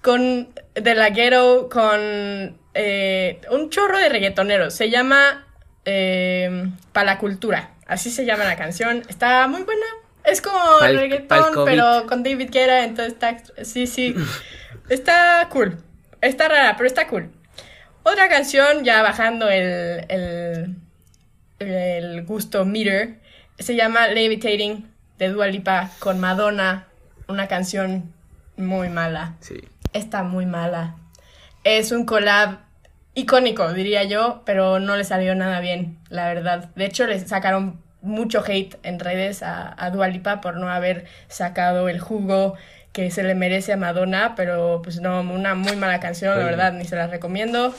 con 0.00 0.54
De 0.74 0.94
La 0.94 1.10
Ghetto, 1.10 1.68
con 1.68 2.00
eh, 2.74 3.40
un 3.50 3.70
chorro 3.70 3.98
de 3.98 4.08
reggaetoneros. 4.08 4.72
Se 4.72 4.88
llama 4.88 5.48
eh, 5.84 6.70
Pa' 6.92 7.02
la 7.02 7.18
Cultura. 7.18 7.74
Así 7.86 8.10
se 8.10 8.24
llama 8.24 8.44
la 8.44 8.56
canción. 8.56 9.02
Está 9.08 9.48
muy 9.48 9.64
buena. 9.64 9.84
Es 10.24 10.40
como 10.40 10.58
Pa'l- 10.80 10.96
reggaetón, 10.96 11.64
pero 11.64 12.06
con 12.06 12.22
David 12.22 12.50
Guerra, 12.50 12.84
entonces 12.84 13.12
está... 13.14 13.36
Sí, 13.64 13.86
sí. 13.86 14.14
Está 14.88 15.46
cool. 15.50 15.78
Está 16.20 16.48
rara, 16.48 16.74
pero 16.76 16.86
está 16.86 17.06
cool. 17.06 17.30
Otra 18.02 18.28
canción, 18.28 18.84
ya 18.84 19.02
bajando 19.02 19.48
el, 19.50 20.04
el, 20.08 20.76
el 21.58 22.24
gusto 22.24 22.64
meter, 22.64 23.20
se 23.58 23.76
llama 23.76 24.08
Levitating 24.08 24.90
de 25.18 25.28
Dua 25.28 25.46
Lipa 25.46 25.90
con 25.98 26.20
Madonna. 26.20 26.86
Una 27.28 27.46
canción 27.48 28.12
muy 28.56 28.88
mala. 28.88 29.34
Sí. 29.40 29.56
Está 29.92 30.22
muy 30.22 30.44
mala. 30.46 30.96
Es 31.64 31.92
un 31.92 32.04
collab 32.04 32.58
icónico, 33.14 33.72
diría 33.72 34.04
yo, 34.04 34.42
pero 34.44 34.80
no 34.80 34.96
le 34.96 35.04
salió 35.04 35.34
nada 35.34 35.60
bien, 35.60 35.98
la 36.08 36.26
verdad. 36.28 36.70
De 36.74 36.84
hecho, 36.84 37.06
le 37.06 37.18
sacaron 37.20 37.80
mucho 38.04 38.44
hate 38.46 38.76
en 38.82 39.00
redes 39.00 39.42
a, 39.42 39.74
a 39.76 39.90
Dua 39.90 40.08
Lipa 40.08 40.40
por 40.40 40.56
no 40.56 40.68
haber 40.68 41.06
sacado 41.28 41.88
el 41.88 41.98
jugo 41.98 42.54
que 42.92 43.10
se 43.10 43.24
le 43.24 43.34
merece 43.34 43.72
a 43.72 43.76
Madonna, 43.76 44.34
pero 44.36 44.80
pues 44.82 45.00
no, 45.00 45.20
una 45.20 45.56
muy 45.56 45.74
mala 45.74 45.98
canción, 45.98 46.38
la 46.38 46.44
verdad, 46.44 46.72
ni 46.72 46.84
se 46.84 46.94
la 46.94 47.08
recomiendo. 47.08 47.74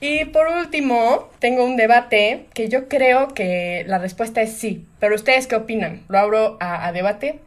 Y 0.00 0.24
por 0.26 0.48
último, 0.48 1.30
tengo 1.38 1.64
un 1.64 1.76
debate 1.76 2.46
que 2.52 2.68
yo 2.68 2.88
creo 2.88 3.28
que 3.28 3.84
la 3.86 3.98
respuesta 3.98 4.42
es 4.42 4.52
sí. 4.54 4.86
Pero 4.98 5.14
ustedes 5.14 5.46
qué 5.46 5.56
opinan? 5.56 6.02
Lo 6.08 6.18
abro 6.18 6.56
a, 6.60 6.86
a 6.86 6.92
debate. 6.92 7.38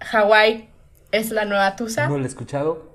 Hawái 0.00 0.68
es 1.12 1.30
la 1.30 1.44
nueva 1.44 1.76
Tusa. 1.76 2.08
No 2.08 2.18
lo 2.18 2.24
he 2.24 2.26
escuchado. 2.28 2.93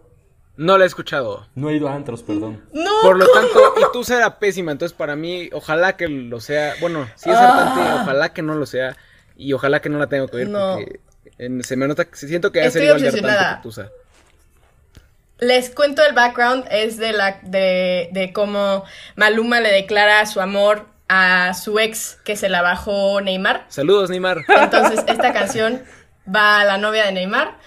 No 0.59 0.77
la 0.77 0.83
he 0.83 0.87
escuchado. 0.87 1.47
No 1.55 1.69
he 1.69 1.75
ido 1.75 1.87
a 1.87 1.93
antros, 1.95 2.21
perdón. 2.21 2.61
No, 2.73 2.91
Por 3.01 3.17
lo 3.17 3.25
¿cómo? 3.25 3.39
tanto, 3.39 3.73
y 3.79 3.83
tú 3.93 4.13
era 4.13 4.39
pésima, 4.39 4.73
entonces 4.73 4.93
para 4.97 5.15
mí, 5.15 5.49
ojalá 5.53 5.95
que 5.95 6.09
lo 6.09 6.41
sea. 6.41 6.73
Bueno, 6.81 7.07
si 7.15 7.29
es 7.29 7.35
Ah. 7.37 7.47
hartante, 7.71 8.01
ojalá 8.01 8.33
que 8.33 8.41
no 8.41 8.55
lo 8.55 8.65
sea. 8.65 8.97
Y 9.37 9.53
ojalá 9.53 9.79
que 9.81 9.87
no 9.87 9.97
la 9.99 10.07
tenga 10.07 10.27
que 10.27 10.35
oír 10.35 10.49
No. 10.49 10.75
porque 10.75 10.99
en- 11.37 11.63
se 11.63 11.77
me 11.77 11.87
nota, 11.87 12.03
que 12.03 12.17
siento 12.17 12.51
que 12.51 12.59
va 12.59 12.67
a 12.67 12.71
ser 12.71 12.83
igual 12.83 13.01
de 13.01 13.07
hartante 13.07 13.27
que 13.29 13.61
Tusa. 13.63 13.89
Les 15.39 15.69
cuento 15.69 16.03
el 16.03 16.13
background, 16.13 16.65
es 16.69 16.97
de 16.97 17.13
la 17.13 17.39
de, 17.43 18.09
de 18.11 18.33
cómo 18.33 18.83
Maluma 19.15 19.61
le 19.61 19.71
declara 19.71 20.25
su 20.25 20.41
amor 20.41 20.87
a 21.07 21.53
su 21.53 21.79
ex 21.79 22.17
que 22.25 22.35
se 22.35 22.49
la 22.49 22.61
bajó 22.61 23.21
Neymar. 23.21 23.65
Saludos, 23.69 24.09
Neymar. 24.09 24.43
Entonces, 24.49 25.05
esta 25.07 25.31
canción 25.31 25.81
va 26.27 26.59
a 26.59 26.65
la 26.65 26.77
novia 26.77 27.05
de 27.05 27.13
Neymar. 27.13 27.57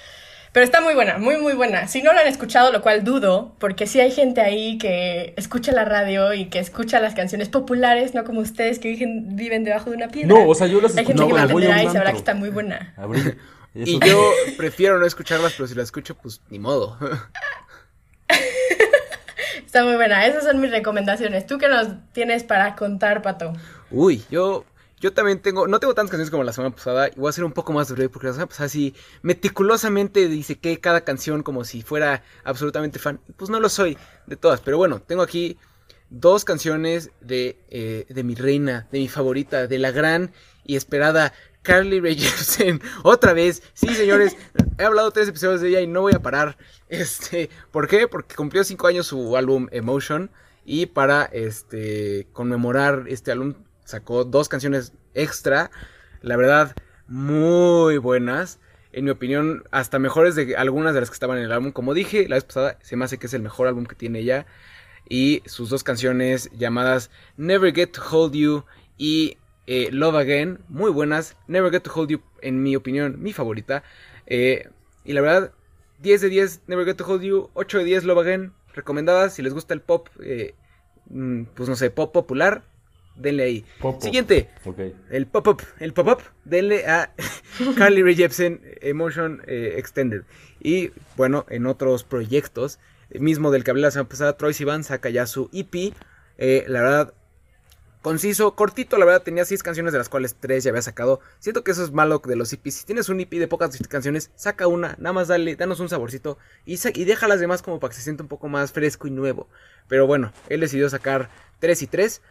Pero 0.53 0.65
está 0.65 0.83
muy 0.83 0.95
buena, 0.95 1.17
muy, 1.17 1.39
muy 1.39 1.55
buena. 1.55 1.89
Si 1.89 2.03
no 2.03 2.13
lo 2.13 2.21
han 2.21 2.27
escuchado, 2.27 2.71
lo 2.73 2.83
cual 2.83 3.05
dudo, 3.05 3.57
porque 3.59 3.87
sí 3.87 4.01
hay 4.01 4.11
gente 4.11 4.43
ahí 4.43 4.77
que 4.77 5.33
escucha 5.39 5.73
la 5.73 5.87
radio 5.87 6.35
y 6.35 6.51
que 6.51 6.59
escucha 6.59 7.01
las 7.01 7.15
canciones 7.15 7.49
populares, 7.49 8.15
no 8.15 8.25
como 8.25 8.41
ustedes 8.41 8.79
que 8.79 8.89
viven, 8.89 9.35
viven 9.35 9.65
debajo 9.65 9.89
de 9.89 9.97
una 9.97 10.09
piedra. 10.09 10.29
No, 10.29 10.47
o 10.47 10.55
sea, 10.55 10.67
yo 10.67 10.83
las 10.83 10.95
Hay 10.97 11.07
gente 11.07 11.23
escucho 11.23 11.47
que 11.47 11.53
voy 11.55 11.65
a 11.65 11.83
y 11.83 11.89
sabrá 11.89 12.13
que 12.13 12.19
está 12.19 12.35
muy 12.35 12.51
buena. 12.51 12.95
Abril. 12.97 13.39
Y 13.75 13.99
yo 14.07 14.33
prefiero 14.59 14.99
no 14.99 15.07
escucharlas, 15.07 15.55
pero 15.57 15.67
si 15.67 15.75
las 15.75 15.85
escucho, 15.85 16.15
pues 16.15 16.43
ni 16.51 16.59
modo. 16.59 16.99
Está 19.65 19.85
muy 19.85 19.95
buena. 19.95 20.27
Esas 20.27 20.45
son 20.45 20.61
mis 20.61 20.71
recomendaciones. 20.71 21.47
¿Tú 21.47 21.57
qué 21.57 21.69
nos 21.69 21.89
tienes 22.13 22.45
para 22.45 22.77
contar, 22.77 23.23
Pato? 23.23 23.55
Uy, 23.91 24.23
yo, 24.31 24.67
yo 25.03 25.13
también 25.13 25.41
tengo, 25.41 25.67
no 25.67 25.81
tengo 25.81 25.95
tantas 25.95 26.13
canciones 26.13 26.31
como 26.31 26.45
la 26.45 26.53
semana 26.53 26.75
pasada, 26.75 27.09
y 27.09 27.19
voy 27.19 27.29
a 27.29 27.33
ser 27.33 27.43
un 27.43 27.51
poco 27.51 27.73
más 27.73 27.91
breve 27.91 28.09
porque 28.09 28.29
la 28.29 28.35
semana 28.35 28.47
pasada 28.47 28.69
sí 28.69 28.95
meticulosamente 29.23 30.29
dice 30.29 30.61
que 30.61 30.79
cada 30.79 31.01
canción 31.01 31.43
como 31.43 31.65
si 31.65 31.83
fuera 31.83 32.23
absolutamente 32.45 33.01
fan. 33.01 33.21
Pues 33.37 33.51
no 33.51 33.59
lo 33.59 33.69
soy 33.69 33.99
de 34.29 34.37
todas, 34.37 34.61
pero 34.61 34.79
bueno, 34.79 35.03
tengo 35.03 35.23
aquí 35.23 35.59
dos 36.09 36.45
canciones 36.45 37.11
de, 37.21 37.59
eh, 37.69 38.07
de 38.09 38.23
mi 38.23 38.37
reina, 38.37 38.87
de 38.93 39.01
mi 39.01 39.09
favorita, 39.09 39.67
de 39.67 39.79
la 39.81 39.91
gran 39.91 40.31
y 40.65 40.77
esperada 40.77 41.33
Carly 41.63 41.99
Rae 41.99 42.15
Jepsen. 42.15 42.81
Otra 43.03 43.33
vez, 43.33 43.65
sí 43.75 43.89
señores, 43.89 44.37
he 44.79 44.85
hablado 44.85 45.11
tres 45.11 45.29
episodios 45.29 45.61
de 45.63 45.71
ella 45.71 45.81
y 45.81 45.89
no 45.89 46.03
voy 46.03 46.15
a 46.15 46.23
parar. 46.23 46.57
Este, 46.89 47.49
¿por 47.71 47.89
qué? 47.89 48.07
Porque 48.07 48.37
cumplió 48.37 48.63
cinco 48.65 48.87
años 48.87 49.07
su 49.07 49.37
álbum 49.37 49.67
Emotion. 49.73 50.31
Y 50.65 50.87
para 50.87 51.25
este 51.25 52.29
conmemorar 52.33 53.07
este 53.09 53.33
álbum 53.33 53.55
sacó 53.85 54.25
dos 54.25 54.49
canciones 54.49 54.93
extra. 55.15 55.71
La 56.21 56.37
verdad, 56.37 56.75
muy 57.07 57.99
buenas. 57.99 58.59
En 58.93 59.05
mi 59.05 59.11
opinión, 59.11 59.65
hasta 59.71 59.99
mejores 59.99 60.35
de 60.35 60.57
algunas 60.57 60.95
de 60.95 61.01
las 61.01 61.11
que 61.11 61.15
estaban 61.15 61.39
en 61.39 61.45
el 61.45 61.53
álbum. 61.53 61.73
Como 61.73 61.95
dije 61.95 62.29
la 62.29 62.37
vez 62.37 62.45
pasada, 62.45 62.79
se 62.83 62.97
me 62.97 63.05
hace 63.05 63.19
que 63.19 63.27
es 63.27 63.35
el 63.35 63.43
mejor 63.43 63.69
álbum 63.69 63.87
que 63.87 63.95
tiene 63.95 64.21
ella. 64.21 64.47
Y 65.09 65.43
sus 65.47 65.71
dos 65.71 65.83
canciones 65.83 66.51
llamadas 66.53 67.11
Never 67.37 67.75
Get 67.75 67.93
to 67.93 68.03
Hold 68.11 68.35
You 68.35 68.65
y 68.99 69.39
eh, 69.67 69.89
Love 69.93 70.17
Again, 70.17 70.61
muy 70.69 70.91
buenas. 70.91 71.37
Never 71.47 71.71
Get 71.71 71.83
to 71.83 71.93
Hold 71.95 72.11
You, 72.11 72.23
en 72.41 72.63
mi 72.63 72.77
opinión, 72.77 73.23
mi 73.23 73.33
favorita. 73.33 73.83
Eh, 74.27 74.69
y 75.05 75.13
la 75.13 75.21
verdad, 75.21 75.53
10 76.01 76.21
de 76.21 76.29
10 76.29 76.63
Never 76.67 76.85
Get 76.85 76.97
to 76.97 77.07
Hold 77.07 77.23
You, 77.23 77.51
8 77.55 77.79
de 77.79 77.85
10 77.85 78.05
Love 78.05 78.19
Again, 78.19 78.53
recomendadas. 78.75 79.35
Si 79.35 79.43
les 79.43 79.55
gusta 79.55 79.75
el 79.75 79.81
pop, 79.81 80.09
eh, 80.23 80.55
mm, 81.07 81.45
pues 81.55 81.69
no 81.69 81.77
sé, 81.77 81.91
pop 81.91 82.13
popular, 82.13 82.65
denle 83.17 83.43
ahí. 83.45 83.65
Pop, 83.81 83.95
pop. 83.95 84.03
Siguiente, 84.03 84.49
el 85.11 85.27
pop-up, 85.27 85.63
el 85.79 85.93
pop-up, 85.93 86.23
denle 86.45 86.87
a 86.87 87.13
Carly 87.77 88.03
Rae 88.03 88.15
Jepsen 88.15 88.61
Emotion 88.81 89.43
eh, 89.47 89.75
Extended. 89.77 90.23
Y 90.61 90.91
bueno, 91.17 91.45
en 91.49 91.67
otros 91.67 92.05
proyectos, 92.05 92.79
el 93.11 93.21
mismo 93.21 93.51
del 93.51 93.65
que 93.65 93.71
hablé 93.71 93.83
la 93.83 93.91
semana 93.91 94.09
pasada, 94.09 94.37
Troy 94.37 94.55
Sivan 94.55 94.85
saca 94.85 95.11
ya 95.11 95.27
su 95.27 95.51
EP. 95.53 95.93
eh, 96.39 96.65
la 96.69 96.81
verdad, 96.83 97.15
conciso, 98.01 98.57
cortito, 98.57 98.97
la 98.99 99.05
verdad, 99.05 99.23
tenía 99.23 99.45
seis 99.45 99.63
canciones 99.63 99.93
de 99.93 99.99
las 99.99 100.09
cuales 100.09 100.35
tres 100.41 100.65
ya 100.65 100.71
había 100.71 100.83
sacado. 100.83 101.21
Siento 101.39 101.63
que 101.63 101.71
eso 101.71 101.85
es 101.85 101.93
malo 101.93 102.21
de 102.25 102.35
los 102.37 102.53
EPs. 102.53 102.75
Si 102.75 102.85
tienes 102.87 103.09
un 103.09 103.21
EP 103.21 103.31
de 103.31 103.47
pocas 103.47 103.77
canciones, 103.89 104.31
saca 104.35 104.67
una, 104.67 104.97
nada 104.99 105.13
más 105.13 105.29
dale, 105.29 105.55
danos 105.55 105.79
un 105.79 105.89
saborcito 105.89 106.37
y, 106.65 106.79
sa- 106.79 106.91
y 106.93 107.05
deja 107.05 107.29
las 107.29 107.39
demás 107.39 107.63
como 107.63 107.79
para 107.79 107.91
que 107.91 107.97
se 107.97 108.03
sienta 108.03 108.23
un 108.25 108.29
poco 108.29 108.49
más 108.49 108.73
fresco 108.73 109.07
y 109.07 109.11
nuevo. 109.13 109.49
Pero 109.89 110.07
bueno, 110.09 110.33
él 110.49 110.61
decidió 110.61 110.89
sacar 110.91 111.29
tres 111.61 111.83
y 111.83 111.87
tres. 111.87 112.23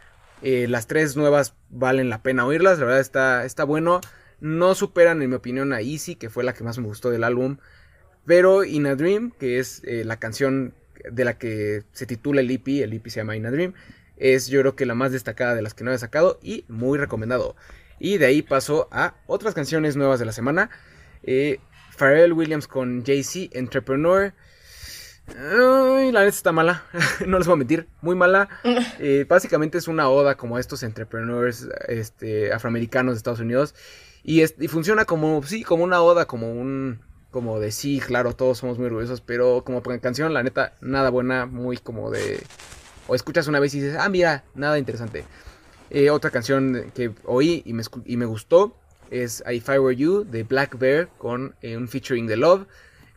Eh, 0.42 0.66
las 0.68 0.86
tres 0.86 1.16
nuevas 1.16 1.54
valen 1.70 2.10
la 2.10 2.22
pena 2.22 2.44
oírlas, 2.44 2.78
la 2.78 2.86
verdad 2.86 3.00
está, 3.00 3.44
está 3.44 3.64
bueno. 3.64 4.00
No 4.40 4.74
superan, 4.74 5.22
en 5.22 5.30
mi 5.30 5.36
opinión, 5.36 5.72
a 5.72 5.80
Easy, 5.80 6.16
que 6.16 6.28
fue 6.28 6.42
la 6.42 6.52
que 6.52 6.64
más 6.64 6.78
me 6.78 6.86
gustó 6.86 7.10
del 7.10 7.22
álbum. 7.24 7.58
Pero 8.26 8.64
In 8.64 8.86
a 8.86 8.96
Dream, 8.96 9.32
que 9.38 9.58
es 9.58 9.82
eh, 9.84 10.04
la 10.04 10.18
canción 10.18 10.74
de 11.10 11.24
la 11.24 11.38
que 11.38 11.84
se 11.92 12.06
titula 12.06 12.40
el 12.40 12.50
EP, 12.50 12.66
el 12.82 12.92
EP 12.92 13.06
se 13.08 13.20
llama 13.20 13.36
In 13.36 13.46
a 13.46 13.50
Dream, 13.50 13.74
es 14.16 14.48
yo 14.48 14.60
creo 14.60 14.76
que 14.76 14.86
la 14.86 14.94
más 14.94 15.12
destacada 15.12 15.54
de 15.54 15.62
las 15.62 15.74
que 15.74 15.84
no 15.84 15.92
he 15.92 15.98
sacado 15.98 16.38
y 16.42 16.64
muy 16.68 16.98
recomendado. 16.98 17.56
Y 17.98 18.18
de 18.18 18.26
ahí 18.26 18.42
paso 18.42 18.88
a 18.90 19.14
otras 19.26 19.54
canciones 19.54 19.96
nuevas 19.96 20.18
de 20.18 20.26
la 20.26 20.32
semana. 20.32 20.70
Eh, 21.22 21.60
Pharrell 21.96 22.32
Williams 22.32 22.66
con 22.66 23.04
Jay-Z, 23.04 23.56
Entrepreneur. 23.56 24.34
Ay, 25.38 26.12
la 26.12 26.20
neta 26.20 26.28
está 26.36 26.52
mala, 26.52 26.84
no 27.26 27.38
les 27.38 27.46
voy 27.46 27.54
a 27.54 27.56
mentir, 27.56 27.88
muy 28.00 28.14
mala. 28.14 28.48
Eh, 29.04 29.26
básicamente 29.28 29.78
es 29.78 29.88
una 29.88 30.08
oda 30.08 30.36
como 30.36 30.56
a 30.56 30.60
estos 30.60 30.82
entrepreneurs 30.84 31.66
este, 31.88 32.52
afroamericanos 32.52 33.14
de 33.14 33.16
Estados 33.16 33.40
Unidos. 33.40 33.74
Y, 34.22 34.42
es- 34.42 34.54
y 34.60 34.68
funciona 34.68 35.04
como, 35.04 35.42
sí, 35.42 35.64
como 35.64 35.82
una 35.82 36.00
oda, 36.02 36.26
como 36.26 36.52
un, 36.52 37.00
como 37.32 37.58
de 37.58 37.72
sí, 37.72 37.98
claro, 38.00 38.34
todos 38.36 38.58
somos 38.58 38.78
muy 38.78 38.86
orgullosos, 38.86 39.20
pero 39.20 39.64
como 39.64 39.82
canción, 40.00 40.32
la 40.34 40.42
neta, 40.44 40.74
nada 40.80 41.10
buena, 41.10 41.46
muy 41.46 41.78
como 41.78 42.10
de... 42.12 42.40
O 43.08 43.16
escuchas 43.16 43.48
una 43.48 43.58
vez 43.58 43.74
y 43.74 43.80
dices, 43.80 43.96
ah, 43.98 44.08
mira, 44.08 44.44
nada 44.54 44.78
interesante. 44.78 45.24
Eh, 45.90 46.10
otra 46.10 46.30
canción 46.30 46.92
que 46.94 47.10
oí 47.24 47.62
y 47.66 47.72
me, 47.72 47.82
escu- 47.82 48.02
y 48.06 48.16
me 48.16 48.26
gustó 48.26 48.76
es 49.10 49.42
If 49.50 49.68
I 49.68 49.78
Were 49.78 49.96
You 49.96 50.24
de 50.24 50.44
Black 50.44 50.78
Bear 50.78 51.08
con 51.18 51.56
eh, 51.60 51.76
un 51.76 51.88
featuring 51.88 52.28
de 52.28 52.36
Love. 52.36 52.66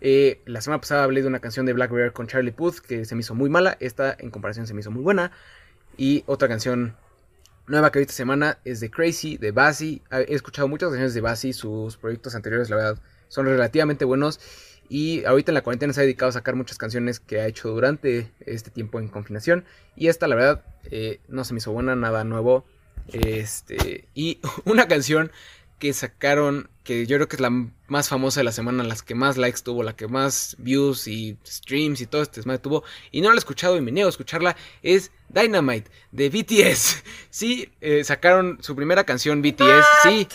Eh, 0.07 0.43
la 0.45 0.61
semana 0.61 0.81
pasada 0.81 1.03
hablé 1.03 1.23
de 1.23 1.27
una 1.27 1.39
canción 1.39 1.65
de 1.65 1.73
Black 1.73 1.89
Bear 1.89 2.13
con 2.13 2.27
Charlie 2.27 2.51
Puth 2.51 2.77
que 2.77 3.05
se 3.05 3.15
me 3.15 3.21
hizo 3.21 3.33
muy 3.33 3.49
mala. 3.49 3.75
Esta 3.79 4.15
en 4.19 4.29
comparación 4.29 4.67
se 4.67 4.75
me 4.75 4.81
hizo 4.81 4.91
muy 4.91 5.01
buena. 5.01 5.31
Y 5.97 6.23
otra 6.27 6.47
canción 6.47 6.95
nueva 7.65 7.91
que 7.91 7.97
vi 7.97 8.03
esta 8.03 8.13
semana 8.13 8.59
es 8.65 8.79
de 8.81 8.91
Crazy, 8.91 9.37
de 9.37 9.49
Bassi. 9.49 10.03
He 10.11 10.35
escuchado 10.35 10.67
muchas 10.67 10.89
canciones 10.89 11.15
de 11.15 11.21
Bassi, 11.21 11.53
sus 11.53 11.97
proyectos 11.97 12.35
anteriores, 12.35 12.69
la 12.69 12.75
verdad, 12.75 12.99
son 13.29 13.47
relativamente 13.47 14.05
buenos. 14.05 14.39
Y 14.89 15.25
ahorita 15.25 15.49
en 15.49 15.55
la 15.55 15.63
cuarentena 15.63 15.91
se 15.91 16.01
ha 16.01 16.03
dedicado 16.03 16.29
a 16.29 16.33
sacar 16.33 16.53
muchas 16.53 16.77
canciones 16.77 17.19
que 17.19 17.41
ha 17.41 17.47
hecho 17.47 17.69
durante 17.69 18.31
este 18.41 18.69
tiempo 18.69 18.99
en 18.99 19.07
confinación. 19.07 19.65
Y 19.95 20.09
esta, 20.09 20.27
la 20.27 20.35
verdad, 20.35 20.63
eh, 20.91 21.19
no 21.29 21.43
se 21.45 21.55
me 21.55 21.57
hizo 21.57 21.71
buena, 21.71 21.95
nada 21.95 22.23
nuevo. 22.23 22.63
Este, 23.11 24.07
y 24.13 24.39
una 24.65 24.87
canción 24.87 25.31
que 25.79 25.93
sacaron, 25.93 26.69
que 26.85 27.05
yo 27.05 27.17
creo 27.17 27.27
que 27.27 27.35
es 27.35 27.41
la 27.41 27.49
más 27.87 28.07
famosa 28.07 28.39
de 28.39 28.45
la 28.45 28.51
semana, 28.53 28.83
las 28.83 29.01
que 29.01 29.15
más 29.15 29.35
likes 29.37 29.61
tuvo, 29.61 29.83
la 29.83 29.95
que 29.95 30.07
más 30.07 30.55
views 30.59 31.07
y 31.07 31.37
streams 31.45 31.99
y 31.99 32.05
todo 32.05 32.21
este 32.21 32.37
desmadre 32.37 32.59
tuvo, 32.59 32.83
y 33.11 33.19
no 33.19 33.29
la 33.29 33.35
he 33.35 33.39
escuchado 33.39 33.75
y 33.75 33.81
me 33.81 33.91
niego 33.91 34.07
a 34.07 34.11
escucharla, 34.11 34.55
es 34.83 35.11
Dynamite 35.27 35.91
de 36.11 36.29
BTS. 36.29 37.03
Sí, 37.29 37.69
eh, 37.81 38.05
sacaron 38.05 38.59
su 38.61 38.77
primera 38.77 39.03
canción 39.03 39.41
BTS, 39.41 39.85
sí, 40.03 40.27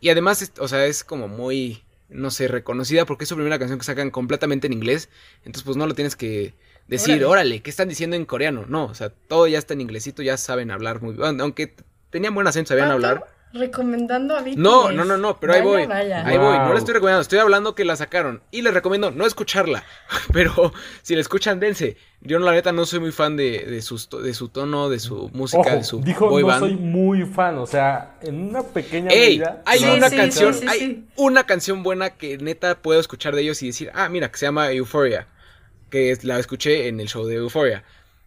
y 0.00 0.08
además, 0.08 0.52
o 0.58 0.68
sea, 0.68 0.86
es 0.86 1.04
como 1.04 1.28
muy, 1.28 1.82
no 2.08 2.30
sé, 2.30 2.48
reconocida 2.48 3.04
porque 3.04 3.24
es 3.24 3.28
su 3.28 3.34
primera 3.34 3.58
canción 3.58 3.78
que 3.78 3.84
sacan 3.84 4.10
completamente 4.10 4.66
en 4.66 4.72
inglés, 4.72 5.10
entonces 5.40 5.64
pues 5.64 5.76
no 5.76 5.86
lo 5.86 5.94
tienes 5.94 6.16
que 6.16 6.54
decir, 6.86 7.16
Órale. 7.16 7.26
órale, 7.26 7.62
¿qué 7.62 7.68
están 7.68 7.88
diciendo 7.90 8.16
en 8.16 8.24
coreano? 8.24 8.64
No, 8.68 8.86
o 8.86 8.94
sea, 8.94 9.10
todo 9.10 9.46
ya 9.48 9.58
está 9.58 9.74
en 9.74 9.82
inglesito, 9.82 10.22
ya 10.22 10.38
saben 10.38 10.70
hablar 10.70 11.02
muy 11.02 11.14
bien, 11.14 11.40
aunque 11.40 11.74
tenían 12.08 12.34
buen 12.34 12.46
acento, 12.46 12.68
sabían 12.68 12.90
hablar. 12.90 13.26
Recomendando 13.52 14.36
a 14.36 14.42
BTS. 14.42 14.56
No, 14.58 14.92
no, 14.92 15.04
no, 15.04 15.16
no, 15.16 15.40
pero 15.40 15.54
ahí 15.54 15.62
voy. 15.62 15.86
vaya. 15.86 16.24
Ahí 16.24 16.38
voy, 16.38 16.56
no 16.58 16.72
le 16.72 16.78
estoy 16.78 16.94
recomendando, 16.94 17.22
estoy 17.22 17.40
hablando 17.40 17.74
que 17.74 17.84
la 17.84 17.96
sacaron. 17.96 18.42
Y 18.52 18.62
les 18.62 18.72
recomiendo 18.72 19.10
no 19.10 19.26
escucharla. 19.26 19.82
Pero 20.32 20.72
si 21.02 21.14
la 21.16 21.20
escuchan, 21.20 21.58
dense. 21.58 21.96
Yo 22.20 22.38
la 22.38 22.52
neta 22.52 22.70
no 22.70 22.86
soy 22.86 23.00
muy 23.00 23.12
fan 23.12 23.36
de, 23.36 23.64
de, 23.66 23.82
sus 23.82 24.08
de 24.10 24.34
su 24.34 24.50
tono, 24.50 24.88
de 24.88 25.00
su 25.00 25.30
música, 25.32 25.60
Ojo, 25.62 25.70
de 25.76 25.84
su 25.84 26.00
dijo 26.02 26.28
boy 26.28 26.42
no 26.42 26.48
band. 26.48 26.60
soy 26.60 26.76
muy 26.76 27.24
fan, 27.24 27.58
o 27.58 27.66
sea, 27.66 28.16
en 28.22 28.50
una 28.50 28.62
pequeña 28.62 29.10
¡Ey! 29.10 29.38
medida. 29.38 29.62
Hay 29.64 29.78
Sí, 29.80 29.86
una 29.86 30.10
sí, 30.10 30.16
canción, 30.16 30.54
sí, 30.54 30.60
sí, 30.60 30.66
hay 30.68 30.78
sí. 30.78 31.04
una 31.16 31.44
canción 31.44 31.82
buena 31.82 32.10
que 32.10 32.36
neta 32.38 32.76
puedo 32.82 33.00
escuchar 33.00 33.34
de 33.34 33.42
ellos 33.42 33.62
y 33.62 33.68
decir, 33.68 33.90
ah, 33.94 34.08
mira, 34.10 34.30
que 34.30 34.38
se 34.38 34.46
llama 34.46 34.70
Euphoria. 34.70 35.26
Que 35.88 36.10
es- 36.12 36.22
la 36.24 36.38
escuché 36.38 36.88
en 36.88 37.00
el 37.00 37.08
show 37.08 37.24
de 37.26 37.36
Euphoria. 37.36 37.82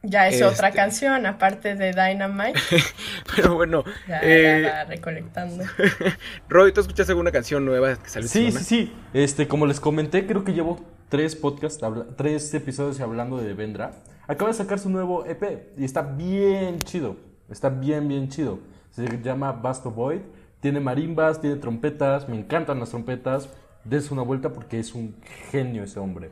Ya 0.06 0.28
es 0.28 0.42
otra 0.42 0.68
Este. 0.68 0.78
canción, 0.80 1.26
aparte 1.26 1.76
de 1.76 1.92
Dynamite. 1.94 2.60
Pero 3.36 3.56
bueno, 3.56 3.84
Ya, 4.08 4.20
eh, 4.22 4.62
ya 4.64 4.84
recolectando. 4.84 5.64
Roy, 6.50 6.74
¿tú 6.74 6.82
escuchaste 6.82 7.14
alguna 7.14 7.32
canción 7.32 7.64
nueva 7.64 7.96
que 7.96 8.10
salió 8.10 8.28
Sí, 8.28 8.52
sí, 8.52 8.64
sí. 8.64 8.94
Este, 9.14 9.48
como 9.48 9.66
les 9.66 9.80
comenté, 9.80 10.28
creo 10.28 10.44
que 10.44 10.54
llevo 10.54 10.80
tres 11.08 11.36
podcasts, 11.38 11.80
tres 12.18 12.54
episodios 12.54 13.00
hablando 13.00 13.38
de 13.38 13.54
Vendra. 13.54 13.92
Acaba 14.28 14.52
de 14.52 14.58
sacar 14.58 14.78
su 14.80 14.90
nuevo 14.90 15.26
EP 15.26 15.70
y 15.78 15.86
está 15.86 16.02
bien 16.02 16.80
chido. 16.80 17.16
Está 17.50 17.70
bien, 17.70 18.08
bien 18.08 18.28
chido. 18.30 18.60
Se 18.92 19.06
llama 19.22 19.52
Basto 19.54 19.90
Void. 19.92 20.22
Tiene 20.60 20.80
marimbas, 20.80 21.40
tiene 21.40 21.56
trompetas. 21.58 22.28
Me 22.28 22.38
encantan 22.38 22.80
las 22.80 22.90
trompetas. 22.90 23.50
Des 23.86 24.12
una 24.12 24.22
vuelta 24.22 24.52
porque 24.54 24.80
es 24.80 24.94
un 24.94 25.16
genio 25.52 25.84
ese 25.84 26.00
hombre. 26.00 26.32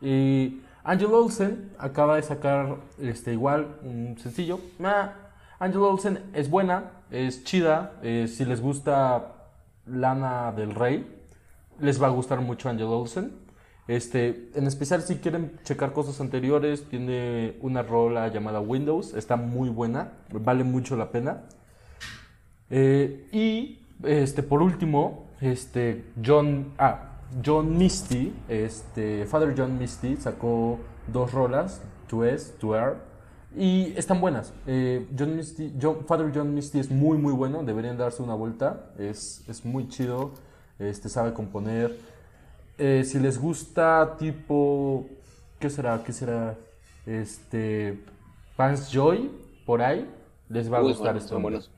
Y 0.00 0.60
Angel 0.82 1.12
Olsen 1.12 1.72
acaba 1.78 2.16
de 2.16 2.22
sacar 2.22 2.76
este, 2.98 3.32
igual 3.32 3.78
un 3.82 4.16
sencillo. 4.18 4.60
Ah, 4.82 5.12
Angel 5.58 5.82
Olsen 5.82 6.30
es 6.32 6.48
buena, 6.48 6.92
es 7.10 7.44
chida. 7.44 7.92
eh, 8.02 8.26
si 8.28 8.44
les 8.44 8.60
gusta 8.60 9.34
Lana 9.86 10.52
del 10.52 10.74
Rey, 10.74 11.06
les 11.80 12.02
va 12.02 12.06
a 12.06 12.10
gustar 12.10 12.40
mucho 12.40 12.68
Angel 12.68 12.86
Olsen. 12.86 13.32
Este, 13.88 14.50
en 14.54 14.66
especial 14.66 15.02
si 15.02 15.16
quieren 15.16 15.58
checar 15.64 15.92
cosas 15.92 16.20
anteriores, 16.20 16.84
tiene 16.88 17.56
una 17.60 17.82
rola 17.82 18.28
llamada 18.28 18.60
Windows, 18.60 19.14
está 19.14 19.36
muy 19.36 19.68
buena, 19.68 20.12
vale 20.30 20.64
mucho 20.64 20.96
la 20.96 21.10
pena. 21.10 21.42
Eh, 22.70 23.28
y 23.32 23.84
este, 24.04 24.42
por 24.42 24.62
último, 24.62 25.28
este, 25.40 26.04
John, 26.24 26.72
ah, 26.78 27.09
John 27.44 27.76
Misty, 27.78 28.32
este, 28.48 29.26
Father 29.26 29.54
John 29.56 29.78
Misty 29.78 30.16
sacó 30.16 30.78
dos 31.06 31.32
rolas, 31.32 31.80
To 32.08 32.24
S, 32.24 32.52
To 32.58 32.76
R, 32.76 32.94
y 33.56 33.92
están 33.96 34.20
buenas. 34.20 34.52
Eh, 34.66 35.06
John 35.16 35.36
Misty, 35.36 35.74
John- 35.80 36.04
Father 36.06 36.30
John 36.34 36.54
Misty 36.54 36.78
es 36.80 36.90
muy 36.90 37.18
muy 37.18 37.32
bueno, 37.32 37.62
deberían 37.64 37.96
darse 37.96 38.22
una 38.22 38.34
vuelta, 38.34 38.92
es, 38.98 39.44
es 39.48 39.64
muy 39.64 39.88
chido, 39.88 40.32
este, 40.78 41.08
sabe 41.08 41.32
componer. 41.32 41.96
Eh, 42.78 43.04
si 43.04 43.18
les 43.18 43.38
gusta 43.38 44.16
tipo, 44.18 45.06
¿qué 45.58 45.68
será? 45.70 46.02
¿Qué 46.04 46.12
será? 46.12 46.56
Este, 47.06 47.98
Vance 48.56 48.90
Joy, 48.92 49.30
por 49.66 49.82
ahí, 49.82 50.08
les 50.48 50.72
va 50.72 50.78
a 50.78 50.82
Uy, 50.82 50.88
gustar 50.88 51.14
bueno, 51.14 51.40
buenos. 51.40 51.70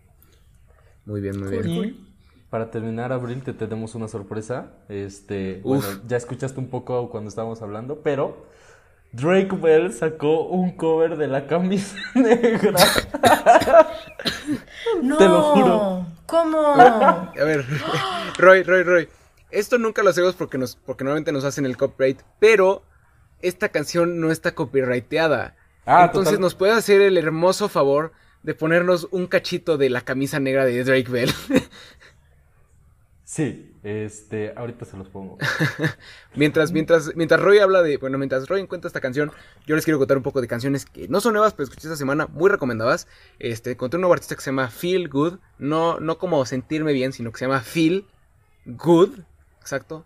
Muy 1.05 1.20
bien, 1.20 1.38
muy 1.38 1.48
Cool. 1.50 1.62
bien. 1.62 1.68
Y 1.76 2.12
para 2.53 2.70
terminar, 2.70 3.14
Abril, 3.14 3.42
te 3.42 3.55
tenemos 3.55 3.94
una 3.94 4.09
sorpresa. 4.09 4.72
Este, 4.90 5.62
Uf. 5.64 5.86
bueno, 5.86 6.03
ya 6.07 6.18
escuchaste 6.18 6.61
un 6.61 6.68
poco 6.68 7.09
cuando 7.09 7.30
estábamos 7.30 7.62
hablando, 7.62 8.03
pero 8.03 8.44
Drake 9.12 9.57
Bell 9.57 9.90
sacó 9.90 10.42
un 10.48 10.72
cover 10.76 11.16
de 11.16 11.28
la 11.28 11.46
camisa 11.46 11.96
negra. 12.14 12.78
No, 15.03 15.16
Te 15.16 15.24
lo 15.24 15.42
juro. 15.42 16.07
¿Cómo? 16.26 16.74
A 16.76 17.32
ver, 17.36 17.64
Roy, 18.36 18.62
Roy, 18.64 18.82
Roy. 18.82 19.09
Esto 19.50 19.78
nunca 19.78 20.03
lo 20.03 20.11
hacemos 20.11 20.34
porque, 20.34 20.59
nos, 20.59 20.76
porque 20.76 21.05
normalmente 21.05 21.32
nos 21.32 21.44
hacen 21.44 21.64
el 21.64 21.78
copyright, 21.78 22.20
pero 22.38 22.82
esta 23.40 23.70
canción 23.70 24.20
no 24.20 24.30
está 24.30 24.55
copyrighteada. 24.55 25.57
Ah, 25.86 26.05
Entonces 26.05 26.32
total. 26.32 26.42
nos 26.42 26.55
puede 26.55 26.72
hacer 26.74 27.00
el 27.00 27.16
hermoso 27.16 27.70
favor 27.70 28.12
de 28.42 28.53
ponernos 28.55 29.09
un 29.11 29.26
cachito 29.26 29.78
de 29.78 29.88
la 29.88 30.03
camisa 30.03 30.38
negra 30.38 30.66
de 30.66 30.84
Drake 30.84 31.11
Bell. 31.11 31.32
Sí, 33.33 33.74
este, 33.83 34.53
ahorita 34.55 34.85
se 34.85 34.95
los 34.95 35.09
pongo. 35.09 35.39
mientras, 36.35 36.70
mientras, 36.70 37.16
mientras 37.16 37.41
Roy 37.41 37.61
habla 37.61 37.80
de, 37.80 37.97
bueno, 37.97 38.18
mientras 38.18 38.47
Roy 38.47 38.61
encuentra 38.61 38.89
esta 38.89 39.01
canción, 39.01 39.33
yo 39.66 39.74
les 39.74 39.87
quiero 39.87 39.99
contar 39.99 40.18
un 40.18 40.22
poco 40.22 40.43
de 40.43 40.49
canciones 40.49 40.85
que 40.85 41.09
no 41.09 41.18
son 41.22 41.33
nuevas, 41.33 41.55
pero 41.55 41.64
escuché 41.64 41.89
esta 41.89 41.97
semana, 41.97 42.26
muy 42.26 42.51
recomendadas. 42.51 43.09
Este, 43.39 43.70
encontré 43.70 43.97
un 43.97 44.03
nuevo 44.03 44.12
artista 44.12 44.35
que 44.35 44.43
se 44.43 44.51
llama 44.51 44.68
Feel 44.68 45.09
Good, 45.09 45.39
no, 45.59 45.99
no 45.99 46.18
como 46.18 46.45
sentirme 46.45 46.93
bien, 46.93 47.14
sino 47.14 47.33
que 47.33 47.39
se 47.39 47.47
llama 47.47 47.62
Feel 47.62 48.05
Good, 48.66 49.20
exacto. 49.62 50.05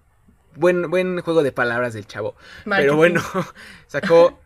Buen, 0.55 0.89
buen 0.89 1.21
juego 1.21 1.43
de 1.43 1.51
palabras 1.51 1.95
del 1.95 2.07
chavo. 2.07 2.37
Marketing. 2.65 2.87
Pero 2.87 2.97
bueno, 2.97 3.23
sacó, 3.89 4.39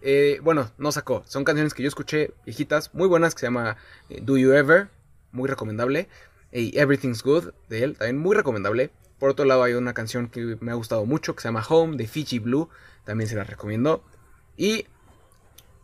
eh, 0.00 0.38
bueno, 0.44 0.70
no 0.78 0.92
sacó, 0.92 1.24
son 1.26 1.42
canciones 1.42 1.74
que 1.74 1.82
yo 1.82 1.88
escuché 1.88 2.34
viejitas, 2.46 2.94
muy 2.94 3.08
buenas, 3.08 3.34
que 3.34 3.40
se 3.40 3.46
llama 3.46 3.78
eh, 4.08 4.20
Do 4.22 4.38
You 4.38 4.52
Ever, 4.52 4.90
muy 5.32 5.48
recomendable. 5.48 6.08
Y 6.52 6.78
Everything's 6.78 7.22
Good, 7.22 7.50
de 7.68 7.84
él, 7.84 7.96
también 7.96 8.18
muy 8.18 8.34
recomendable. 8.36 8.90
Por 9.18 9.30
otro 9.30 9.44
lado 9.44 9.62
hay 9.64 9.74
una 9.74 9.94
canción 9.94 10.28
que 10.28 10.56
me 10.60 10.70
ha 10.70 10.74
gustado 10.74 11.04
mucho, 11.04 11.34
que 11.34 11.42
se 11.42 11.48
llama 11.48 11.64
Home, 11.68 11.96
de 11.96 12.06
Fiji 12.06 12.38
Blue, 12.38 12.68
también 13.04 13.28
se 13.28 13.36
la 13.36 13.44
recomiendo. 13.44 14.02
Y 14.56 14.86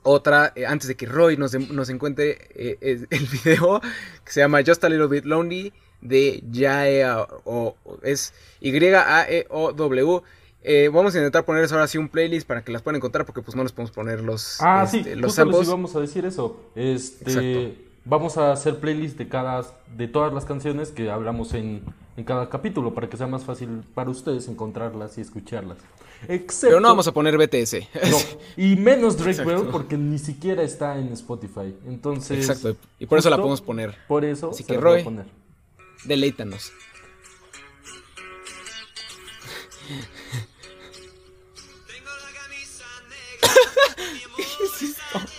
otra, 0.02 0.52
eh, 0.54 0.66
antes 0.66 0.88
de 0.88 0.96
que 0.96 1.06
Roy 1.06 1.36
nos, 1.36 1.54
nos 1.70 1.88
encuentre 1.88 2.38
eh, 2.54 3.06
el 3.10 3.26
video, 3.26 3.80
que 4.24 4.32
se 4.32 4.40
llama 4.40 4.60
Just 4.64 4.84
a 4.84 4.88
Little 4.88 5.08
Bit 5.08 5.24
Lonely, 5.24 5.72
de 6.00 6.42
Yae, 6.50 7.04
o, 7.44 7.76
es 8.02 8.34
Y-A-E-O-W. 8.60 10.22
Eh, 10.66 10.88
vamos 10.92 11.14
a 11.14 11.18
intentar 11.18 11.44
ponerles 11.44 11.72
ahora 11.72 11.86
sí 11.86 11.98
un 11.98 12.08
playlist 12.08 12.46
para 12.46 12.62
que 12.64 12.72
las 12.72 12.80
puedan 12.82 12.96
encontrar, 12.96 13.26
porque 13.26 13.42
pues 13.42 13.54
no 13.54 13.62
les 13.62 13.72
podemos 13.72 13.90
poner 13.90 14.20
los, 14.22 14.58
Ah, 14.60 14.84
este, 14.84 15.02
sí, 15.02 15.10
los 15.14 15.26
justo 15.26 15.26
les 15.26 15.34
samples. 15.34 15.68
íbamos 15.68 15.96
a 15.96 16.00
decir 16.00 16.24
eso. 16.24 16.70
Este, 16.74 17.24
Exacto. 17.24 17.93
Vamos 18.04 18.36
a 18.36 18.52
hacer 18.52 18.78
playlist 18.78 19.16
de 19.18 19.28
cada, 19.28 19.64
de 19.96 20.08
todas 20.08 20.32
las 20.32 20.44
canciones 20.44 20.90
que 20.90 21.10
hablamos 21.10 21.54
en, 21.54 21.82
en 22.16 22.24
cada 22.24 22.48
capítulo 22.48 22.94
para 22.94 23.08
que 23.08 23.16
sea 23.16 23.26
más 23.26 23.44
fácil 23.44 23.82
para 23.94 24.10
ustedes 24.10 24.48
encontrarlas 24.48 25.18
y 25.18 25.20
escucharlas. 25.20 25.78
Excepto, 26.28 26.68
Pero 26.68 26.80
no 26.80 26.88
vamos 26.88 27.06
a 27.06 27.12
poner 27.12 27.36
BTS. 27.36 27.74
no, 28.10 28.16
y 28.56 28.76
menos 28.76 29.16
Drake 29.16 29.32
Exacto. 29.32 29.62
Bell 29.62 29.70
porque 29.70 29.96
ni 29.98 30.18
siquiera 30.18 30.62
está 30.62 30.98
en 30.98 31.12
Spotify. 31.12 31.74
Entonces, 31.86 32.48
Exacto, 32.48 32.76
y 32.98 33.06
por 33.06 33.18
eso 33.18 33.28
la 33.30 33.36
podemos 33.36 33.60
poner. 33.60 33.94
Por 34.08 34.24
eso 34.24 34.50
Así 34.50 34.62
se 34.62 34.66
que, 34.68 34.74
las 34.74 34.82
voy 34.82 34.92
a 34.92 34.94
Roy. 34.94 35.04
poner. 35.04 35.26
Deleítanos. 36.04 36.72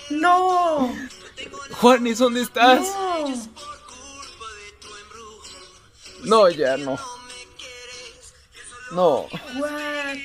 No. 0.10 0.94
Juanes, 1.86 2.18
¿dónde 2.18 2.42
estás? 2.42 2.80
No. 2.82 3.36
No, 6.24 6.50
ya 6.50 6.78
no. 6.78 6.98
No, 8.92 9.28
What? 9.60 10.16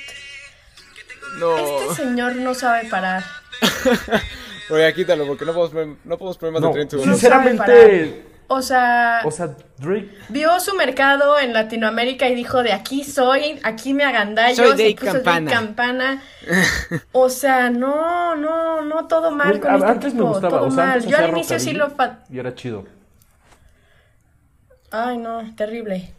no. 1.36 1.80
Este 1.90 2.02
señor 2.02 2.36
no 2.36 2.54
sabe 2.54 2.88
parar. 2.88 3.22
Oye, 4.70 4.94
quítalo 4.94 5.26
porque 5.26 5.44
no 5.44 5.52
podemos, 5.52 5.70
poner- 5.74 5.96
no 6.04 6.16
podemos 6.16 6.38
poner 6.38 6.52
más 6.54 6.62
No, 6.62 6.68
de 6.68 6.72
30 6.72 6.96
No 6.96 7.00
segundos. 7.02 7.20
sinceramente, 7.20 8.24
O 8.53 8.62
sea, 8.62 9.20
o 9.24 9.30
sea, 9.30 9.55
Drake 9.78 10.11
vio 10.28 10.59
su 10.59 10.74
mercado 10.74 11.38
en 11.38 11.53
Latinoamérica 11.53 12.28
y 12.28 12.34
dijo, 12.34 12.64
de 12.64 12.72
aquí 12.72 13.05
soy, 13.05 13.61
aquí 13.62 13.94
me 13.94 14.03
agandallo, 14.03 14.57
Soy 14.57 14.76
Drake 14.76 14.96
Campana. 14.96 15.51
Campana. 15.53 16.22
O 17.12 17.28
sea, 17.30 17.70
no, 17.70 18.34
no, 18.34 18.82
no, 18.82 19.07
todo 19.07 19.30
mal 19.30 19.61
con 19.61 19.70
a- 19.70 19.74
este 19.76 19.86
antes 19.88 20.14
me 20.14 20.18
tipo, 20.20 20.28
gustaba, 20.32 20.59
todo 20.59 20.66
o 20.66 20.70
sea, 20.72 20.86
mal. 20.86 21.07
Yo 21.07 21.16
al 21.16 21.28
inicio 21.30 21.61
sí 21.61 21.72
lo... 21.74 21.90
fa- 21.90 22.24
y 22.28 22.40
era 22.40 22.53
chido. 22.55 22.86
Ay, 24.90 25.18
no, 25.18 25.55
terrible. 25.55 26.12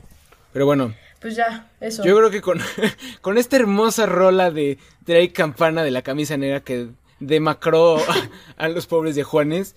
Pero 0.54 0.66
bueno, 0.66 0.94
Pues 1.20 1.36
ya, 1.36 1.68
eso. 1.82 2.04
yo 2.04 2.16
creo 2.18 2.30
que 2.32 2.42
con, 2.42 2.60
con 3.22 3.38
esta 3.38 3.58
hermosa 3.58 4.06
rola 4.06 4.52
de 4.52 4.78
Drake 5.06 5.34
Campana 5.34 5.84
de 5.84 5.92
la 5.92 6.02
camisa 6.02 6.38
negra 6.38 6.62
que 6.62 6.88
demacró 7.20 7.98
a, 7.98 8.16
a 8.58 8.68
los 8.70 8.88
pobres 8.88 9.16
de 9.16 9.24
Juanes, 9.24 9.76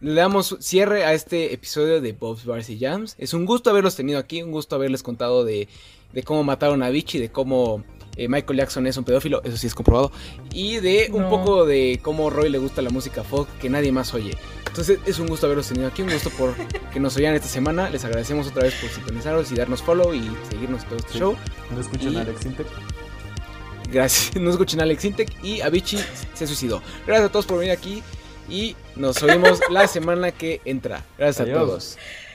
le 0.00 0.14
damos 0.14 0.56
cierre 0.60 1.04
a 1.04 1.12
este 1.12 1.52
episodio 1.52 2.00
de 2.00 2.12
Bob's 2.12 2.44
Bars 2.44 2.70
y 2.70 2.78
Jams. 2.78 3.14
Es 3.18 3.34
un 3.34 3.44
gusto 3.46 3.70
haberlos 3.70 3.96
tenido 3.96 4.18
aquí, 4.18 4.42
un 4.42 4.52
gusto 4.52 4.76
haberles 4.76 5.02
contado 5.02 5.44
de, 5.44 5.68
de 6.12 6.22
cómo 6.22 6.44
mataron 6.44 6.82
a 6.82 6.90
Vichy, 6.90 7.18
de 7.18 7.30
cómo 7.30 7.82
eh, 8.16 8.28
Michael 8.28 8.58
Jackson 8.60 8.86
es 8.86 8.96
un 8.96 9.04
pedófilo, 9.04 9.42
eso 9.44 9.56
sí 9.56 9.66
es 9.66 9.74
comprobado, 9.74 10.12
y 10.52 10.76
de 10.76 11.08
un 11.12 11.22
No. 11.22 11.30
poco 11.30 11.64
de 11.66 11.98
cómo 12.02 12.30
Roy 12.30 12.48
le 12.48 12.58
gusta 12.58 12.80
la 12.82 12.90
música 12.90 13.24
folk 13.24 13.48
que 13.58 13.68
nadie 13.70 13.90
más 13.92 14.14
oye. 14.14 14.36
Entonces 14.68 15.00
es 15.06 15.18
un 15.18 15.26
gusto 15.26 15.46
haberlos 15.46 15.66
tenido 15.66 15.88
aquí, 15.88 16.02
un 16.02 16.10
gusto 16.12 16.30
por 16.30 16.54
que 16.92 17.00
nos 17.00 17.16
oigan 17.16 17.34
esta 17.34 17.48
semana. 17.48 17.90
Les 17.90 18.04
agradecemos 18.04 18.46
otra 18.46 18.62
vez 18.64 18.74
por 18.74 18.90
sintonizarnos 18.90 19.50
y 19.50 19.56
darnos 19.56 19.82
follow 19.82 20.14
y 20.14 20.30
seguirnos 20.50 20.82
en 20.84 20.88
todo 20.90 20.98
este 20.98 21.12
Sí. 21.14 21.18
show. 21.18 21.36
No 21.72 21.80
escuchan 21.80 22.12
Y- 22.12 22.16
a 22.16 22.20
Alex 22.20 22.44
Intec. 22.46 22.66
Gracias. 23.90 24.36
No 24.40 24.50
escuchen 24.50 24.78
a 24.80 24.82
Alex 24.84 25.04
Intec 25.04 25.44
y 25.44 25.60
Avicii 25.60 25.98
se 26.34 26.46
suicidó. 26.46 26.82
Gracias 27.06 27.28
a 27.28 27.32
todos 27.32 27.46
por 27.46 27.58
venir 27.58 27.72
aquí 27.72 28.02
y 28.48 28.76
nos 28.96 29.22
oímos 29.22 29.60
la 29.70 29.86
semana 29.86 30.32
que 30.32 30.60
entra. 30.64 31.04
Gracias 31.16 31.46
Adiós. 31.46 31.56
a 31.56 31.60
todos. 31.60 31.98